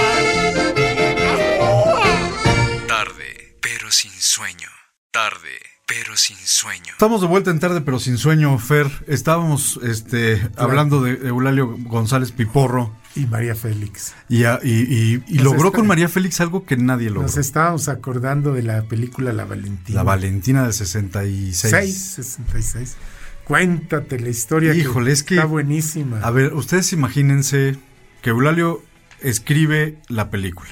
Tarde, 2.88 3.58
pero 3.62 3.92
sin 3.92 4.12
sueño. 4.12 4.70
Tarde, 5.12 5.60
pero 5.86 6.16
sin 6.16 6.38
sueño. 6.38 6.94
Estamos 6.94 7.20
de 7.20 7.28
vuelta 7.28 7.52
en 7.52 7.60
tarde, 7.60 7.82
pero 7.82 8.00
sin 8.00 8.18
sueño, 8.18 8.58
Fer. 8.58 8.88
Estábamos 9.08 9.78
este, 9.84 10.50
hablando 10.56 11.02
de 11.02 11.28
Eulalio 11.28 11.76
González 11.78 12.32
Piporro. 12.32 12.96
Y 13.16 13.26
María 13.28 13.56
Félix. 13.56 14.14
Y, 14.30 14.44
a- 14.44 14.60
y- 14.64 15.22
y- 15.28 15.38
logró 15.40 15.68
está- 15.68 15.78
con 15.78 15.88
María 15.88 16.10
Félix 16.10 16.42
algo 16.42 16.66
que 16.66 16.76
nadie 16.78 17.10
logró. 17.10 17.24
Nos 17.24 17.38
estábamos 17.38 17.88
acordando 17.88 18.54
de 18.54 18.64
la 18.64 18.84
película 18.84 19.32
La 19.34 19.46
Valentina. 19.46 19.98
La 20.00 20.04
Valentina 20.04 20.64
del 20.64 20.74
66. 20.74 21.72
6, 21.72 21.96
66. 22.16 22.98
Cuéntate 23.46 24.20
la 24.20 24.30
historia. 24.30 24.74
Híjole, 24.74 25.12
es 25.12 25.24
que- 25.24 25.36
Está 25.36 25.46
buenísima. 25.46 26.20
A 26.22 26.32
ver, 26.32 26.54
ustedes 26.54 26.92
imagínense 26.94 27.78
que 28.22 28.32
Eulalio 28.32 28.84
escribe 29.22 30.00
la 30.10 30.30
película, 30.30 30.70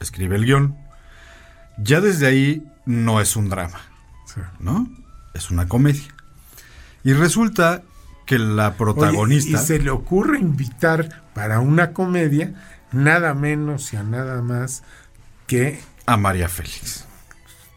escribe 0.00 0.36
el 0.36 0.46
guion. 0.46 0.76
Ya 1.76 2.00
desde 2.00 2.26
ahí 2.26 2.66
no 2.86 3.20
es 3.20 3.36
un 3.36 3.48
drama, 3.50 3.80
Sí. 4.26 4.40
¿no? 4.58 4.88
Es 5.34 5.50
una 5.50 5.68
comedia. 5.68 6.02
Y 7.04 7.12
resulta 7.12 7.82
que 8.28 8.38
la 8.38 8.74
protagonista... 8.74 9.56
Oye, 9.56 9.62
y 9.62 9.66
se 9.66 9.78
le 9.78 9.88
ocurre 9.88 10.38
invitar 10.38 11.22
para 11.32 11.60
una 11.60 11.94
comedia 11.94 12.52
nada 12.92 13.32
menos 13.32 13.90
y 13.94 13.96
a 13.96 14.02
nada 14.02 14.42
más 14.42 14.82
que 15.46 15.80
a 16.04 16.18
María 16.18 16.50
Félix. 16.50 17.06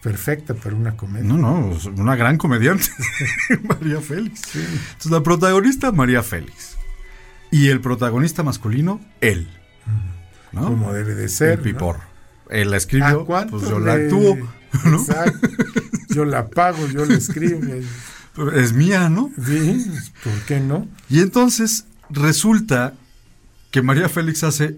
perfecta 0.04 0.54
para 0.54 0.76
una 0.76 0.97
comedia. 0.97 1.26
No, 1.26 1.38
no, 1.38 1.78
una 1.95 2.18
gran 2.18 2.38
comediante. 2.38 2.86
María 3.64 4.02
Félix. 4.02 4.54
Entonces, 4.56 5.12
la 5.12 5.24
protagonista, 5.24 5.93
María 5.93 6.22
Félix. 6.22 6.78
Y 7.49 7.70
el 7.70 7.80
protagonista 7.80 8.43
masculino, 8.43 8.99
él. 9.22 9.49
¿no? 10.52 10.66
Como 10.66 10.91
debe 10.91 11.16
de 11.16 11.30
ser. 11.30 11.52
El 11.52 11.58
¿no? 11.60 11.64
Pipor. 11.64 11.99
Él 12.49 12.72
la 12.72 12.78
escribió, 12.78 13.22
¿A 13.22 13.26
cuánto 13.26 13.58
pues 13.58 13.70
yo 13.70 13.80
la 13.80 13.93
actúo. 13.93 14.36
¿no? 14.84 14.97
Exacto. 14.97 15.47
Yo 16.10 16.26
la 16.26 16.49
pago, 16.49 16.88
yo 16.88 17.06
la 17.06 17.16
escribo. 17.16 17.62
Es 18.54 18.74
mía, 18.74 19.10
¿no? 19.10 19.30
Sí, 19.46 19.86
¿por 20.24 20.34
qué 20.46 20.60
no? 20.60 20.88
Y 21.10 21.20
entonces 21.20 21.86
resulta 22.10 22.94
que 23.72 23.82
María 23.82 24.10
Félix 24.10 24.44
hace, 24.44 24.78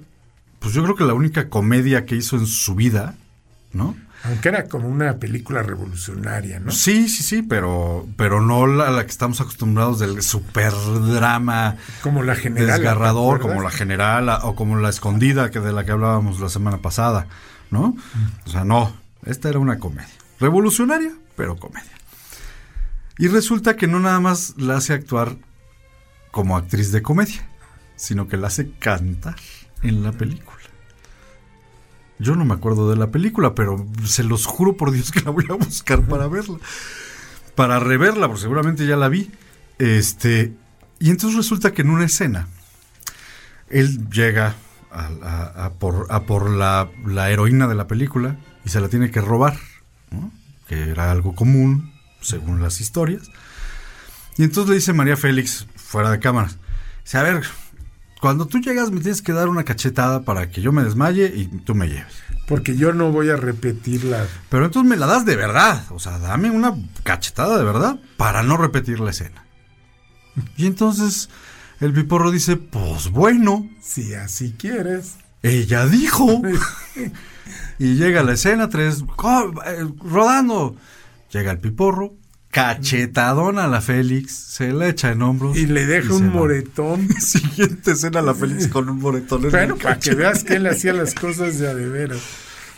pues 0.59 0.73
yo 0.73 0.83
creo 0.83 0.95
que 0.95 1.03
la 1.03 1.13
única 1.13 1.49
comedia 1.49 2.05
que 2.05 2.15
hizo 2.15 2.35
en 2.37 2.47
su 2.47 2.75
vida, 2.75 3.15
¿no? 3.71 3.95
Aunque 4.25 4.49
era 4.49 4.69
como 4.69 4.87
una 4.87 5.17
película 5.17 5.63
revolucionaria, 5.63 6.59
¿no? 6.59 6.71
Sí, 6.71 7.09
sí, 7.09 7.23
sí, 7.23 7.41
pero, 7.41 8.07
pero 8.15 8.39
no 8.39 8.65
la, 8.67 8.89
la 8.89 9.03
que 9.03 9.11
estamos 9.11 9.41
acostumbrados 9.41 9.99
del 9.99 10.21
superdrama 10.21 11.75
Como 12.01 12.23
la 12.23 12.35
general. 12.35 12.67
desgarrador, 12.67 13.39
¿te 13.39 13.47
como 13.47 13.61
la 13.61 13.69
general 13.69 14.29
o 14.43 14.55
como 14.55 14.77
la 14.77 14.89
escondida 14.89 15.51
que 15.51 15.59
de 15.59 15.73
la 15.73 15.83
que 15.83 15.91
hablábamos 15.91 16.39
la 16.39 16.47
semana 16.49 16.77
pasada, 16.77 17.27
¿no? 17.69 17.97
O 18.45 18.49
sea, 18.49 18.63
no, 18.63 18.95
esta 19.25 19.49
era 19.49 19.59
una 19.59 19.77
comedia. 19.79 20.07
Revolucionaria, 20.39 21.11
pero 21.35 21.57
comedia. 21.57 21.91
Y 23.17 23.27
resulta 23.27 23.75
que 23.75 23.87
no 23.87 23.99
nada 23.99 24.19
más 24.19 24.55
la 24.57 24.77
hace 24.77 24.93
actuar 24.93 25.37
como 26.31 26.57
actriz 26.57 26.91
de 26.91 27.01
comedia, 27.03 27.47
sino 27.95 28.27
que 28.27 28.37
la 28.37 28.47
hace 28.47 28.71
cantar 28.79 29.35
en 29.83 30.03
la 30.03 30.11
película. 30.11 30.57
Yo 32.19 32.35
no 32.35 32.45
me 32.45 32.53
acuerdo 32.53 32.89
de 32.89 32.95
la 32.95 33.11
película, 33.11 33.53
pero 33.53 33.85
se 34.05 34.23
los 34.23 34.45
juro 34.45 34.77
por 34.77 34.91
Dios 34.91 35.11
que 35.11 35.21
la 35.21 35.31
voy 35.31 35.45
a 35.49 35.53
buscar 35.53 36.01
para 36.03 36.27
verla. 36.27 36.57
Para 37.55 37.79
reverla, 37.79 38.27
porque 38.27 38.41
seguramente 38.41 38.85
ya 38.87 38.95
la 38.97 39.09
vi. 39.09 39.31
Este, 39.77 40.53
y 40.99 41.09
entonces 41.09 41.37
resulta 41.37 41.71
que 41.73 41.81
en 41.81 41.89
una 41.89 42.05
escena, 42.05 42.47
él 43.69 44.09
llega 44.09 44.55
a, 44.91 45.65
a- 45.65 45.73
por, 45.73 46.07
a 46.09 46.21
por 46.23 46.49
la, 46.49 46.89
la 47.05 47.29
heroína 47.31 47.67
de 47.67 47.75
la 47.75 47.87
película 47.87 48.37
y 48.65 48.69
se 48.69 48.79
la 48.79 48.89
tiene 48.89 49.11
que 49.11 49.21
robar, 49.21 49.57
que 50.67 50.89
era 50.91 51.11
algo 51.11 51.35
común, 51.35 51.92
según 52.23 52.61
las 52.61 52.81
historias. 52.81 53.29
Y 54.37 54.43
entonces 54.43 54.69
le 54.69 54.75
dice 54.75 54.93
María 54.93 55.15
Félix, 55.17 55.67
fuera 55.75 56.09
de 56.09 56.19
cámaras, 56.19 56.57
dice, 57.03 57.17
a 57.17 57.23
ver, 57.23 57.43
cuando 58.19 58.47
tú 58.47 58.59
llegas 58.59 58.89
me 58.91 59.01
tienes 59.01 59.21
que 59.21 59.33
dar 59.33 59.49
una 59.49 59.63
cachetada 59.63 60.23
para 60.23 60.49
que 60.49 60.61
yo 60.61 60.71
me 60.71 60.83
desmaye 60.83 61.31
y 61.35 61.45
tú 61.47 61.75
me 61.75 61.87
lleves. 61.87 62.13
Porque 62.47 62.75
yo 62.75 62.93
no 62.93 63.11
voy 63.11 63.29
a 63.29 63.35
repetir 63.37 64.03
la. 64.05 64.25
Pero 64.49 64.65
entonces 64.65 64.89
me 64.89 64.97
la 64.97 65.05
das 65.07 65.25
de 65.25 65.35
verdad, 65.35 65.83
o 65.91 65.99
sea, 65.99 66.19
dame 66.19 66.49
una 66.49 66.73
cachetada 67.03 67.57
de 67.57 67.63
verdad 67.63 67.99
para 68.17 68.43
no 68.43 68.57
repetir 68.57 68.99
la 68.99 69.11
escena. 69.11 69.43
Y 70.57 70.65
entonces 70.65 71.29
el 71.79 71.93
piporro 71.93 72.31
dice, 72.31 72.55
pues 72.55 73.09
bueno, 73.09 73.69
Si 73.81 74.13
así 74.13 74.55
quieres. 74.57 75.15
ella 75.41 75.85
dijo. 75.85 76.41
y 77.79 77.95
llega 77.95 78.23
la 78.23 78.33
escena, 78.33 78.69
tres, 78.69 79.03
eh, 79.65 79.87
rodando. 79.99 80.75
Llega 81.33 81.51
el 81.51 81.59
piporro 81.59 82.15
cachetadón 82.53 83.57
a 83.57 83.67
la 83.67 83.81
Félix, 83.81 84.31
se 84.31 84.71
la 84.71 84.87
echa 84.87 85.11
en 85.11 85.23
hombros. 85.23 85.57
Y 85.57 85.65
le 85.65 85.87
deja 85.87 86.13
un 86.13 86.29
moretón. 86.29 87.09
Siguiente 87.19 87.93
escena 87.93 88.21
la 88.21 88.35
Félix 88.35 88.67
con 88.67 88.87
un 88.87 88.99
moretón 88.99 89.43
en 89.45 89.49
Bueno, 89.49 89.75
para 89.75 89.97
que 89.97 90.13
veas 90.13 90.43
que 90.43 90.57
él 90.57 90.67
hacía 90.67 90.93
las 90.93 91.15
cosas 91.15 91.57
de 91.57 91.67
a 91.67 91.73
de 91.73 91.89
veras. 91.89 92.21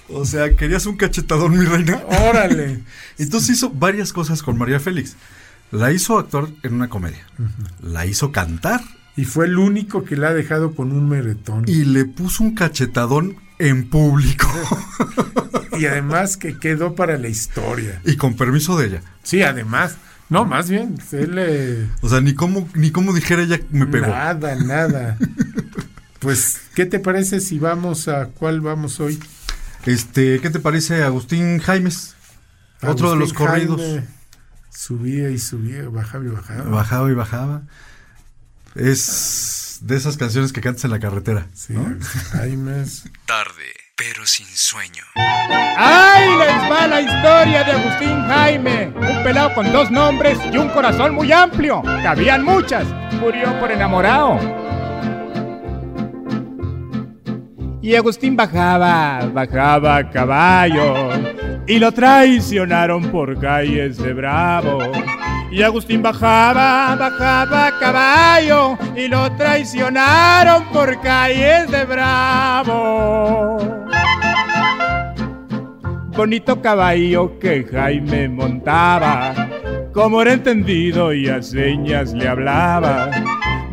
O 0.08 0.24
sea, 0.24 0.56
¿querías 0.56 0.86
un 0.86 0.96
cachetadón, 0.96 1.58
mi 1.58 1.66
reina? 1.66 2.02
Órale. 2.30 2.84
Entonces 3.18 3.58
hizo 3.58 3.70
varias 3.70 4.14
cosas 4.14 4.42
con 4.42 4.58
María 4.58 4.80
Félix. 4.80 5.18
La 5.72 5.92
hizo 5.92 6.18
actuar 6.18 6.48
en 6.64 6.74
una 6.74 6.88
comedia. 6.88 7.28
La 7.82 8.06
hizo 8.06 8.32
cantar. 8.32 8.80
Y 9.18 9.26
fue 9.26 9.46
el 9.46 9.58
único 9.58 10.06
que 10.06 10.16
la 10.16 10.30
ha 10.30 10.34
dejado 10.34 10.74
con 10.74 10.94
un 10.94 11.10
moretón. 11.10 11.66
Y 11.68 11.84
le 11.84 12.06
puso 12.06 12.44
un 12.44 12.56
cachetadón 12.56 13.36
en 13.60 13.90
público. 13.90 14.48
Y 15.78 15.86
además 15.88 16.38
que 16.38 16.58
quedó 16.58 16.96
para 16.96 17.18
la 17.18 17.28
historia. 17.28 18.02
y 18.06 18.16
con 18.16 18.36
permiso 18.36 18.78
de 18.78 18.88
ella. 18.88 19.02
Sí, 19.24 19.44
además. 19.44 19.98
No, 20.30 20.46
más 20.46 20.70
bien, 20.70 20.96
le... 21.12 21.88
O 22.02 22.10
sea, 22.10 22.20
ni 22.22 22.34
cómo, 22.34 22.68
ni 22.74 22.92
cómo 22.92 23.14
dijera 23.14 23.44
ella 23.44 23.60
me 23.70 23.86
pegó. 23.86 24.08
Nada, 24.08 24.56
nada. 24.56 25.18
Pues, 26.20 26.62
¿qué 26.74 26.88
te 26.88 26.98
parece 27.00 27.40
si 27.40 27.60
vamos 27.60 28.08
a 28.08 28.28
cuál 28.28 28.60
vamos 28.62 29.00
hoy? 29.00 29.20
Este, 29.86 30.40
¿qué 30.40 30.50
te 30.50 30.60
parece 30.60 31.04
Agustín 31.04 31.60
Jaimes? 31.60 32.16
Otro 32.82 33.12
de 33.12 33.18
los 33.18 33.34
Agustín 33.34 33.48
corridos. 33.68 34.04
Subía 34.72 35.30
y 35.30 35.38
subía, 35.38 35.88
bajaba 35.90 36.26
y 36.26 36.30
bajaba. 36.30 36.64
Bajaba 36.64 37.12
y 37.12 37.14
bajaba. 37.14 37.62
Es 38.74 39.80
de 39.82 39.96
esas 39.96 40.18
canciones 40.18 40.52
que 40.52 40.62
cantas 40.62 40.86
en 40.86 40.92
la 40.92 41.00
carretera. 41.00 41.48
Sí, 41.54 41.74
¿no? 41.74 41.82
Agustín 41.82 42.22
Jaimes. 42.32 43.04
Pero 43.98 44.26
sin 44.26 44.48
sueño. 44.48 45.06
¡Ay, 45.16 46.28
les 46.38 46.70
va 46.70 46.86
la 46.86 47.00
historia 47.00 47.64
de 47.64 47.72
Agustín 47.72 48.28
Jaime! 48.28 48.92
Un 48.94 49.24
pelado 49.24 49.56
con 49.56 49.72
dos 49.72 49.90
nombres 49.90 50.38
y 50.52 50.58
un 50.58 50.68
corazón 50.68 51.16
muy 51.16 51.32
amplio. 51.32 51.82
Cabían 52.04 52.44
muchas. 52.44 52.86
Murió 53.22 53.58
por 53.58 53.72
enamorado. 53.72 54.38
Y 57.82 57.96
Agustín 57.96 58.36
bajaba, 58.36 59.30
bajaba 59.34 59.96
a 59.96 60.10
caballo. 60.10 61.12
Y 61.66 61.80
lo 61.80 61.94
traicionaron 61.94 63.10
por 63.12 63.40
calles 63.40 63.98
de 63.98 64.12
Bravo. 64.12 64.80
Y 65.50 65.64
Agustín 65.64 66.02
bajaba, 66.02 66.98
bajaba 66.98 67.68
a 67.68 67.80
caballo. 67.80 68.78
Y 68.94 69.08
lo 69.08 69.32
traicionaron 69.38 70.66
por 70.66 71.00
calles 71.00 71.72
de 71.72 71.86
Bravo 71.86 73.85
bonito 76.16 76.62
caballo 76.62 77.38
que 77.40 77.66
Jaime 77.66 78.30
montaba, 78.30 79.34
como 79.94 80.22
era 80.22 80.34
entendido 80.34 81.14
y 81.14 81.28
a 81.28 81.42
señas 81.42 82.14
le 82.14 82.28
hablaba. 82.28 83.12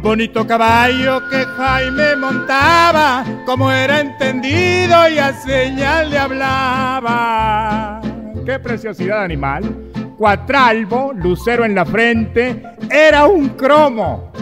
Bonito 0.02 0.44
caballo 0.46 1.20
que 1.30 1.44
Jaime 1.44 2.16
montaba, 2.16 3.24
como 3.46 3.70
era 3.70 4.00
entendido 4.00 5.08
y 5.08 5.18
a 5.18 5.32
señas 5.32 6.08
le 6.08 6.18
hablaba. 6.18 8.00
¡Qué 8.44 8.58
preciosidad 8.58 9.22
animal! 9.22 9.90
Cuatralbo, 10.18 11.12
lucero 11.12 11.64
en 11.64 11.76
la 11.76 11.84
frente, 11.84 12.62
era 12.90 13.26
un 13.26 13.50
cromo. 13.50 14.32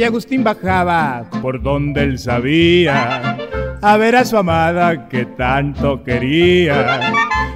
Y 0.00 0.02
Agustín 0.02 0.42
bajaba 0.42 1.26
por 1.42 1.60
donde 1.60 2.04
él 2.04 2.18
sabía 2.18 3.36
a 3.82 3.96
ver 3.98 4.16
a 4.16 4.24
su 4.24 4.38
amada 4.38 5.06
que 5.10 5.26
tanto 5.26 6.02
quería. 6.02 7.12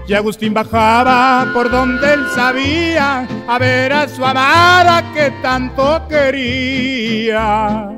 Y 0.07 0.13
Agustín 0.13 0.53
bajaba 0.53 1.51
por 1.55 1.71
donde 1.71 2.13
él 2.13 2.21
sabía 2.35 3.27
a 3.49 3.59
ver 3.59 3.95
a 3.95 4.07
su 4.09 4.23
amada 4.23 5.11
que 5.15 5.33
tanto 5.41 6.07
quería. 6.07 7.89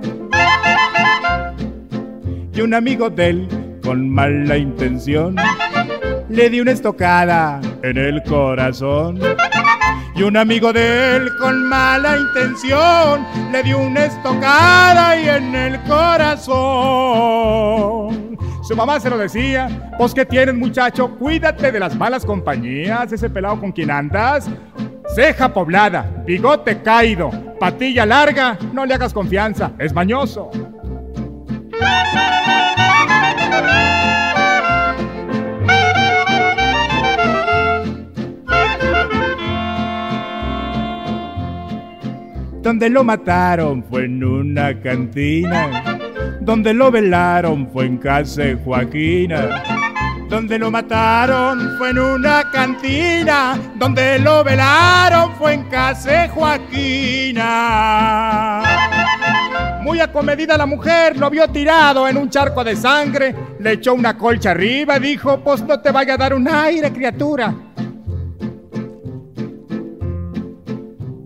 Y 2.54 2.60
un 2.60 2.72
amigo 2.72 3.10
de 3.10 3.30
él, 3.30 3.48
con 3.82 4.08
mala 4.08 4.56
intención, 4.56 5.34
le 6.28 6.50
dio 6.50 6.62
una 6.62 6.70
estocada 6.70 7.60
en 7.82 7.98
el 7.98 8.22
corazón. 8.22 9.18
Y 10.16 10.22
un 10.22 10.36
amigo 10.38 10.72
de 10.72 11.16
él 11.16 11.36
con 11.36 11.68
mala 11.68 12.16
intención 12.16 13.26
le 13.52 13.62
dio 13.62 13.78
una 13.78 14.06
estocada 14.06 15.20
y 15.20 15.28
en 15.28 15.54
el 15.54 15.78
corazón. 15.82 16.56
Su 18.62 18.74
mamá 18.74 18.98
se 18.98 19.10
lo 19.10 19.18
decía, 19.18 19.92
pues 19.98 20.14
que 20.14 20.24
tienes 20.24 20.54
muchacho, 20.54 21.14
cuídate 21.18 21.70
de 21.70 21.78
las 21.78 21.94
malas 21.94 22.24
compañías, 22.24 23.12
ese 23.12 23.28
pelado 23.28 23.60
con 23.60 23.72
quien 23.72 23.90
andas. 23.90 24.48
Ceja 25.14 25.52
poblada, 25.52 26.10
bigote 26.26 26.80
caído, 26.80 27.30
patilla 27.60 28.06
larga, 28.06 28.58
no 28.72 28.86
le 28.86 28.94
hagas 28.94 29.12
confianza, 29.12 29.72
es 29.78 29.92
mañoso. 29.92 30.50
Donde 42.66 42.90
lo 42.90 43.04
mataron 43.04 43.84
fue 43.84 44.06
en 44.06 44.24
una 44.24 44.80
cantina. 44.80 46.00
Donde 46.40 46.74
lo 46.74 46.90
velaron 46.90 47.70
fue 47.72 47.86
en 47.86 47.96
casa 47.96 48.42
de 48.42 48.56
Joaquina. 48.56 49.62
Donde 50.28 50.58
lo 50.58 50.68
mataron 50.72 51.78
fue 51.78 51.90
en 51.90 52.00
una 52.00 52.50
cantina. 52.50 53.56
Donde 53.76 54.18
lo 54.18 54.42
velaron 54.42 55.32
fue 55.36 55.52
en 55.54 55.62
casa 55.68 56.22
de 56.22 56.28
Joaquina. 56.28 57.44
Muy 59.82 60.00
acomedida 60.00 60.56
la 60.56 60.66
mujer, 60.66 61.16
lo 61.16 61.30
vio 61.30 61.46
tirado 61.46 62.08
en 62.08 62.16
un 62.16 62.28
charco 62.28 62.64
de 62.64 62.74
sangre. 62.74 63.32
Le 63.60 63.74
echó 63.74 63.94
una 63.94 64.18
colcha 64.18 64.50
arriba, 64.50 64.98
dijo, 64.98 65.38
pues 65.38 65.62
no 65.62 65.78
te 65.80 65.92
vaya 65.92 66.14
a 66.14 66.16
dar 66.16 66.34
un 66.34 66.48
aire, 66.48 66.92
criatura. 66.92 67.54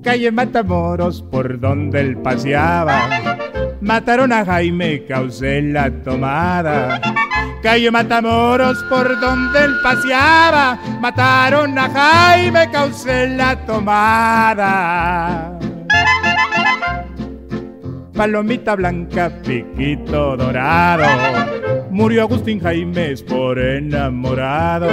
Calle 0.03 0.31
Matamoros 0.33 1.23
por 1.23 1.59
donde 1.61 2.01
él 2.01 2.17
paseaba. 2.19 3.09
Mataron 3.81 4.33
a 4.33 4.45
Jaime, 4.45 5.05
causé 5.07 5.63
la 5.63 5.91
tomada. 5.91 7.01
Calle 7.63 7.91
Matamoros 7.91 8.83
por 8.85 9.19
donde 9.21 9.65
él 9.65 9.75
paseaba. 9.83 10.79
Mataron 11.01 11.79
a 11.79 11.89
Jaime, 11.91 12.71
causé 12.71 13.29
la 13.29 13.57
tomada. 13.67 15.59
Palomita 18.15 18.75
blanca, 18.77 19.31
piquito 19.43 20.37
dorado. 20.37 21.70
Murió 21.91 22.22
Agustín 22.22 22.61
Jaimes 22.61 23.22
por 23.22 23.59
enamorado. 23.59 24.88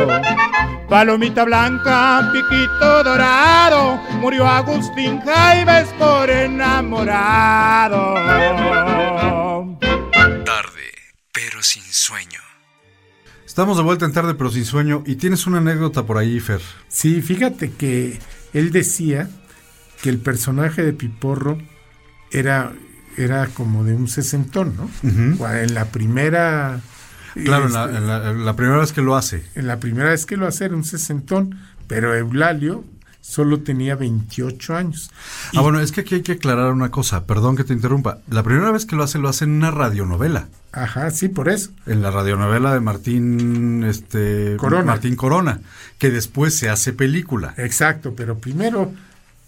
Palomita 0.89 1.43
blanca, 1.43 2.31
piquito 2.33 3.03
dorado, 3.03 3.97
murió 4.19 4.47
Agustín 4.47 5.19
Jaimes 5.21 5.89
por 5.99 6.29
enamorado. 6.29 8.15
Tarde, 10.45 10.91
pero 11.31 11.61
sin 11.61 11.83
sueño. 11.83 12.39
Estamos 13.45 13.77
de 13.77 13.83
vuelta 13.83 14.05
en 14.05 14.13
tarde, 14.13 14.33
pero 14.35 14.49
sin 14.51 14.65
sueño. 14.65 15.03
Y 15.05 15.15
tienes 15.15 15.47
una 15.47 15.57
anécdota 15.57 16.03
por 16.05 16.17
ahí, 16.17 16.39
Fer. 16.39 16.61
Sí, 16.87 17.21
fíjate 17.21 17.71
que 17.71 18.19
él 18.53 18.71
decía 18.71 19.29
que 20.01 20.09
el 20.09 20.19
personaje 20.19 20.83
de 20.83 20.93
Piporro 20.93 21.57
era, 22.31 22.73
era 23.17 23.47
como 23.47 23.83
de 23.83 23.93
un 23.95 24.07
sesentón, 24.07 24.73
¿no? 24.77 24.89
En 25.53 25.73
la 25.73 25.85
primera... 25.85 26.79
Claro, 27.33 27.67
en 27.67 27.73
la, 27.73 27.85
este, 27.85 27.97
en 27.97 28.07
la- 28.07 28.29
en 28.31 28.45
la 28.45 28.55
primera 28.55 28.79
vez 28.79 28.93
que 28.93 29.01
lo 29.01 29.15
hace. 29.15 29.43
en 29.55 29.67
la 29.67 29.79
primera 29.79 30.09
vez 30.09 30.25
que 30.25 30.37
lo 30.37 30.47
hace 30.47 30.65
era 30.65 30.75
un 30.75 30.83
sesentón, 30.83 31.55
pero 31.87 32.15
Eulalio 32.15 32.83
solo 33.21 33.59
tenía 33.59 33.95
28 33.95 34.75
años. 34.75 35.11
Ah, 35.55 35.61
bueno, 35.61 35.79
es 35.81 35.91
que 35.91 36.01
aquí 36.01 36.15
hay 36.15 36.21
que 36.21 36.31
aclarar 36.31 36.71
una 36.71 36.89
cosa. 36.89 37.25
Perdón 37.27 37.55
que 37.57 37.63
te 37.63 37.73
interrumpa. 37.73 38.19
La 38.29 38.41
primera 38.41 38.71
vez 38.71 38.85
que 38.87 38.95
lo 38.95 39.03
hace, 39.03 39.19
lo 39.19 39.27
hace 39.29 39.43
en 39.43 39.51
una 39.51 39.69
radionovela. 39.69 40.47
Ajá, 40.71 41.11
sí, 41.11 41.27
por 41.27 41.49
eso. 41.49 41.69
En 41.85 42.01
la 42.01 42.09
radionovela 42.09 42.73
de 42.73 42.79
Martín, 42.79 43.83
este, 43.83 44.55
Corona. 44.57 44.85
Martín 44.85 45.15
Corona, 45.15 45.59
que 45.99 46.09
después 46.09 46.55
se 46.55 46.69
hace 46.69 46.93
película. 46.93 47.53
Exacto, 47.57 48.13
pero 48.15 48.37
primero, 48.39 48.93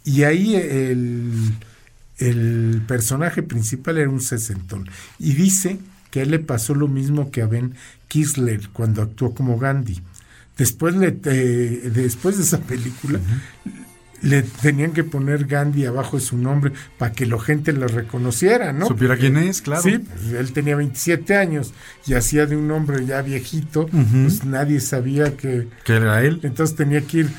y 0.03 0.23
ahí 0.23 0.55
el, 0.55 1.53
el 2.19 2.81
personaje 2.87 3.43
principal 3.43 3.97
era 3.97 4.09
un 4.09 4.21
sesentón. 4.21 4.89
Y 5.17 5.33
dice 5.33 5.79
que 6.11 6.19
a 6.19 6.23
él 6.23 6.31
le 6.31 6.39
pasó 6.39 6.75
lo 6.75 6.87
mismo 6.87 7.31
que 7.31 7.41
a 7.41 7.47
Ben 7.47 7.75
Kisler 8.07 8.69
cuando 8.69 9.01
actuó 9.01 9.33
como 9.33 9.57
Gandhi. 9.57 10.01
Después, 10.57 10.95
le, 10.95 11.17
eh, 11.25 11.89
después 11.93 12.37
de 12.37 12.43
esa 12.43 12.59
película, 12.59 13.19
le 14.21 14.41
tenían 14.41 14.91
que 14.91 15.05
poner 15.05 15.45
Gandhi 15.45 15.85
abajo 15.85 16.17
de 16.17 16.23
su 16.23 16.37
nombre 16.37 16.73
para 16.97 17.13
que 17.13 17.25
la 17.25 17.39
gente 17.39 17.71
lo 17.71 17.87
reconociera, 17.87 18.73
¿no? 18.73 18.85
Supiera 18.87 19.15
quién 19.15 19.37
es, 19.37 19.61
claro. 19.61 19.81
Sí, 19.81 19.99
pues, 19.99 20.33
él 20.33 20.51
tenía 20.51 20.75
27 20.75 21.37
años 21.37 21.73
y 22.05 22.15
hacía 22.15 22.45
de 22.45 22.57
un 22.57 22.69
hombre 22.71 23.05
ya 23.05 23.21
viejito, 23.21 23.87
pues 23.87 24.43
nadie 24.43 24.81
sabía 24.81 25.37
que, 25.37 25.69
Que 25.85 25.93
era 25.93 26.21
él. 26.23 26.41
entonces 26.43 26.75
tenía 26.75 27.01
que 27.01 27.19
ir 27.19 27.29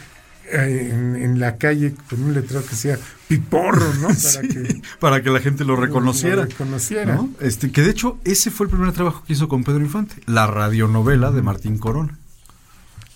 en, 0.53 1.17
en 1.17 1.41
la 1.41 1.57
calle 1.57 1.95
con 2.09 2.23
un 2.23 2.35
letrero 2.35 2.63
que 2.63 2.71
decía 2.71 2.99
piporro, 3.29 3.93
¿no? 3.95 4.09
Para 4.09 4.19
Sí, 4.19 4.49
que 4.49 4.83
para 4.99 5.23
que 5.23 5.31
la 5.31 5.41
gente 5.41 5.65
lo 5.65 5.77
reconociera. 5.77 6.37
lo 6.37 6.45
reconociera. 6.45 7.15
¿no? 7.15 7.31
Este, 7.41 7.71
que 7.73 7.83
de 7.83 7.91
hecho, 7.91 8.19
ese 8.25 8.51
fue 8.51 8.67
el 8.67 8.71
primer 8.71 8.93
trabajo 8.93 9.25
que 9.25 9.33
hizo 9.33 9.49
con 9.49 9.65
Pedro 9.65 9.81
Infante, 9.81 10.17
la 10.27 10.47
radionovela 10.47 11.31
de 11.31 11.43
Martín 11.43 11.79
Corona. 11.79 12.19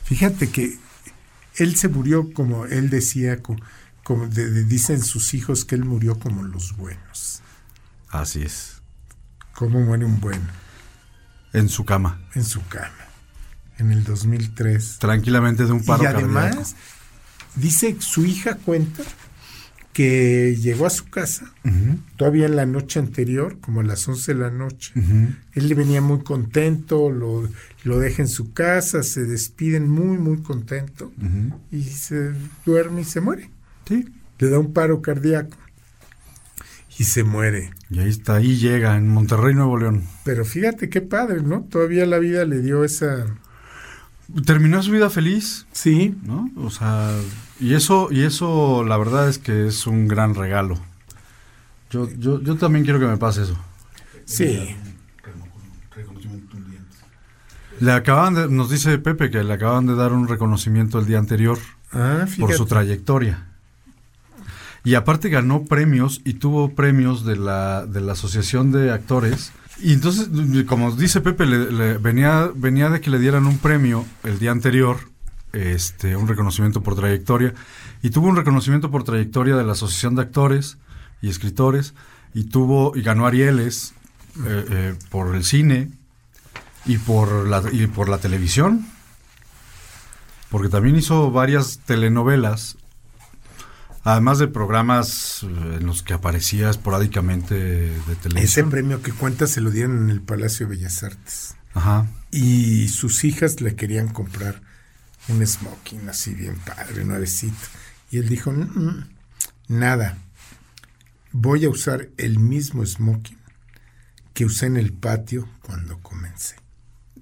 Fíjate 0.05 0.51
que 0.51 0.79
él 1.57 1.77
se 1.77 1.89
murió 1.89 2.33
como 2.33 2.67
él 2.67 2.91
decía, 2.91 3.41
co- 3.43 3.57
como, 4.03 4.27
de- 4.27 4.51
de- 4.51 4.65
dicen 4.65 5.03
sus 5.03 5.35
hijos 5.35 5.65
que 5.65 5.75
él 5.77 5.85
murió 5.85 6.19
como 6.19 6.43
los 6.43 6.77
buenos. 6.77 7.41
Así 8.11 8.43
es. 8.43 8.83
¿Cómo 9.55 9.81
muere 9.81 10.05
un 10.05 10.21
bueno? 10.21 10.45
En 11.53 11.69
su 11.69 11.85
cama. 11.85 12.21
En 12.35 12.45
su 12.45 12.61
cama. 12.67 12.91
En 13.79 13.91
el 13.93 14.05
2003. 14.05 14.99
Tranquilamente 14.99 15.65
de 15.65 15.73
un 15.73 15.85
paro 15.85 16.03
y 16.03 16.07
además, 16.07 16.45
cardíaco. 16.45 16.71
Dice 17.57 17.97
su 18.01 18.25
hija 18.25 18.57
cuenta 18.57 19.03
que 19.93 20.57
llegó 20.61 20.87
a 20.87 20.91
su 20.91 21.09
casa 21.09 21.53
todavía 22.17 22.47
en 22.47 22.57
la 22.57 22.67
noche 22.67 22.99
anterior, 22.99 23.59
como 23.61 23.81
a 23.81 23.85
las 23.85 24.07
11 24.09 24.35
de 24.35 24.41
la 24.41 24.51
noche. 24.51 24.93
Él 25.53 25.69
le 25.69 25.75
venía 25.75 26.01
muy 26.01 26.21
contento, 26.25 27.11
lo, 27.11 27.49
lo 27.85 27.99
deja 27.99 28.23
en 28.23 28.29
su 28.29 28.53
casa, 28.53 29.05
se 29.05 29.25
despiden 29.25 29.89
muy, 29.89 30.19
muy 30.19 30.39
contento 30.43 31.13
y 31.71 31.85
se 31.85 32.33
duerme 32.67 33.03
y 33.03 33.05
se 33.05 33.21
muere. 33.21 33.51
Sí. 33.89 34.09
Le 34.41 34.49
da 34.49 34.59
un 34.59 34.73
paro 34.73 35.01
cardíaco 35.01 35.57
y 36.99 37.05
se 37.05 37.25
muere. 37.25 37.73
Y 37.91 37.99
ahí 37.99 38.09
está, 38.09 38.37
ahí 38.37 38.57
llega, 38.57 38.97
en 38.97 39.09
Monterrey, 39.09 39.55
Nuevo 39.55 39.79
León. 39.79 40.05
Pero 40.25 40.45
fíjate 40.45 40.89
qué 40.89 41.01
padre, 41.01 41.43
¿no? 41.43 41.63
Todavía 41.63 42.07
la 42.07 42.19
vida 42.19 42.45
le 42.45 42.61
dio 42.61 42.85
esa... 42.85 43.27
Terminó 44.47 44.83
su 44.83 44.91
vida 44.91 45.11
feliz, 45.11 45.67
Sí, 45.73 46.17
¿no? 46.23 46.51
O 46.57 46.71
sea, 46.71 47.11
y 47.61 47.75
eso, 47.75 48.09
y 48.11 48.23
eso 48.23 48.85
la 48.85 48.97
verdad 48.97 49.29
es 49.29 49.39
que 49.39 49.67
es 49.67 49.87
un 49.87 50.09
gran 50.09 50.35
regalo. 50.35 50.79
Yo, 51.91 52.09
yo, 52.19 52.41
yo 52.43 52.57
también 52.57 52.85
quiero 52.85 52.99
que 53.01 53.07
me 53.07 53.17
pase 53.17 53.43
eso. 53.43 53.57
sí. 54.25 54.77
Le 57.81 57.93
acaban 57.93 58.35
de, 58.35 58.49
nos 58.49 58.71
dice 58.71 58.99
Pepe 58.99 59.31
que 59.31 59.43
le 59.43 59.53
acaban 59.53 59.87
de 59.87 59.95
dar 59.97 60.13
un 60.13 60.29
reconocimiento 60.29 60.99
el 61.01 61.07
día 61.07 61.19
anterior 61.19 61.59
Ah, 61.93 62.25
por 62.39 62.53
su 62.53 62.67
trayectoria. 62.67 63.47
Y 64.85 64.95
aparte 64.95 65.29
ganó 65.29 65.65
premios 65.65 66.21
y 66.25 66.35
tuvo 66.35 66.75
premios 66.75 67.25
de 67.25 67.37
la, 67.37 67.85
de 67.87 68.01
la 68.01 68.13
Asociación 68.13 68.71
de 68.73 68.93
Actores. 68.93 69.53
Y 69.81 69.93
entonces, 69.93 70.29
como 70.67 70.93
dice 70.93 71.21
Pepe, 71.21 71.47
le- 71.47 71.73
le- 71.73 71.99
venía, 71.99 72.51
venía 72.55 72.91
de 72.91 73.01
que 73.01 73.11
le 73.11 73.19
dieran 73.19 73.47
un 73.47 73.59
premio 73.59 74.05
el 74.23 74.39
día 74.39 74.51
anterior, 74.53 74.99
este, 75.55 76.17
un 76.17 76.29
reconocimiento 76.29 76.83
por 76.83 76.97
trayectoria, 76.97 77.55
y 78.03 78.11
tuvo 78.11 78.29
un 78.29 78.37
reconocimiento 78.37 78.91
por 78.91 79.05
trayectoria 79.05 79.57
de 79.57 79.65
la 79.65 79.73
Asociación 79.73 80.15
de 80.15 80.23
Actores 80.23 80.79
y 81.23 81.29
Escritores, 81.29 81.95
y 82.35 82.45
tuvo, 82.45 82.93
y 82.97 83.03
ganó 83.03 83.27
Arieles 83.27 83.95
eh, 84.47 84.65
eh, 84.69 84.95
por 85.11 85.35
el 85.35 85.45
cine 85.45 85.91
y 86.85 86.99
por 86.99 87.49
la, 87.49 87.63
y 87.73 87.87
por 87.87 88.09
la 88.09 88.19
televisión 88.19 88.87
porque 90.55 90.69
también 90.69 90.95
hizo 90.95 91.33
varias 91.33 91.81
telenovelas, 91.85 92.77
además 94.05 94.39
de 94.39 94.47
programas 94.47 95.43
eh, 95.43 95.79
en 95.81 95.87
los 95.87 96.05
que 96.05 96.15
aparecía 96.15 96.71
esporádicamente 96.71 97.57
de 97.57 97.91
Ese 98.13 98.15
televisión. 98.23 98.71
premio 98.71 99.03
que 99.03 99.11
cuenta 99.11 99.49
se 99.49 99.61
lo 99.61 99.73
dieron 99.73 100.05
en 100.05 100.11
el 100.11 100.21
Palacio 100.21 100.69
de 100.69 100.77
Bellas 100.77 101.03
Artes. 101.03 101.57
Ajá. 101.75 102.07
Y 102.31 102.87
sus 102.87 103.25
hijas 103.25 103.61
le 103.63 103.75
querían 103.75 104.07
comprar 104.07 104.63
un 105.29 105.47
smoking 105.47 106.09
así 106.09 106.35
bien 106.35 106.57
padre, 106.59 107.05
nuevecito. 107.05 107.57
Y 108.11 108.19
él 108.19 108.29
dijo, 108.29 108.53
"Mm, 108.53 108.63
mm, 108.63 109.09
nada, 109.69 110.19
voy 111.33 111.65
a 111.65 111.71
usar 111.71 112.09
el 112.17 112.39
mismo 112.39 112.85
smoking 112.87 113.39
que 114.35 114.45
usé 114.45 114.67
en 114.67 114.77
el 114.77 114.93
patio 114.93 115.49
cuando 115.63 115.99
comencé. 116.01 116.57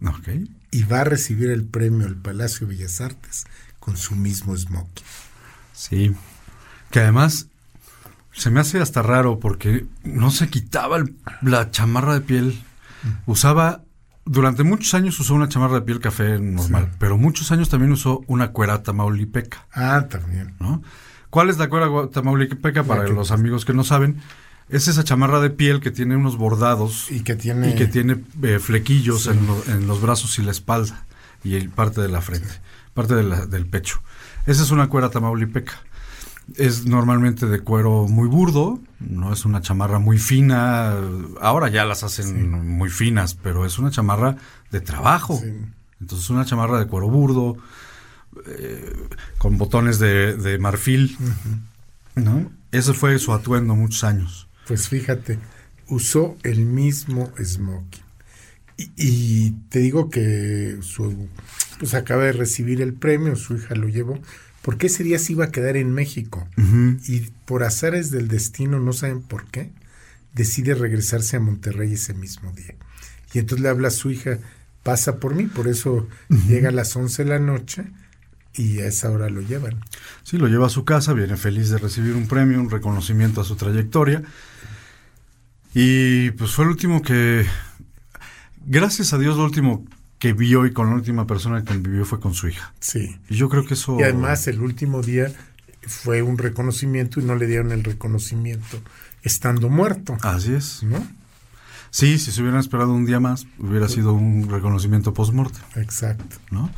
Ok. 0.04 0.28
Y 0.70 0.84
va 0.84 1.02
a 1.02 1.04
recibir 1.04 1.50
el 1.50 1.64
premio 1.64 2.06
al 2.06 2.16
Palacio 2.16 2.66
de 2.66 2.74
Bellas 2.74 3.00
Artes 3.00 3.44
con 3.78 3.96
su 3.96 4.16
mismo 4.16 4.56
smoking. 4.56 5.04
Sí. 5.74 6.14
Que 6.90 7.00
además 7.00 7.46
se 8.32 8.50
me 8.50 8.60
hace 8.60 8.80
hasta 8.80 9.02
raro 9.02 9.38
porque 9.38 9.86
no 10.04 10.30
se 10.30 10.48
quitaba 10.48 10.96
el- 10.96 11.14
la 11.42 11.70
chamarra 11.70 12.14
de 12.14 12.20
piel. 12.22 12.62
Usaba, 13.26 13.84
durante 14.24 14.62
muchos 14.62 14.94
años 14.94 15.18
usó 15.20 15.34
una 15.34 15.48
chamarra 15.48 15.74
de 15.76 15.82
piel 15.82 16.00
café 16.00 16.38
normal, 16.38 16.88
Sí. 16.90 16.96
pero 16.98 17.18
muchos 17.18 17.50
años 17.52 17.68
también 17.68 17.92
usó 17.92 18.22
una 18.26 18.52
cuera 18.52 18.82
tamaulipeca. 18.82 19.66
Ah, 19.72 20.06
también. 20.08 20.54
¿no? 20.60 20.82
¿Cuál 21.30 21.50
es 21.50 21.58
la 21.58 21.68
cuera 21.68 21.88
tamaulipeca? 22.10 22.84
Para 22.84 23.04
que- 23.06 23.12
los 23.12 23.30
amigos 23.30 23.64
que 23.64 23.72
no 23.74 23.84
saben, 23.84 24.20
es 24.68 24.86
esa 24.88 25.02
chamarra 25.04 25.40
de 25.40 25.50
piel 25.50 25.80
que 25.80 25.90
tiene 25.90 26.16
unos 26.16 26.36
bordados 26.36 27.10
Y 27.10 27.20
que 27.22 27.34
tiene... 27.34 27.70
y 27.70 27.74
que 27.74 27.86
tiene 27.86 28.22
eh, 28.42 28.58
flequillos 28.58 29.24
Sí. 29.24 29.30
en, 29.30 29.46
lo- 29.46 29.64
en 29.66 29.86
los 29.86 30.00
brazos 30.00 30.38
y 30.38 30.42
la 30.42 30.50
espalda 30.50 31.04
y 31.44 31.56
el- 31.56 31.68
parte 31.70 32.00
de 32.00 32.08
la 32.08 32.20
frente, 32.20 32.48
parte 32.94 33.14
de 33.14 33.22
la- 33.24 33.46
del 33.46 33.66
pecho. 33.66 34.00
Esa 34.46 34.62
es 34.62 34.70
una 34.70 34.88
cuera 34.88 35.08
tamaulipeca. 35.10 35.72
Es 36.56 36.86
normalmente 36.86 37.46
de 37.46 37.60
cuero 37.60 38.06
muy 38.08 38.28
burdo, 38.28 38.80
no 39.00 39.32
es 39.32 39.44
una 39.44 39.60
chamarra 39.62 39.98
muy 39.98 40.18
fina. 40.18 40.94
Ahora 41.40 41.68
ya 41.68 41.84
las 41.84 42.02
hacen 42.02 42.68
muy 42.68 42.90
finas, 42.90 43.34
pero 43.34 43.64
es 43.64 43.78
una 43.78 43.90
chamarra 43.90 44.36
de 44.70 44.80
trabajo. 44.80 45.38
Sí. 45.42 45.52
Entonces 46.00 46.28
una 46.30 46.44
chamarra 46.44 46.78
de 46.78 46.86
cuero 46.86 47.08
burdo, 47.08 47.56
eh, 48.46 48.92
con 49.38 49.58
botones 49.58 49.98
de, 49.98 50.36
de 50.36 50.58
marfil, 50.58 51.16
¿no? 52.14 52.50
Ese 52.72 52.92
fue 52.92 53.18
su 53.18 53.32
atuendo 53.32 53.74
muchos 53.74 54.04
años. 54.04 54.48
Pues 54.66 54.88
fíjate, 54.88 55.38
usó 55.88 56.36
el 56.42 56.64
mismo 56.64 57.30
smoking. 57.42 58.02
Y, 58.76 58.90
y 58.96 59.50
te 59.68 59.80
digo 59.80 60.08
que 60.10 60.78
su, 60.80 61.28
pues 61.78 61.94
acaba 61.94 62.24
de 62.24 62.32
recibir 62.32 62.80
el 62.80 62.94
premio, 62.94 63.36
su 63.36 63.56
hija 63.56 63.74
lo 63.74 63.88
llevó, 63.88 64.18
porque 64.62 64.86
ese 64.86 65.04
día 65.04 65.18
se 65.18 65.32
iba 65.32 65.46
a 65.46 65.50
quedar 65.50 65.76
en 65.76 65.92
México. 65.92 66.48
Y 67.06 67.20
por 67.44 67.64
azares 67.64 68.10
del 68.10 68.28
destino, 68.28 68.78
no 68.78 68.92
saben 68.92 69.20
por 69.20 69.46
qué, 69.46 69.72
decide 70.34 70.74
regresarse 70.74 71.36
a 71.36 71.40
Monterrey 71.40 71.92
ese 71.92 72.14
mismo 72.14 72.52
día. 72.52 72.74
Y 73.34 73.40
entonces 73.40 73.62
le 73.62 73.68
habla 73.68 73.88
a 73.88 73.92
su 73.92 74.10
hija, 74.10 74.38
pasa 74.82 75.18
por 75.18 75.34
mí, 75.34 75.44
por 75.44 75.68
eso 75.68 76.08
llega 76.48 76.68
a 76.68 76.72
las 76.72 76.94
11 76.94 77.24
de 77.24 77.30
la 77.30 77.38
noche 77.38 77.84
y 78.54 78.80
a 78.80 78.86
esa 78.86 79.10
hora 79.10 79.28
lo 79.30 79.40
llevan. 79.40 79.80
Sí, 80.22 80.38
lo 80.38 80.46
lleva 80.46 80.66
a 80.66 80.70
su 80.70 80.84
casa, 80.84 81.12
viene 81.12 81.36
feliz 81.36 81.70
de 81.70 81.78
recibir 81.78 82.14
un 82.14 82.28
premio, 82.28 82.60
un 82.60 82.70
reconocimiento 82.70 83.40
a 83.40 83.44
su 83.44 83.56
trayectoria. 83.56 84.22
Y 85.74 86.30
pues 86.32 86.52
fue 86.52 86.66
el 86.66 86.70
último 86.70 87.02
que, 87.02 87.46
gracias 88.66 89.12
a 89.12 89.18
Dios, 89.18 89.36
lo 89.36 89.44
último 89.44 89.84
que 90.22 90.34
vio 90.34 90.66
y 90.66 90.72
con 90.72 90.88
la 90.88 90.94
última 90.94 91.26
persona 91.26 91.64
que 91.64 91.76
vivió 91.76 92.04
fue 92.04 92.20
con 92.20 92.32
su 92.32 92.46
hija. 92.46 92.72
Sí. 92.78 93.18
Y 93.28 93.34
yo 93.34 93.48
creo 93.48 93.66
que 93.66 93.74
eso... 93.74 93.98
Y 93.98 94.04
además 94.04 94.46
el 94.46 94.60
último 94.60 95.02
día 95.02 95.32
fue 95.84 96.22
un 96.22 96.38
reconocimiento 96.38 97.18
y 97.18 97.24
no 97.24 97.34
le 97.34 97.48
dieron 97.48 97.72
el 97.72 97.82
reconocimiento 97.82 98.80
estando 99.24 99.68
muerto, 99.68 100.16
Así 100.22 100.54
es. 100.54 100.84
¿no? 100.84 101.04
Sí, 101.90 102.20
si 102.20 102.30
se 102.30 102.40
hubieran 102.40 102.60
esperado 102.60 102.92
un 102.92 103.04
día 103.04 103.18
más, 103.18 103.48
hubiera 103.58 103.88
sido 103.88 104.12
un 104.12 104.48
reconocimiento 104.48 105.12
post-mortem, 105.12 105.60
Exacto. 105.74 106.36
¿no? 106.52 106.70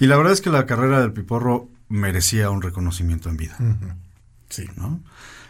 Y 0.00 0.08
la 0.08 0.16
verdad 0.16 0.32
es 0.32 0.40
que 0.40 0.50
la 0.50 0.66
carrera 0.66 1.00
del 1.00 1.12
Piporro 1.12 1.68
merecía 1.88 2.50
un 2.50 2.62
reconocimiento 2.62 3.28
en 3.28 3.36
vida. 3.36 3.56
Sí. 4.48 4.66
¿no? 4.74 5.00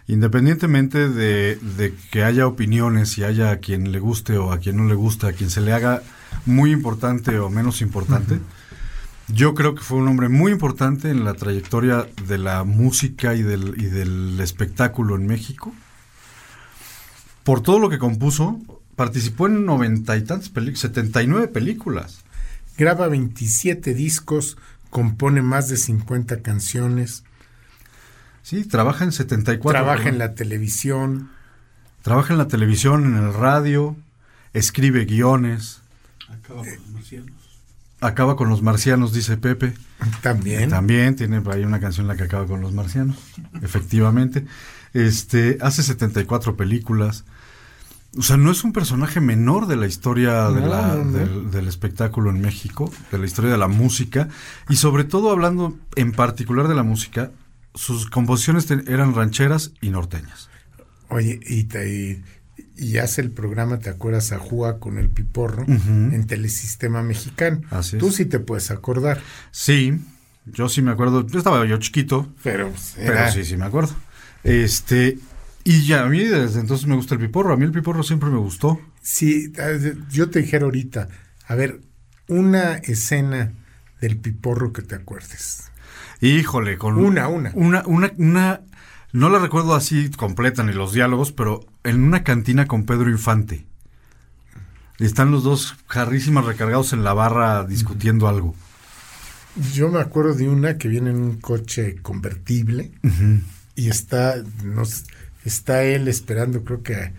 Independientemente 0.08 1.08
de, 1.08 1.56
de 1.56 1.94
que 2.10 2.24
haya 2.24 2.46
opiniones 2.46 3.16
y 3.18 3.24
haya 3.24 3.50
a 3.50 3.56
quien 3.58 3.92
le 3.92 4.00
guste 4.00 4.36
o 4.36 4.52
a 4.52 4.58
quien 4.58 4.76
no 4.76 4.84
le 4.84 4.94
guste, 4.94 5.26
a 5.26 5.32
quien 5.32 5.50
se 5.50 5.60
le 5.60 5.72
haga 5.72 6.02
muy 6.44 6.72
importante 6.72 7.38
o 7.38 7.50
menos 7.50 7.80
importante, 7.82 8.40
yo 9.28 9.54
creo 9.54 9.74
que 9.74 9.82
fue 9.82 9.98
un 9.98 10.08
hombre 10.08 10.28
muy 10.28 10.52
importante 10.52 11.10
en 11.10 11.24
la 11.24 11.34
trayectoria 11.34 12.06
de 12.26 12.38
la 12.38 12.64
música 12.64 13.34
y 13.34 13.42
del, 13.42 13.74
y 13.78 13.84
del 13.84 14.38
espectáculo 14.40 15.16
en 15.16 15.26
México. 15.26 15.72
Por 17.44 17.62
todo 17.62 17.78
lo 17.78 17.88
que 17.88 17.98
compuso, 17.98 18.60
participó 18.96 19.46
en 19.46 19.64
noventa 19.64 20.16
y 20.16 20.22
tantas 20.22 20.48
películas, 20.48 20.80
79 20.80 21.48
películas. 21.48 22.24
Graba 22.76 23.08
27 23.08 23.94
discos, 23.94 24.56
compone 24.90 25.42
más 25.42 25.68
de 25.68 25.76
50 25.76 26.42
canciones, 26.42 27.24
Sí, 28.42 28.64
trabaja 28.64 29.04
en 29.04 29.12
74. 29.12 29.70
trabaja 29.84 30.08
en 30.08 30.18
la 30.18 30.34
televisión, 30.34 31.30
Trabaja 32.02 32.32
en 32.34 32.38
la 32.38 32.48
televisión, 32.48 33.04
en 33.04 33.14
el 33.24 33.32
radio, 33.32 33.94
escribe 34.54 35.04
guiones. 35.04 35.80
Acaba 38.00 38.34
con 38.34 38.48
los 38.48 38.62
marcianos, 38.62 39.12
dice 39.12 39.36
Pepe. 39.36 39.74
También. 40.22 40.68
También 40.70 41.14
tiene 41.14 41.40
ahí 41.52 41.62
una 41.64 41.78
canción 41.78 42.08
la 42.08 42.16
que 42.16 42.24
acaba 42.24 42.46
con 42.46 42.60
los 42.60 42.72
marcianos, 42.72 43.16
efectivamente. 43.62 44.44
Este, 44.92 45.58
hace 45.60 45.84
74 45.84 46.56
películas. 46.56 47.24
O 48.18 48.22
sea, 48.22 48.36
no 48.36 48.50
es 48.50 48.64
un 48.64 48.72
personaje 48.72 49.20
menor 49.20 49.66
de 49.68 49.76
la 49.76 49.86
historia 49.86 50.50
de 50.50 50.60
No, 50.60 50.66
la- 50.66 50.96
no, 50.96 51.04
no. 51.04 51.12
Del, 51.18 51.50
del 51.52 51.68
espectáculo 51.68 52.30
en 52.30 52.40
México, 52.40 52.92
de 53.12 53.18
la 53.18 53.24
historia 53.26 53.52
de 53.52 53.58
la 53.58 53.68
música, 53.68 54.28
y 54.68 54.74
sobre 54.76 55.04
todo 55.04 55.30
hablando 55.30 55.78
en 55.94 56.10
particular 56.12 56.66
de 56.68 56.74
la 56.74 56.82
música, 56.82 57.30
sus 57.74 58.08
composiciones 58.10 58.70
eran 58.70 59.14
rancheras 59.14 59.72
y 59.80 59.90
norteñas. 59.90 60.48
Oye, 61.08 61.40
y, 61.46 61.64
te- 61.64 62.22
y, 62.76 62.98
hace 62.98 63.20
el 63.20 63.30
programa, 63.30 63.78
¿te 63.78 63.90
acuerdas? 63.90 64.32
A 64.32 64.38
Júa 64.38 64.78
con 64.78 64.98
el 64.98 65.08
Piporro 65.08 65.62
Ujú. 65.62 65.90
en 65.90 66.26
Telesistema 66.26 67.02
Mexicano. 67.02 67.60
Así 67.70 67.96
es. 67.96 68.00
Tú 68.00 68.10
sí 68.10 68.24
te 68.24 68.38
puedes 68.38 68.70
acordar. 68.70 69.20
Sí, 69.50 70.00
yo 70.46 70.68
sí 70.68 70.82
me 70.82 70.90
acuerdo, 70.90 71.26
yo 71.26 71.38
estaba 71.38 71.64
yo 71.66 71.76
chiquito, 71.78 72.32
Pero, 72.42 72.70
pues, 72.70 72.94
pero 72.96 73.30
sí, 73.30 73.44
sí 73.44 73.56
me 73.56 73.66
acuerdo. 73.66 73.94
Este, 74.44 75.18
y 75.64 75.86
ya 75.86 76.02
a 76.02 76.08
mí 76.08 76.24
desde 76.24 76.60
entonces 76.60 76.86
me 76.86 76.96
gusta 76.96 77.14
el 77.14 77.20
piporro, 77.20 77.52
a 77.52 77.56
mí 77.56 77.64
el 77.64 77.72
piporro 77.72 78.02
siempre 78.02 78.30
me 78.30 78.38
gustó. 78.38 78.80
Sí, 79.02 79.52
yo 80.10 80.30
te 80.30 80.40
dijera 80.40 80.64
ahorita, 80.64 81.08
a 81.46 81.54
ver, 81.54 81.80
una 82.28 82.74
escena 82.76 83.52
del 84.00 84.16
Piporro 84.16 84.72
que 84.72 84.82
te 84.82 84.94
acuerdes. 84.94 85.70
Híjole, 86.22 86.78
con 86.78 86.98
Una, 86.98 87.26
una. 87.26 87.50
Una, 87.54 87.82
una, 87.84 88.12
una, 88.16 88.60
no 89.12 89.28
la 89.28 89.40
recuerdo 89.40 89.74
así 89.74 90.08
completa 90.08 90.62
ni 90.62 90.72
los 90.72 90.92
diálogos, 90.92 91.32
pero 91.32 91.66
en 91.82 92.00
una 92.00 92.22
cantina 92.22 92.66
con 92.68 92.86
Pedro 92.86 93.10
Infante. 93.10 93.66
Están 95.00 95.32
los 95.32 95.42
dos 95.42 95.74
jarrísimas 95.88 96.44
recargados 96.44 96.92
en 96.92 97.02
la 97.02 97.12
barra 97.12 97.64
discutiendo 97.64 98.28
algo. 98.28 98.54
Yo 99.74 99.90
me 99.90 99.98
acuerdo 99.98 100.34
de 100.34 100.48
una 100.48 100.78
que 100.78 100.86
viene 100.86 101.10
en 101.10 101.16
un 101.16 101.40
coche 101.40 101.96
convertible 101.96 102.92
y 103.74 103.88
está, 103.88 104.36
no 104.62 104.84
sé, 104.84 105.06
está 105.44 105.82
él 105.82 106.06
esperando, 106.06 106.62
creo 106.62 106.84
que 106.84 106.94
a, 106.94 107.12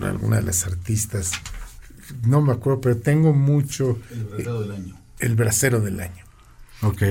a 0.00 0.08
alguna 0.08 0.36
de 0.36 0.44
las 0.44 0.64
artistas, 0.64 1.32
no 2.24 2.40
me 2.40 2.52
acuerdo, 2.52 2.82
pero 2.82 2.96
tengo 2.98 3.32
mucho... 3.32 3.98
El 4.12 4.24
bracero 4.24 4.60
del 4.60 4.70
año. 4.70 4.96
El 5.18 5.34
bracero 5.34 5.80
del 5.80 6.00
año. 6.00 6.27
Ok. 6.82 7.02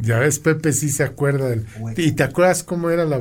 Ya 0.00 0.18
ves, 0.18 0.38
Pepe 0.38 0.72
sí 0.72 0.88
se 0.90 1.02
acuerda. 1.04 1.48
del- 1.48 1.66
¿Y 1.96 2.12
te 2.12 2.22
acuerdas 2.22 2.62
cómo 2.62 2.90
era 2.90 3.04
la, 3.04 3.20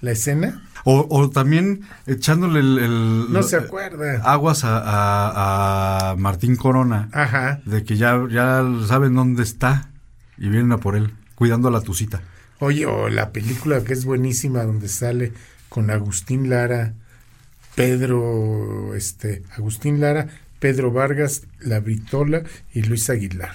la 0.00 0.10
escena? 0.10 0.62
O, 0.84 1.06
o 1.10 1.28
también 1.30 1.82
echándole 2.06 2.60
el, 2.60 2.78
el- 2.78 3.32
No 3.32 3.42
se 3.42 3.56
acuerda. 3.56 4.20
aguas 4.24 4.64
a, 4.64 4.78
a- 4.78 6.10
a 6.10 6.16
Martín 6.16 6.56
Corona 6.56 7.08
Ajá. 7.12 7.60
de 7.66 7.84
que 7.84 7.96
ya, 7.96 8.18
ya 8.30 8.64
saben 8.86 9.14
dónde 9.14 9.42
está 9.42 9.90
y 10.38 10.48
vienen 10.48 10.72
a 10.72 10.78
por 10.78 10.96
él, 10.96 11.12
cuidando 11.34 11.68
a 11.68 11.70
la 11.70 11.80
tucita. 11.82 12.22
Oye, 12.60 12.86
o 12.86 13.08
la 13.08 13.30
película 13.30 13.82
que 13.84 13.92
es 13.92 14.04
buenísima 14.04 14.64
donde 14.64 14.88
sale 14.88 15.32
con 15.68 15.90
Agustín 15.90 16.50
Lara, 16.50 16.94
Pedro, 17.74 18.94
este, 18.94 19.42
Agustín 19.56 20.00
Lara, 20.00 20.26
Pedro 20.58 20.90
Vargas, 20.92 21.42
La 21.60 21.80
Britola 21.80 22.42
y 22.74 22.82
Luis 22.82 23.08
Aguilar. 23.08 23.52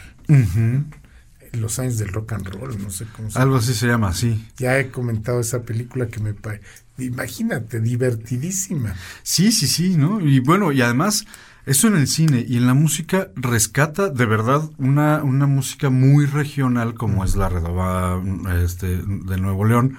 Los 1.55 1.79
años 1.79 1.97
del 1.97 2.09
rock 2.09 2.33
and 2.33 2.47
roll, 2.47 2.81
no 2.81 2.89
sé 2.89 3.05
cómo 3.15 3.29
se 3.29 3.39
Algo 3.39 3.57
así 3.57 3.73
se 3.73 3.87
llama, 3.87 4.13
sí. 4.13 4.47
Ya 4.57 4.79
he 4.79 4.89
comentado 4.89 5.39
esa 5.39 5.63
película 5.63 6.07
que 6.07 6.19
me 6.19 6.33
parece, 6.33 6.63
imagínate, 6.97 7.79
divertidísima. 7.79 8.95
Sí, 9.23 9.51
sí, 9.51 9.67
sí, 9.67 9.97
¿no? 9.97 10.21
Y 10.21 10.39
bueno, 10.39 10.71
y 10.71 10.81
además, 10.81 11.25
eso 11.65 11.87
en 11.87 11.95
el 11.95 12.07
cine 12.07 12.45
y 12.47 12.57
en 12.57 12.67
la 12.67 12.75
música 12.75 13.29
rescata 13.35 14.09
de 14.09 14.25
verdad 14.25 14.69
una, 14.77 15.23
una 15.23 15.47
música 15.47 15.89
muy 15.89 16.27
regional 16.27 16.93
como 16.93 17.25
es 17.25 17.35
la 17.35 17.49
redoba 17.49 18.21
este, 18.61 18.97
de 18.97 19.37
Nuevo 19.37 19.65
León, 19.65 19.97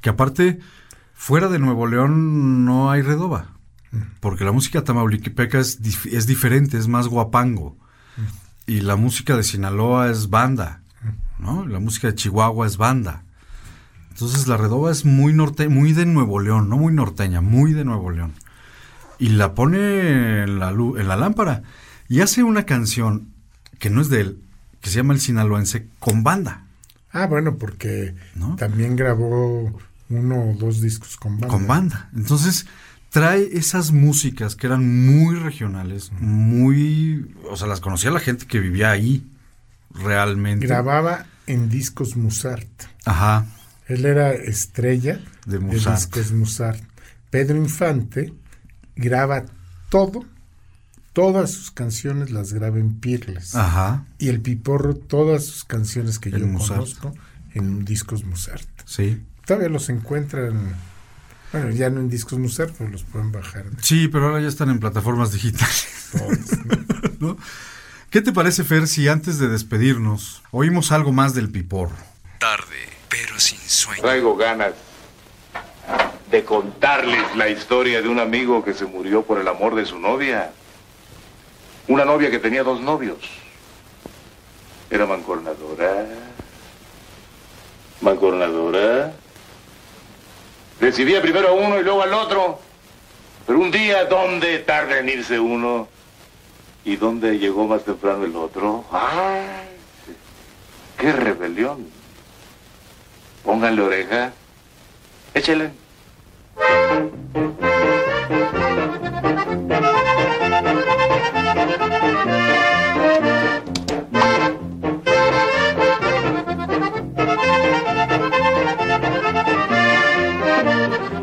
que 0.00 0.10
aparte, 0.10 0.60
fuera 1.14 1.48
de 1.48 1.58
Nuevo 1.58 1.88
León 1.88 2.64
no 2.64 2.90
hay 2.90 3.02
redoba, 3.02 3.56
porque 4.20 4.44
la 4.44 4.52
música 4.52 4.84
tamaulipeca 4.84 5.58
es, 5.58 5.80
es 6.04 6.26
diferente, 6.26 6.78
es 6.78 6.86
más 6.86 7.08
guapango, 7.08 7.76
y 8.66 8.80
la 8.82 8.94
música 8.94 9.36
de 9.36 9.42
Sinaloa 9.42 10.10
es 10.10 10.30
banda, 10.30 10.82
¿no? 11.38 11.66
La 11.66 11.78
música 11.80 12.08
de 12.08 12.14
Chihuahua 12.14 12.66
es 12.66 12.76
banda. 12.76 13.24
Entonces 14.10 14.48
la 14.48 14.56
redoba 14.56 14.90
es 14.90 15.04
muy 15.04 15.32
norte, 15.32 15.68
muy 15.68 15.92
de 15.92 16.04
Nuevo 16.06 16.40
León, 16.40 16.68
no 16.68 16.76
muy 16.76 16.92
norteña, 16.92 17.40
muy 17.40 17.72
de 17.72 17.84
Nuevo 17.84 18.10
León. 18.10 18.32
Y 19.18 19.30
la 19.30 19.54
pone 19.54 20.42
en 20.42 20.58
la, 20.58 20.70
lu- 20.72 20.96
en 20.96 21.08
la 21.08 21.16
lámpara. 21.16 21.62
Y 22.08 22.20
hace 22.20 22.42
una 22.42 22.64
canción 22.64 23.28
que 23.78 23.90
no 23.90 24.00
es 24.00 24.08
de 24.08 24.20
él, 24.22 24.42
que 24.80 24.90
se 24.90 24.96
llama 24.96 25.14
El 25.14 25.20
Sinaloense, 25.20 25.86
con 25.98 26.24
banda. 26.24 26.64
Ah, 27.12 27.26
bueno, 27.26 27.56
porque 27.56 28.14
¿No? 28.34 28.56
también 28.56 28.96
grabó 28.96 29.78
uno 30.08 30.50
o 30.50 30.54
dos 30.54 30.80
discos 30.80 31.16
con 31.16 31.32
banda. 31.38 31.48
Con 31.48 31.66
banda. 31.66 32.10
Entonces 32.16 32.66
trae 33.10 33.48
esas 33.52 33.92
músicas 33.92 34.56
que 34.56 34.66
eran 34.66 35.06
muy 35.06 35.36
regionales, 35.36 36.10
muy... 36.20 37.34
O 37.50 37.56
sea, 37.56 37.66
las 37.68 37.80
conocía 37.80 38.10
la 38.10 38.20
gente 38.20 38.46
que 38.46 38.60
vivía 38.60 38.90
ahí, 38.90 39.24
realmente. 39.90 40.66
Grababa 40.66 41.26
en 41.46 41.68
discos 41.68 42.16
Musart. 42.16 42.68
Ajá. 43.04 43.46
Él 43.86 44.04
era 44.04 44.32
estrella 44.32 45.20
De 45.46 45.58
Musart. 45.58 45.96
discos 45.96 46.32
Musart. 46.32 46.82
Pedro 47.30 47.56
Infante 47.56 48.32
graba 48.96 49.44
todo, 49.88 50.24
todas 51.12 51.50
sus 51.50 51.70
canciones 51.70 52.30
las 52.30 52.52
graba 52.52 52.78
en 52.78 53.00
Pirles. 53.00 53.54
Ajá. 53.54 54.04
Y 54.18 54.28
el 54.28 54.40
Piporro, 54.40 54.94
todas 54.94 55.44
sus 55.44 55.64
canciones 55.64 56.18
que 56.18 56.30
yo 56.30 56.40
conozco 56.40 57.14
en 57.54 57.84
discos 57.84 58.24
Musart. 58.24 58.68
Sí. 58.84 59.22
Todavía 59.46 59.68
los 59.70 59.88
encuentran, 59.88 60.74
bueno, 61.52 61.70
ya 61.70 61.88
no 61.90 62.00
en 62.00 62.10
discos 62.10 62.38
Musart, 62.38 62.74
pero 62.76 62.90
los 62.90 63.04
pueden 63.04 63.32
bajar. 63.32 63.64
Sí, 63.80 64.08
pero 64.08 64.26
ahora 64.26 64.40
ya 64.42 64.48
están 64.48 64.68
en 64.68 64.78
plataformas 64.78 65.32
digitales. 65.32 65.86
¿No? 67.20 67.36
¿Qué 68.10 68.22
te 68.22 68.32
parece, 68.32 68.64
Fer, 68.64 68.86
si 68.86 69.06
antes 69.06 69.38
de 69.38 69.48
despedirnos 69.48 70.42
oímos 70.50 70.92
algo 70.92 71.12
más 71.12 71.34
del 71.34 71.50
piporro? 71.50 71.94
Tarde, 72.38 72.88
pero 73.10 73.38
sin 73.38 73.58
sueño. 73.58 74.00
Traigo 74.00 74.34
ganas 74.34 74.72
de 76.30 76.42
contarles 76.42 77.36
la 77.36 77.50
historia 77.50 78.00
de 78.00 78.08
un 78.08 78.18
amigo 78.18 78.64
que 78.64 78.72
se 78.72 78.86
murió 78.86 79.24
por 79.24 79.38
el 79.38 79.46
amor 79.46 79.74
de 79.74 79.84
su 79.84 79.98
novia. 79.98 80.52
Una 81.86 82.06
novia 82.06 82.30
que 82.30 82.38
tenía 82.38 82.62
dos 82.62 82.80
novios. 82.80 83.18
Era 84.88 85.04
mancornadora. 85.04 86.06
Mancornadora. 88.00 89.12
Recibía 90.80 91.20
primero 91.20 91.48
a 91.48 91.52
uno 91.52 91.78
y 91.78 91.82
luego 91.82 92.02
al 92.02 92.14
otro. 92.14 92.58
Pero 93.46 93.58
un 93.58 93.70
día, 93.70 94.06
¿dónde 94.06 94.60
tarda 94.60 94.98
en 94.98 95.10
irse 95.10 95.38
uno? 95.38 95.88
¿Y 96.88 96.96
dónde 96.96 97.38
llegó 97.38 97.66
más 97.66 97.84
temprano 97.84 98.24
el 98.24 98.34
otro? 98.34 98.82
¡Ay! 98.90 99.44
¡Qué 100.96 101.12
rebelión! 101.12 101.86
Pónganle 103.44 103.82
oreja. 103.82 104.32
Échele. 105.34 105.70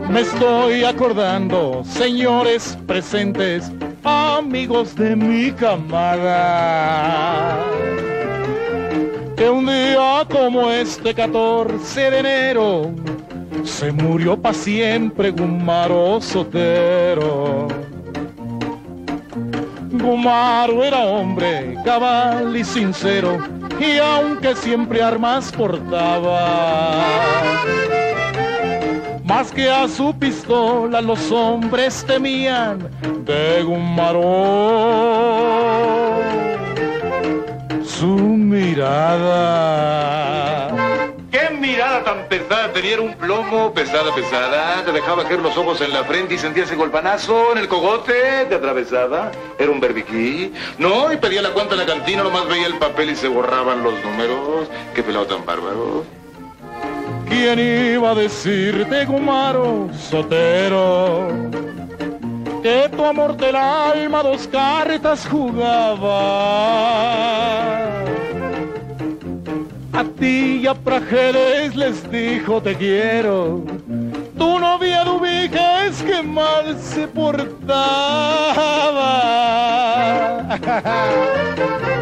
Me 0.10 0.22
estoy 0.22 0.84
acordando, 0.84 1.84
señores 1.84 2.78
presentes, 2.86 3.72
amigos 4.06 4.95
de 4.95 5.15
mi 5.15 5.52
camada, 5.52 5.98
que 9.36 9.49
un 9.49 9.65
día 9.65 10.26
como 10.32 10.69
este 10.69 11.14
14 11.14 12.11
de 12.11 12.19
enero 12.19 12.91
se 13.64 13.91
murió 13.91 14.40
pa' 14.40 14.53
siempre 14.53 15.32
Gumaro 15.32 16.22
Sotero. 16.22 17.68
Gumaro 19.91 20.84
era 20.84 20.99
hombre 20.99 21.76
cabal 21.84 22.56
y 22.56 22.64
sincero, 22.64 23.40
y 23.80 23.98
aunque 23.98 24.56
siempre 24.56 25.02
armas 25.02 25.52
portaba, 25.52 27.02
más 29.36 29.52
que 29.52 29.70
a 29.70 29.86
su 29.90 30.18
pistola 30.18 31.02
los 31.02 31.30
hombres 31.30 32.06
temían 32.07 32.90
de 33.26 33.64
Gumaro. 33.64 34.22
Su 37.84 38.16
mirada. 38.53 39.14
¿Qué 41.30 41.49
mirada 41.49 42.06
tan 42.06 42.30
pesada, 42.30 42.72
tenía 42.72 43.02
un 43.02 43.14
plomo, 43.16 43.74
pesada, 43.74 44.16
pesada. 44.16 44.86
Te 44.86 44.94
dejaba 44.94 45.26
caer 45.26 45.41
los 45.41 45.57
ojos 45.57 45.82
en 45.82 45.91
la 45.91 46.06
frente 46.06 46.36
y 46.36 46.38
sentía 46.38 46.64
ese 46.64 46.78
golpanazo 46.78 47.52
en 47.52 47.57
el 47.57 47.68
cogote, 47.68 48.45
te 48.48 48.56
atravesaba. 48.56 49.34
Era 49.60 49.70
un 49.70 49.82
berbiquí. 49.82 50.53
No, 50.78 51.12
y 51.12 51.18
pedía 51.18 51.41
la 51.41 51.52
cuenta 51.52 51.74
en 51.74 51.82
la 51.82 51.86
cantina, 51.86 52.24
nomás 52.24 52.48
veía 52.48 52.68
el 52.68 52.78
papel 52.78 53.10
y 53.10 53.18
se 53.18 53.28
borraban 53.28 53.84
los 53.84 54.02
números. 54.02 54.70
Qué 54.94 55.03
pelado 55.03 55.26
tan 55.26 55.45
bárbaro. 55.45 56.25
¿Quién 57.28 57.60
iba 57.60 58.12
a 58.12 58.16
decirte, 58.16 59.06
Gumaro 59.06 59.90
Sotero? 59.94 61.28
Que 62.62 62.90
tu 62.90 63.06
amor 63.06 63.36
del 63.38 63.56
alma 63.56 64.24
dos 64.24 64.48
cartas 64.48 65.28
jugaba. 65.28 66.20
A 69.94 70.04
ti 70.20 70.62
y 70.64 70.68
a 70.68 70.74
Prajeres 70.74 71.76
les 71.76 72.10
dijo 72.12 72.62
te 72.62 72.76
quiero. 72.76 73.64
Tu 74.38 74.60
novia 74.60 75.04
Dubiges 75.04 76.04
que 76.04 76.22
mal 76.22 76.78
se 76.80 77.08
portaba. 77.08 77.86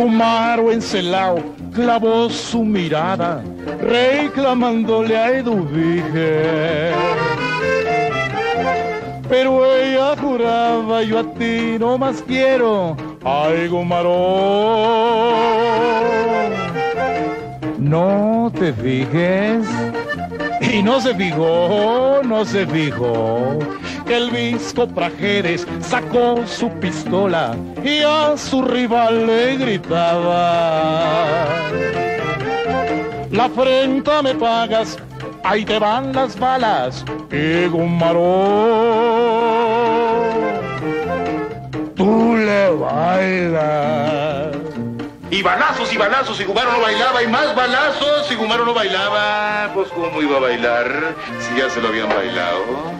Kumaro 0.00 0.72
encelao 0.72 1.36
clavó 1.74 2.30
su 2.30 2.64
mirada, 2.64 3.44
reclamándole 3.82 5.14
a 5.14 5.30
Eduvige. 5.30 6.92
Pero 9.28 9.62
ella 9.76 10.16
juraba, 10.16 11.02
yo 11.02 11.18
a 11.18 11.24
ti 11.34 11.76
no 11.78 11.98
más 11.98 12.22
quiero, 12.22 12.96
ay 13.22 13.68
Gumaro. 13.68 14.16
No 17.78 18.50
te 18.58 18.72
fijes. 18.72 19.66
Y 20.62 20.82
no 20.82 20.98
se 21.02 21.14
fijó, 21.14 22.22
no 22.24 22.42
se 22.46 22.66
fijó 22.66 23.58
el 24.16 24.30
visco 24.30 24.86
Prajeres 24.88 25.66
sacó 25.80 26.46
su 26.46 26.68
pistola 26.80 27.56
y 27.82 28.00
a 28.00 28.36
su 28.36 28.62
rival 28.62 29.26
le 29.26 29.56
gritaba. 29.56 31.46
La 33.30 33.44
afrenta 33.44 34.22
me 34.22 34.34
pagas, 34.34 34.98
ahí 35.44 35.64
te 35.64 35.78
van 35.78 36.12
las 36.12 36.38
balas, 36.38 37.04
y 37.30 37.66
Gumaro. 37.68 38.20
Tú 41.94 42.36
le 42.36 42.70
bailas. 42.70 44.56
Y 45.30 45.42
balazos 45.42 45.92
y 45.92 45.96
balazos, 45.96 46.40
y 46.40 46.44
Gumaro 46.44 46.72
no 46.72 46.80
bailaba, 46.80 47.22
y 47.22 47.28
más 47.28 47.54
balazos, 47.54 48.30
y 48.32 48.34
Gumaro 48.34 48.64
no 48.64 48.74
bailaba. 48.74 49.70
Pues, 49.72 49.88
¿cómo 49.90 50.20
iba 50.20 50.38
a 50.38 50.40
bailar 50.40 51.14
si 51.38 51.56
ya 51.56 51.70
se 51.70 51.80
lo 51.80 51.88
habían 51.88 52.08
bailado? 52.08 52.90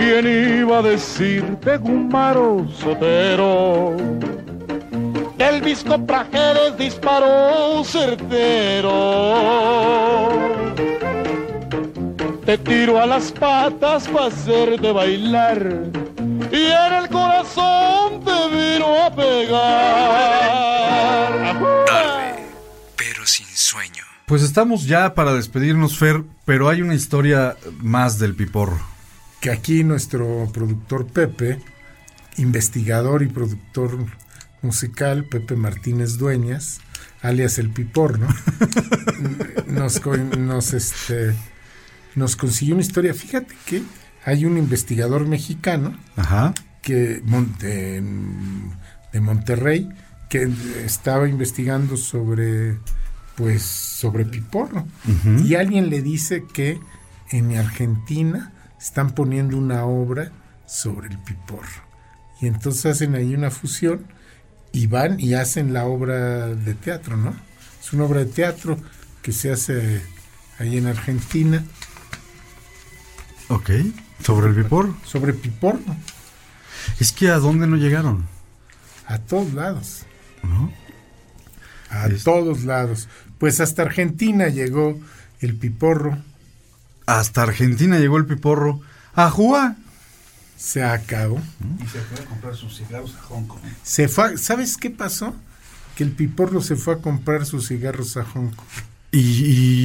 ¿Quién 0.00 0.26
iba 0.60 0.78
a 0.78 0.82
decirte, 0.82 1.76
Gumaro 1.76 2.66
Sotero? 2.74 3.94
El 5.38 5.60
visco 5.60 6.06
Prajeres 6.06 6.78
disparó 6.78 7.84
certero. 7.84 8.88
Te 12.46 12.56
tiro 12.56 12.98
a 12.98 13.04
las 13.04 13.30
patas 13.30 14.08
para 14.08 14.28
hacerte 14.28 14.90
bailar. 14.90 15.90
Y 16.50 16.64
en 16.64 16.94
el 16.94 17.06
corazón 17.10 18.24
te 18.24 18.48
vino 18.56 19.04
a 19.04 19.14
pegar. 19.14 19.60
Tarde, 21.86 22.46
pero 22.96 23.26
sin 23.26 23.44
sueño. 23.48 24.04
Pues 24.24 24.40
estamos 24.42 24.86
ya 24.86 25.12
para 25.12 25.34
despedirnos, 25.34 25.98
Fer, 25.98 26.22
pero 26.46 26.70
hay 26.70 26.80
una 26.80 26.94
historia 26.94 27.58
más 27.82 28.18
del 28.18 28.34
piporro. 28.34 28.89
Que 29.40 29.50
aquí 29.50 29.84
nuestro 29.84 30.50
productor 30.52 31.06
Pepe, 31.06 31.58
investigador 32.36 33.22
y 33.22 33.26
productor 33.28 33.96
musical, 34.62 35.24
Pepe 35.24 35.56
Martínez 35.56 36.18
Dueñas, 36.18 36.80
alias 37.22 37.58
el 37.58 37.70
Piporno, 37.70 38.28
nos, 39.66 40.00
nos, 40.38 40.74
este, 40.74 41.34
nos 42.14 42.36
consiguió 42.36 42.74
una 42.74 42.82
historia. 42.82 43.14
Fíjate 43.14 43.54
que 43.64 43.82
hay 44.24 44.44
un 44.44 44.58
investigador 44.58 45.26
mexicano 45.26 45.96
Ajá. 46.16 46.52
que 46.82 47.22
de, 47.58 48.02
de 49.12 49.20
Monterrey 49.20 49.88
que 50.28 50.48
estaba 50.84 51.28
investigando 51.28 51.96
sobre 51.96 52.78
pues 53.36 53.62
sobre 53.62 54.24
piporro 54.26 54.86
Ujú. 55.08 55.44
y 55.44 55.54
alguien 55.54 55.88
le 55.88 56.02
dice 56.02 56.44
que 56.52 56.78
en 57.30 57.56
Argentina 57.56 58.52
están 58.80 59.12
poniendo 59.14 59.56
una 59.58 59.84
obra 59.84 60.32
sobre 60.66 61.08
el 61.08 61.18
piporro 61.18 61.82
y 62.40 62.46
entonces 62.46 62.86
hacen 62.86 63.14
ahí 63.14 63.34
una 63.34 63.50
fusión 63.50 64.06
y 64.72 64.86
van 64.86 65.18
y 65.20 65.34
hacen 65.34 65.72
la 65.72 65.84
obra 65.84 66.46
de 66.48 66.74
teatro, 66.74 67.16
¿no? 67.16 67.34
Es 67.80 67.92
una 67.92 68.04
obra 68.04 68.20
de 68.20 68.26
teatro 68.26 68.78
que 69.22 69.32
se 69.32 69.50
hace 69.52 70.00
ahí 70.58 70.76
en 70.78 70.86
Argentina 70.86 71.62
Ok. 73.48 73.70
Sobre 74.22 74.48
el 74.50 74.54
piporro. 74.54 74.96
sobre 75.04 75.32
piporro 75.32 75.80
Es 77.00 77.10
que 77.12 77.30
a 77.30 77.38
dónde 77.38 77.66
no 77.66 77.76
llegaron. 77.76 78.26
a 79.06 79.18
todos 79.18 79.52
lados. 79.54 80.02
¿No? 80.42 80.72
A 81.90 82.06
Es- 82.06 82.22
todos 82.24 82.62
lados. 82.64 83.08
Pues 83.38 83.60
hasta 83.60 83.82
Argentina 83.82 84.48
llegó 84.48 84.98
el 85.40 85.56
piporro. 85.56 86.18
Hasta 87.18 87.42
Argentina 87.42 87.98
llegó 87.98 88.18
el 88.18 88.26
piporro. 88.26 88.80
A 89.14 89.30
jugar. 89.30 89.76
Se 90.56 90.84
acabó. 90.84 91.40
Y 91.82 91.86
se 91.88 92.00
fue 92.00 92.20
a 92.22 92.26
comprar 92.26 92.54
sus 92.54 92.76
cigarros 92.76 93.14
a 93.16 93.22
Hong 93.22 93.46
Kong. 93.46 93.60
Se 93.82 94.08
fue, 94.08 94.24
a- 94.34 94.36
¿Sabes 94.36 94.76
qué 94.76 94.90
pasó? 94.90 95.34
Que 95.96 96.04
el 96.04 96.12
piporro 96.12 96.60
se 96.62 96.76
fue 96.76 96.94
a 96.94 96.98
comprar 96.98 97.46
sus 97.46 97.68
cigarros 97.68 98.16
a 98.16 98.24
Hong 98.24 98.50
Kong. 98.50 98.66
¿Y, 99.12 99.18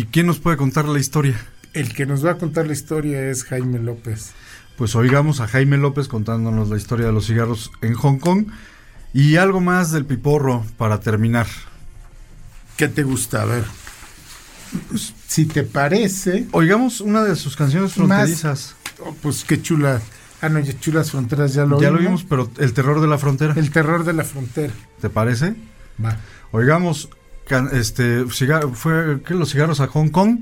y 0.01 0.03
quién 0.11 0.27
nos 0.27 0.39
puede 0.39 0.57
contar 0.57 0.85
la 0.85 0.99
historia? 0.99 1.39
El 1.73 1.93
que 1.93 2.05
nos 2.05 2.23
va 2.25 2.31
a 2.31 2.37
contar 2.37 2.67
la 2.67 2.73
historia 2.73 3.29
es 3.29 3.43
Jaime 3.45 3.79
López. 3.79 4.31
Pues 4.77 4.95
oigamos 4.95 5.39
a 5.39 5.47
Jaime 5.47 5.77
López 5.77 6.07
contándonos 6.07 6.69
la 6.69 6.77
historia 6.77 7.07
de 7.07 7.11
los 7.13 7.25
cigarros 7.27 7.71
en 7.81 7.93
Hong 7.95 8.19
Kong 8.19 8.47
y 9.13 9.37
algo 9.37 9.61
más 9.61 9.91
del 9.91 10.05
piporro 10.05 10.63
para 10.77 10.99
terminar. 10.99 11.47
¿Qué 12.77 12.87
te 12.89 13.03
gusta? 13.03 13.41
A 13.41 13.45
ver. 13.45 13.63
Pues, 14.89 15.13
si 15.27 15.45
te 15.45 15.63
parece. 15.63 16.47
Oigamos 16.51 17.01
una 17.01 17.23
de 17.23 17.35
sus 17.35 17.55
canciones 17.55 17.93
fronterizas. 17.93 18.75
oh, 19.05 19.15
pues 19.21 19.43
qué 19.45 19.61
chula. 19.61 20.01
Ah, 20.41 20.49
no, 20.49 20.59
ya 20.59 20.77
chulas 20.79 21.11
fronteras 21.11 21.53
ya 21.53 21.65
lo 21.65 21.81
ya 21.81 21.89
lo 21.89 21.97
vimos, 21.99 22.23
pero 22.27 22.49
el 22.57 22.73
terror 22.73 23.01
de 23.01 23.07
la 23.07 23.17
frontera. 23.17 23.53
El 23.55 23.71
terror 23.71 24.03
de 24.03 24.13
la 24.13 24.23
frontera. 24.23 24.73
¿Te 25.01 25.09
parece? 25.09 25.55
Va. 26.03 26.17
Oigamos 26.51 27.09
can- 27.47 27.69
este 27.73 28.25
fue 28.25 29.21
¿qué? 29.25 29.33
los 29.33 29.51
cigarros 29.51 29.79
a 29.79 29.87
Hong 29.87 30.09
Kong 30.09 30.41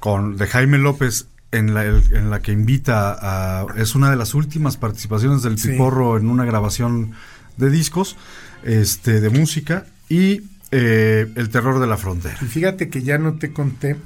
con 0.00 0.36
de 0.36 0.46
Jaime 0.46 0.78
López 0.78 1.26
en 1.52 1.74
la, 1.74 1.84
el- 1.84 2.12
en 2.14 2.30
la 2.30 2.40
que 2.40 2.52
invita 2.52 3.16
a 3.20 3.66
es 3.76 3.94
una 3.94 4.10
de 4.10 4.16
las 4.16 4.34
últimas 4.34 4.76
participaciones 4.76 5.42
del 5.42 5.58
Sí. 5.58 5.68
Piporro 5.68 6.16
en 6.16 6.28
una 6.28 6.44
grabación 6.44 7.12
de 7.56 7.70
discos 7.70 8.16
este 8.64 9.20
de 9.20 9.30
música 9.30 9.86
y 10.08 10.42
eh, 10.78 11.32
el 11.36 11.48
terror 11.48 11.80
de 11.80 11.86
la 11.86 11.96
frontera. 11.96 12.36
Y 12.42 12.44
fíjate 12.44 12.90
que 12.90 13.02
ya 13.02 13.16
no 13.16 13.34
te 13.34 13.52
conté 13.52 13.96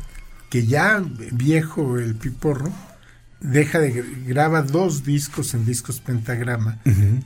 que 0.48 0.66
ya 0.66 1.02
viejo 1.32 1.98
el 1.98 2.14
piporro 2.14 2.72
deja 3.40 3.78
de 3.78 4.04
graba 4.26 4.62
dos 4.62 5.02
discos 5.02 5.54
en 5.54 5.64
discos 5.64 6.00
pentagrama 6.00 6.78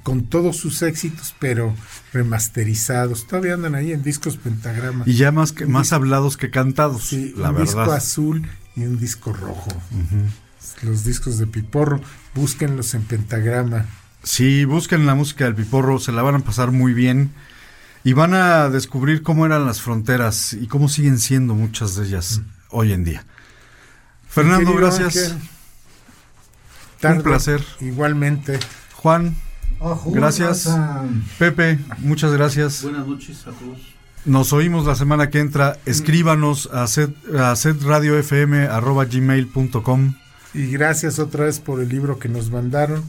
con 0.05 0.27
todos 0.27 0.57
sus 0.57 0.81
éxitos 0.83 1.35
pero 1.39 1.75
remasterizados. 2.13 3.27
Todavía 3.27 3.55
andan 3.55 3.75
ahí 3.75 3.93
en 3.93 4.03
discos 4.03 4.37
pentagrama. 4.39 5.05
Y 5.07 5.15
ya 5.15 5.31
más 5.31 5.53
que, 5.53 5.67
más 5.67 5.93
hablados 5.93 6.37
que 6.37 6.51
cantados, 6.51 7.05
Sí, 7.05 7.35
la 7.37 7.51
un 7.51 7.63
disco 7.63 7.81
azul 7.81 8.49
y 8.77 8.85
un 8.85 8.99
disco 8.99 9.33
rojo. 9.33 9.71
Los 10.83 11.05
discos 11.05 11.39
de 11.39 11.47
piporro 11.47 12.01
búsquenlos 12.35 12.95
en 12.95 13.03
pentagrama. 13.03 13.87
Sí, 14.23 14.65
busquen 14.65 15.05
la 15.05 15.15
música 15.15 15.45
del 15.45 15.55
Piporro, 15.55 15.99
se 15.99 16.11
la 16.11 16.23
van 16.23 16.37
a 16.37 16.39
pasar 16.39 16.71
muy 16.71 16.95
bien 16.95 17.31
y 18.05 18.13
van 18.13 18.35
a 18.35 18.69
descubrir 18.69 19.23
cómo 19.23 19.47
eran 19.47 19.65
las 19.67 19.81
fronteras 19.81 20.53
y 20.53 20.67
cómo 20.69 20.89
siguen 20.89 21.19
siendo 21.19 21.55
muchas 21.55 21.97
de 21.97 22.07
ellas 22.07 22.43
hoy 22.71 22.93
en 22.93 23.03
día. 23.05 23.25
Fernando, 24.29 24.71
Querido 24.73 24.81
gracias. 24.81 25.35
Tarde, 27.01 27.17
Un 27.19 27.23
placer. 27.23 27.65
igualmente 27.81 28.59
Juan, 28.95 29.37
Ojo, 29.81 30.11
gracias. 30.13 30.69
Pepe, 31.39 31.79
muchas 31.99 32.33
gracias. 32.33 32.83
Buenas 32.83 33.07
noches 33.07 33.47
a 33.47 33.51
todos. 33.53 33.79
Nos 34.25 34.55
oímos 34.55 34.87
la 34.87 34.95
semana 34.95 35.29
que 35.29 35.41
entra. 35.41 35.79
Escríbanos 35.85 36.71
a, 36.73 36.87
set, 36.87 37.15
a 37.35 37.55
setradiofm.gmail.com 37.57 40.15
Y 40.55 40.67
gracias 40.69 41.19
otra 41.19 41.45
vez 41.45 41.61
por 41.61 41.81
el 41.81 41.91
libro 41.91 42.19
que 42.19 42.31
nos 42.31 42.51
mandaron. 42.51 43.05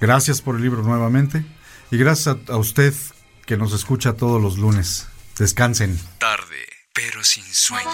Gracias 0.00 0.42
por 0.42 0.56
el 0.56 0.62
libro 0.62 0.82
nuevamente. 0.82 1.46
Y 1.90 1.96
gracias 1.96 2.36
a, 2.36 2.38
a 2.52 2.58
usted 2.58 2.92
que 3.48 3.56
nos 3.56 3.72
escucha 3.72 4.12
todos 4.12 4.42
los 4.42 4.58
lunes. 4.58 5.06
Descansen. 5.38 5.98
Tarde, 6.18 6.68
pero 6.92 7.24
sin 7.24 7.44
sueño. 7.44 7.88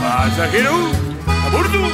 Pasajero, 0.00 0.74
a 1.26 1.48
bordo. 1.50 1.86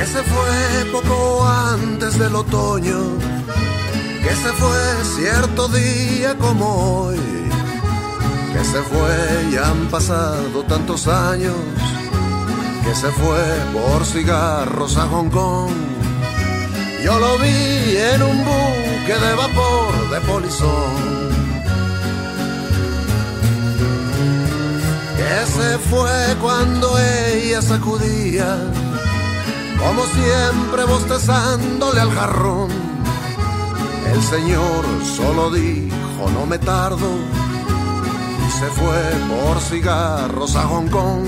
Ese 0.00 0.22
fue 0.22 0.92
poco 0.92 1.44
antes 1.48 2.16
del 2.20 2.36
otoño, 2.36 3.18
que 4.22 4.30
se 4.30 4.52
fue 4.52 5.04
cierto 5.16 5.66
día 5.66 6.38
como 6.38 7.06
hoy, 7.06 7.18
que 8.54 8.64
se 8.64 8.80
fue 8.82 9.48
y 9.50 9.56
han 9.56 9.88
pasado 9.90 10.62
tantos 10.68 11.08
años, 11.08 11.56
que 12.84 12.94
se 12.94 13.08
fue 13.10 13.44
por 13.72 14.06
cigarros 14.06 14.96
a 14.96 15.08
Hong 15.08 15.28
Kong. 15.28 15.72
Yo 17.02 17.18
lo 17.18 17.36
vi 17.38 17.96
en 18.12 18.22
un 18.22 18.38
buque 18.44 19.14
de 19.24 19.34
vapor 19.34 20.10
de 20.10 20.20
polizón. 20.20 20.94
Que 25.16 25.46
se 25.56 25.78
fue 25.90 26.36
cuando 26.40 26.96
ella 26.98 27.60
sacudía 27.60 28.56
como 29.78 30.02
siempre 30.06 30.84
bostezándole 30.84 32.00
al 32.00 32.10
jarrón. 32.12 32.70
El 34.12 34.22
señor 34.22 34.84
solo 35.16 35.50
dijo 35.50 36.30
no 36.32 36.46
me 36.46 36.58
tardo 36.58 37.10
se 38.50 38.66
fue 38.66 39.02
por 39.28 39.60
cigarros 39.60 40.56
a 40.56 40.62
Hong 40.62 40.88
Kong. 40.88 41.24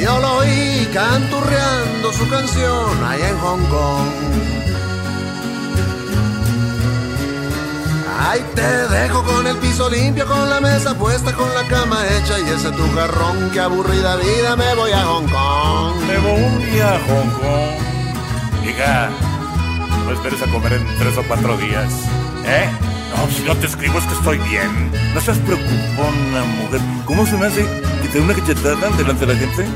Yo 0.00 0.18
lo 0.18 0.38
oí 0.38 0.88
canturreando 0.94 2.12
su 2.12 2.28
canción 2.28 3.04
allá 3.04 3.28
en 3.28 3.38
Hong 3.38 3.64
Kong. 3.66 4.30
Ahí 8.18 8.44
te 8.54 8.88
dejo 8.88 9.22
con 9.24 9.46
el 9.46 9.56
piso 9.56 9.90
limpio, 9.90 10.26
con 10.26 10.48
la 10.48 10.60
mesa 10.60 10.94
puesta, 10.94 11.32
con 11.32 11.52
la 11.54 11.66
cama 11.68 11.98
hecha 12.06 12.38
y 12.38 12.48
ese 12.48 12.70
tu 12.70 12.86
jarrón. 12.94 13.50
Que 13.50 13.60
aburrida 13.60 14.16
vida, 14.16 14.56
me 14.56 14.74
voy 14.74 14.92
a 14.92 15.04
Hong 15.04 15.26
Kong. 15.26 15.96
Me 16.06 16.18
voy 16.18 16.80
a 16.80 17.00
Hong 17.08 17.30
Kong. 17.40 18.68
Hija, 18.68 19.10
no 20.04 20.12
esperes 20.12 20.42
a 20.42 20.46
comer 20.46 20.74
en 20.74 20.98
tres 20.98 21.16
o 21.16 21.22
cuatro 21.24 21.56
días. 21.56 21.92
¿Eh? 22.44 22.89
Si 23.28 23.42
no 23.44 23.54
te 23.56 23.66
escribo 23.66 23.98
es 23.98 24.04
que 24.06 24.14
estoy 24.14 24.38
bien. 24.38 24.90
No 25.14 25.20
seas 25.20 25.38
preocupona, 25.38 26.44
mujer. 26.62 26.80
¿Cómo 27.04 27.26
se 27.26 27.36
me 27.36 27.46
hace 27.46 27.64
que 28.02 28.08
te 28.08 28.20
una 28.20 28.34
cachetada 28.34 28.90
delante 28.96 29.26
de 29.26 29.34
la 29.34 29.38
gente? 29.38 29.66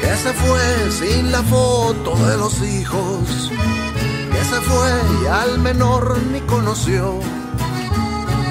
Que 0.00 0.16
se 0.16 0.32
fue 0.32 0.90
sin 0.90 1.32
la 1.32 1.42
foto 1.42 2.14
de 2.26 2.36
los 2.36 2.62
hijos. 2.62 3.50
Que 4.32 4.44
se 4.44 4.60
fue 4.60 4.90
y 5.22 5.26
al 5.26 5.58
menor 5.58 6.18
ni 6.32 6.40
conoció. 6.40 7.18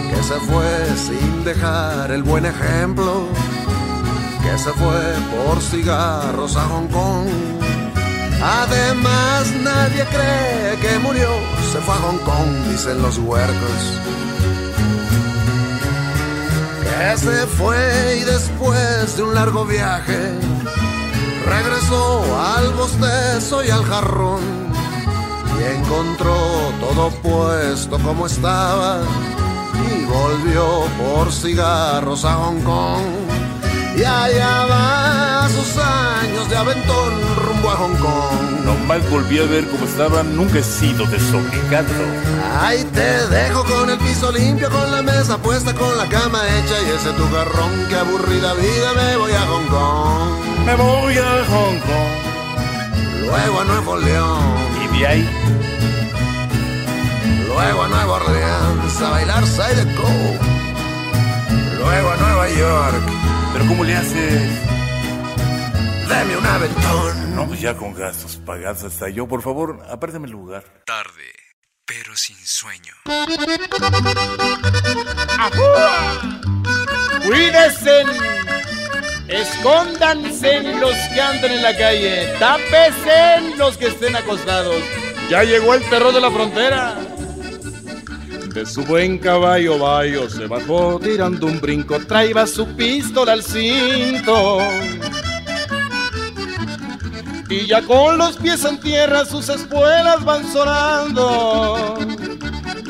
Que 0.10 0.24
se 0.24 0.40
fue 0.42 0.88
sin 0.96 1.44
dejar 1.44 2.12
el 2.12 2.24
buen 2.24 2.46
ejemplo. 2.46 3.28
Que 4.42 4.58
se 4.58 4.72
fue 4.72 5.16
por 5.32 5.62
cigarros 5.62 6.56
a 6.56 6.62
Hong 6.62 6.88
Kong. 6.88 7.67
Además 8.42 9.52
nadie 9.62 10.06
cree 10.06 10.78
que 10.80 11.00
murió, 11.00 11.30
se 11.72 11.80
fue 11.80 11.94
a 11.94 11.98
Hong 11.98 12.20
Kong, 12.20 12.70
dicen 12.70 13.02
los 13.02 13.18
huercos. 13.18 13.82
Que 16.84 17.18
se 17.18 17.48
fue 17.48 18.20
y 18.22 18.24
después 18.24 19.18
de 19.18 19.24
un 19.24 19.34
largo 19.34 19.66
viaje, 19.66 20.34
regresó 21.46 22.24
al 22.40 22.74
bostezo 22.74 23.64
y 23.64 23.70
al 23.70 23.84
jarrón. 23.86 24.68
Y 25.60 25.64
encontró 25.80 26.36
todo 26.80 27.10
puesto 27.24 27.98
como 28.00 28.28
estaba 28.28 29.00
y 29.74 30.06
volvió 30.06 30.86
por 31.00 31.32
cigarros 31.32 32.24
a 32.24 32.34
Hong 32.36 32.62
Kong. 32.62 33.04
Y 33.96 34.04
allá 34.04 34.66
va 34.70 35.27
a 35.48 35.50
sus 35.50 35.78
años 35.78 36.50
de 36.50 36.58
aventón 36.58 37.14
rumbo 37.38 37.70
a 37.70 37.76
Hong 37.78 37.96
Kong. 37.98 38.66
Nomás 38.66 39.10
volví 39.10 39.40
a 39.40 39.46
ver 39.46 39.66
cómo 39.68 39.86
estaba, 39.86 40.22
nunca 40.24 40.60
he 40.60 40.64
sido 40.64 41.06
desobligado. 41.06 41.88
Ahí 42.62 42.84
te 42.94 43.28
dejo 43.28 43.64
con 43.64 43.90
el 43.90 43.98
piso 44.00 44.32
limpio, 44.32 44.70
con 44.70 44.92
la 44.92 45.02
mesa 45.02 45.38
puesta, 45.38 45.74
con 45.74 45.98
la 45.98 46.06
cama 46.10 46.40
hecha 46.58 46.76
y 46.82 46.90
ese 46.96 47.12
tu 47.14 47.24
garrón. 47.32 47.72
Que 47.88 47.96
aburrida 47.96 48.54
vida, 48.56 48.94
me 48.94 49.18
voy 49.18 49.32
a 49.32 49.42
Hong 49.48 49.68
Kong. 49.68 50.66
Me 50.66 50.76
voy 50.76 51.18
a 51.18 51.46
Hong 51.50 51.80
Kong. 51.88 53.26
Luego 53.26 53.62
a 53.62 53.64
Nuevo 53.64 53.98
León. 53.98 54.56
¿Y 54.84 55.00
de 55.00 55.08
ahí? 55.08 55.30
Luego 57.48 57.84
a 57.84 57.88
Nueva 57.88 58.14
Orleans 58.16 59.02
a 59.02 59.10
bailar 59.12 59.46
Zydeco. 59.46 60.10
Luego 61.78 62.12
a 62.12 62.18
Nueva 62.18 62.50
York. 62.50 63.04
¿Pero 63.54 63.68
cómo 63.68 63.84
le 63.86 63.96
haces? 63.96 64.77
Deme 66.08 66.38
un 66.38 66.46
aventón. 66.46 67.36
No, 67.36 67.48
pues 67.48 67.60
ya 67.60 67.76
con 67.76 67.94
gastos 67.94 68.38
pagados 68.38 68.84
hasta 68.84 69.10
yo. 69.10 69.28
Por 69.28 69.42
favor, 69.42 69.80
apártame 69.90 70.26
el 70.28 70.32
lugar. 70.32 70.64
Tarde, 70.86 71.34
pero 71.86 72.16
sin 72.16 72.38
sueño. 72.38 72.94
Cuídense, 77.26 78.04
escóndanse 79.28 80.64
los 80.80 80.96
que 81.14 81.22
andan 81.22 81.52
en 81.52 81.62
la 81.62 81.78
calle, 81.78 82.34
tápese 82.40 83.56
los 83.58 83.78
que 83.78 83.88
estén 83.88 84.16
acostados. 84.16 84.82
Ya 85.30 85.44
llegó 85.44 85.74
el 85.74 85.84
perro 85.84 86.14
de 86.14 86.22
la 86.22 86.32
frontera. 86.32 86.96
De 88.54 88.66
su 88.66 88.84
buen 88.86 89.20
caballo 89.20 89.78
Bayo 89.78 90.30
se 90.30 90.48
bajó 90.48 91.00
tirando 91.00 91.46
un 91.48 91.60
brinco, 91.60 92.00
traía 92.00 92.48
su 92.48 92.66
pistola 92.76 93.34
al 93.34 93.44
cinto. 93.44 94.60
Y 97.50 97.66
ya 97.66 97.82
con 97.82 98.18
los 98.18 98.36
pies 98.36 98.66
en 98.66 98.78
tierra 98.80 99.24
sus 99.24 99.48
espuelas 99.48 100.24
van 100.26 100.46
sonando 100.52 101.98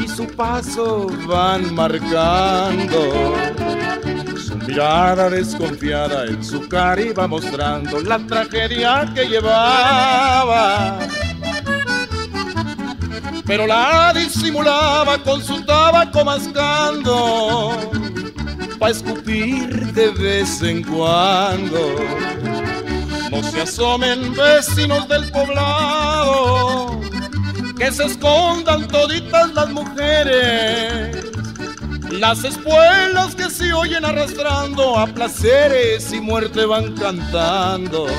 y 0.03 0.07
su 0.07 0.25
paso 0.35 1.07
van 1.27 1.75
marcando. 1.75 3.35
Su 4.35 4.57
mirada 4.57 5.29
desconfiada 5.29 6.25
en 6.25 6.43
su 6.43 6.67
cara 6.67 7.01
iba 7.01 7.27
mostrando 7.27 7.99
la 7.99 8.17
tragedia 8.17 9.11
que 9.13 9.25
llevaba. 9.27 10.97
Pero 13.45 13.67
la 13.67 14.11
disimulaba 14.13 15.19
con 15.23 15.41
su 15.43 15.63
tabaco 15.63 16.25
mascando, 16.25 17.77
pa' 18.79 18.89
escupir 18.89 19.93
de 19.93 20.09
vez 20.09 20.61
en 20.63 20.83
cuando. 20.83 21.95
No 23.31 23.43
se 23.43 23.61
asomen 23.61 24.33
vecinos 24.33 25.07
del 25.07 25.29
poblado, 25.31 26.99
que 27.77 27.91
se 27.91 28.05
escondan 28.05 28.87
toditas 28.87 29.53
las 29.53 29.69
mujeres. 29.69 31.25
Las 32.11 32.43
espuelas 32.43 33.35
que 33.35 33.49
se 33.49 33.73
oyen 33.73 34.05
arrastrando 34.05 34.97
a 34.97 35.07
placeres 35.07 36.11
y 36.13 36.21
muerte 36.21 36.65
van 36.65 36.95
cantando. 36.95 38.07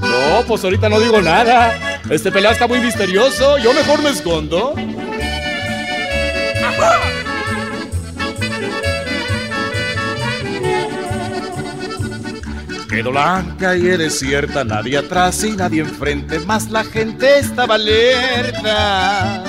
No, 0.00 0.44
pues 0.46 0.64
ahorita 0.64 0.88
no 0.88 0.98
digo 0.98 1.20
nada. 1.20 2.00
Este 2.10 2.32
pelado 2.32 2.54
está 2.54 2.66
muy 2.66 2.80
misterioso. 2.80 3.58
Yo 3.58 3.72
mejor 3.72 4.02
me 4.02 4.10
escondo. 4.10 4.74
Quedó 12.90 13.12
la 13.12 13.44
calle 13.56 13.96
desierta, 13.96 14.64
nadie 14.64 14.98
atrás 14.98 15.44
y 15.44 15.52
nadie 15.52 15.82
enfrente, 15.82 16.40
más 16.40 16.70
la 16.70 16.82
gente 16.82 17.38
estaba 17.38 17.76
alerta. 17.76 19.44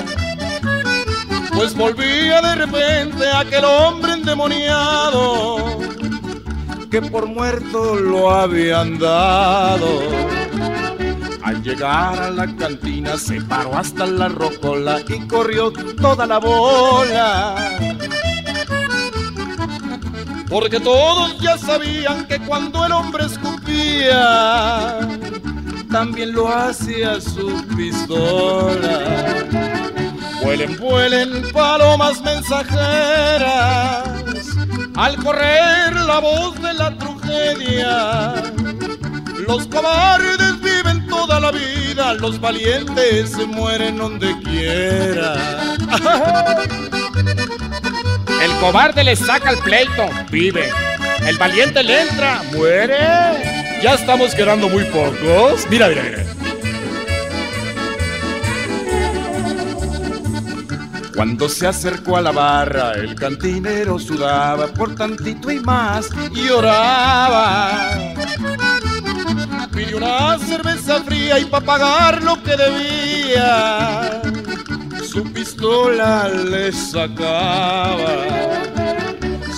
Pues 1.51 1.73
volvía 1.73 2.39
de 2.39 2.55
repente 2.55 3.27
aquel 3.27 3.65
hombre 3.65 4.13
endemoniado 4.13 5.79
que 6.91 7.01
por 7.01 7.25
muerto 7.25 7.95
lo 7.95 8.29
habían 8.29 8.99
dado. 8.99 10.01
Al 11.41 11.63
llegar 11.63 12.21
a 12.21 12.29
la 12.29 12.55
cantina 12.55 13.17
se 13.17 13.41
paró 13.41 13.75
hasta 13.75 14.05
la 14.05 14.27
rocola 14.27 14.99
y 15.07 15.19
corrió 15.27 15.71
toda 15.71 16.27
la 16.27 16.37
bola. 16.37 17.90
Porque 20.51 20.79
todos 20.81 21.39
ya 21.39 21.57
sabían 21.57 22.27
que 22.27 22.37
cuando 22.39 22.85
el 22.85 22.91
hombre 22.91 23.25
escupía, 23.25 24.99
también 25.89 26.33
lo 26.33 26.49
hacía 26.49 27.21
su 27.21 27.65
pistola. 27.77 29.45
Vuelen, 30.43 30.77
vuelen 30.77 31.49
palomas 31.53 32.21
mensajeras 32.21 34.09
al 34.97 35.15
correr 35.23 35.95
la 35.95 36.19
voz 36.19 36.61
de 36.61 36.73
la 36.73 36.97
tragedia. 36.97 38.33
Los 39.47 39.67
cobardes 39.67 40.59
viven 40.59 41.07
toda 41.07 41.39
la 41.39 41.51
vida, 41.51 42.13
los 42.15 42.41
valientes 42.41 43.31
se 43.31 43.45
mueren 43.45 43.95
donde 43.95 44.37
quiera. 44.41 45.77
El 48.41 48.51
cobarde 48.59 49.03
le 49.03 49.15
saca 49.15 49.51
el 49.51 49.57
pleito, 49.59 50.09
vive. 50.31 50.69
El 51.27 51.37
valiente 51.37 51.83
le 51.83 52.01
entra, 52.01 52.41
muere. 52.51 52.97
Ya 53.83 53.93
estamos 53.93 54.33
quedando 54.33 54.67
muy 54.67 54.83
pocos. 54.85 55.67
Mira, 55.69 55.89
mira, 55.89 56.01
mira. 56.03 56.25
Cuando 61.15 61.47
se 61.49 61.67
acercó 61.67 62.17
a 62.17 62.21
la 62.21 62.31
barra, 62.31 62.93
el 62.93 63.13
cantinero 63.13 63.99
sudaba 63.99 64.65
por 64.67 64.95
tantito 64.95 65.51
y 65.51 65.59
más 65.59 66.09
y 66.31 66.47
lloraba. 66.47 67.91
Pidió 69.71 69.97
una 69.97 70.39
cerveza 70.39 71.03
fría 71.03 71.37
y 71.37 71.45
para 71.45 71.65
pagar 71.65 72.23
lo 72.23 72.41
que 72.41 72.57
debía, 72.57 74.21
su 75.11 75.23
pistola 75.33 76.29
le 76.29 76.71
sacaba. 76.71 78.25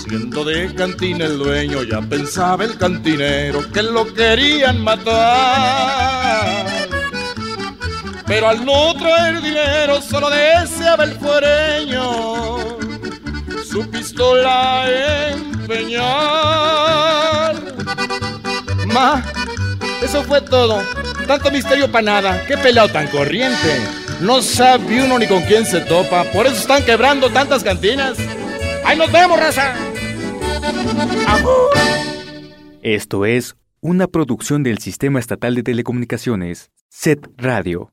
Siendo 0.03 0.43
de 0.43 0.73
cantina 0.73 1.25
el 1.25 1.37
dueño, 1.37 1.83
ya 1.83 2.01
pensaba 2.01 2.63
el 2.63 2.75
cantinero 2.77 3.71
que 3.71 3.83
lo 3.83 4.11
querían 4.13 4.81
matar. 4.83 6.65
Pero 8.25 8.49
al 8.49 8.65
no 8.65 8.95
traer 8.95 9.41
dinero, 9.41 10.01
solo 10.01 10.31
deseaba 10.31 11.03
el 11.03 11.11
fuereño 11.19 12.57
su 13.63 13.87
pistola 13.91 14.85
empeñar. 15.29 16.01
Ma, 18.87 19.23
eso 20.01 20.23
fue 20.23 20.41
todo. 20.41 20.81
Tanto 21.27 21.51
misterio 21.51 21.91
para 21.91 22.05
nada. 22.05 22.43
Qué 22.47 22.57
pelado 22.57 22.89
tan 22.89 23.07
corriente. 23.07 24.02
No 24.23 24.41
sabe 24.41 25.03
uno 25.03 25.19
ni 25.19 25.27
con 25.27 25.41
quién 25.43 25.65
se 25.65 25.81
topa. 25.81 26.23
Por 26.31 26.45
eso 26.45 26.55
están 26.55 26.83
quebrando 26.85 27.29
tantas 27.29 27.63
cantinas. 27.63 28.17
¡Ahí 28.85 28.97
nos 28.97 29.11
vemos, 29.11 29.37
raza! 29.37 29.75
Esto 32.81 33.25
es 33.25 33.55
una 33.81 34.07
producción 34.07 34.63
del 34.63 34.77
Sistema 34.79 35.19
Estatal 35.19 35.55
de 35.55 35.63
Telecomunicaciones, 35.63 36.71
SET 36.89 37.27
Radio. 37.37 37.92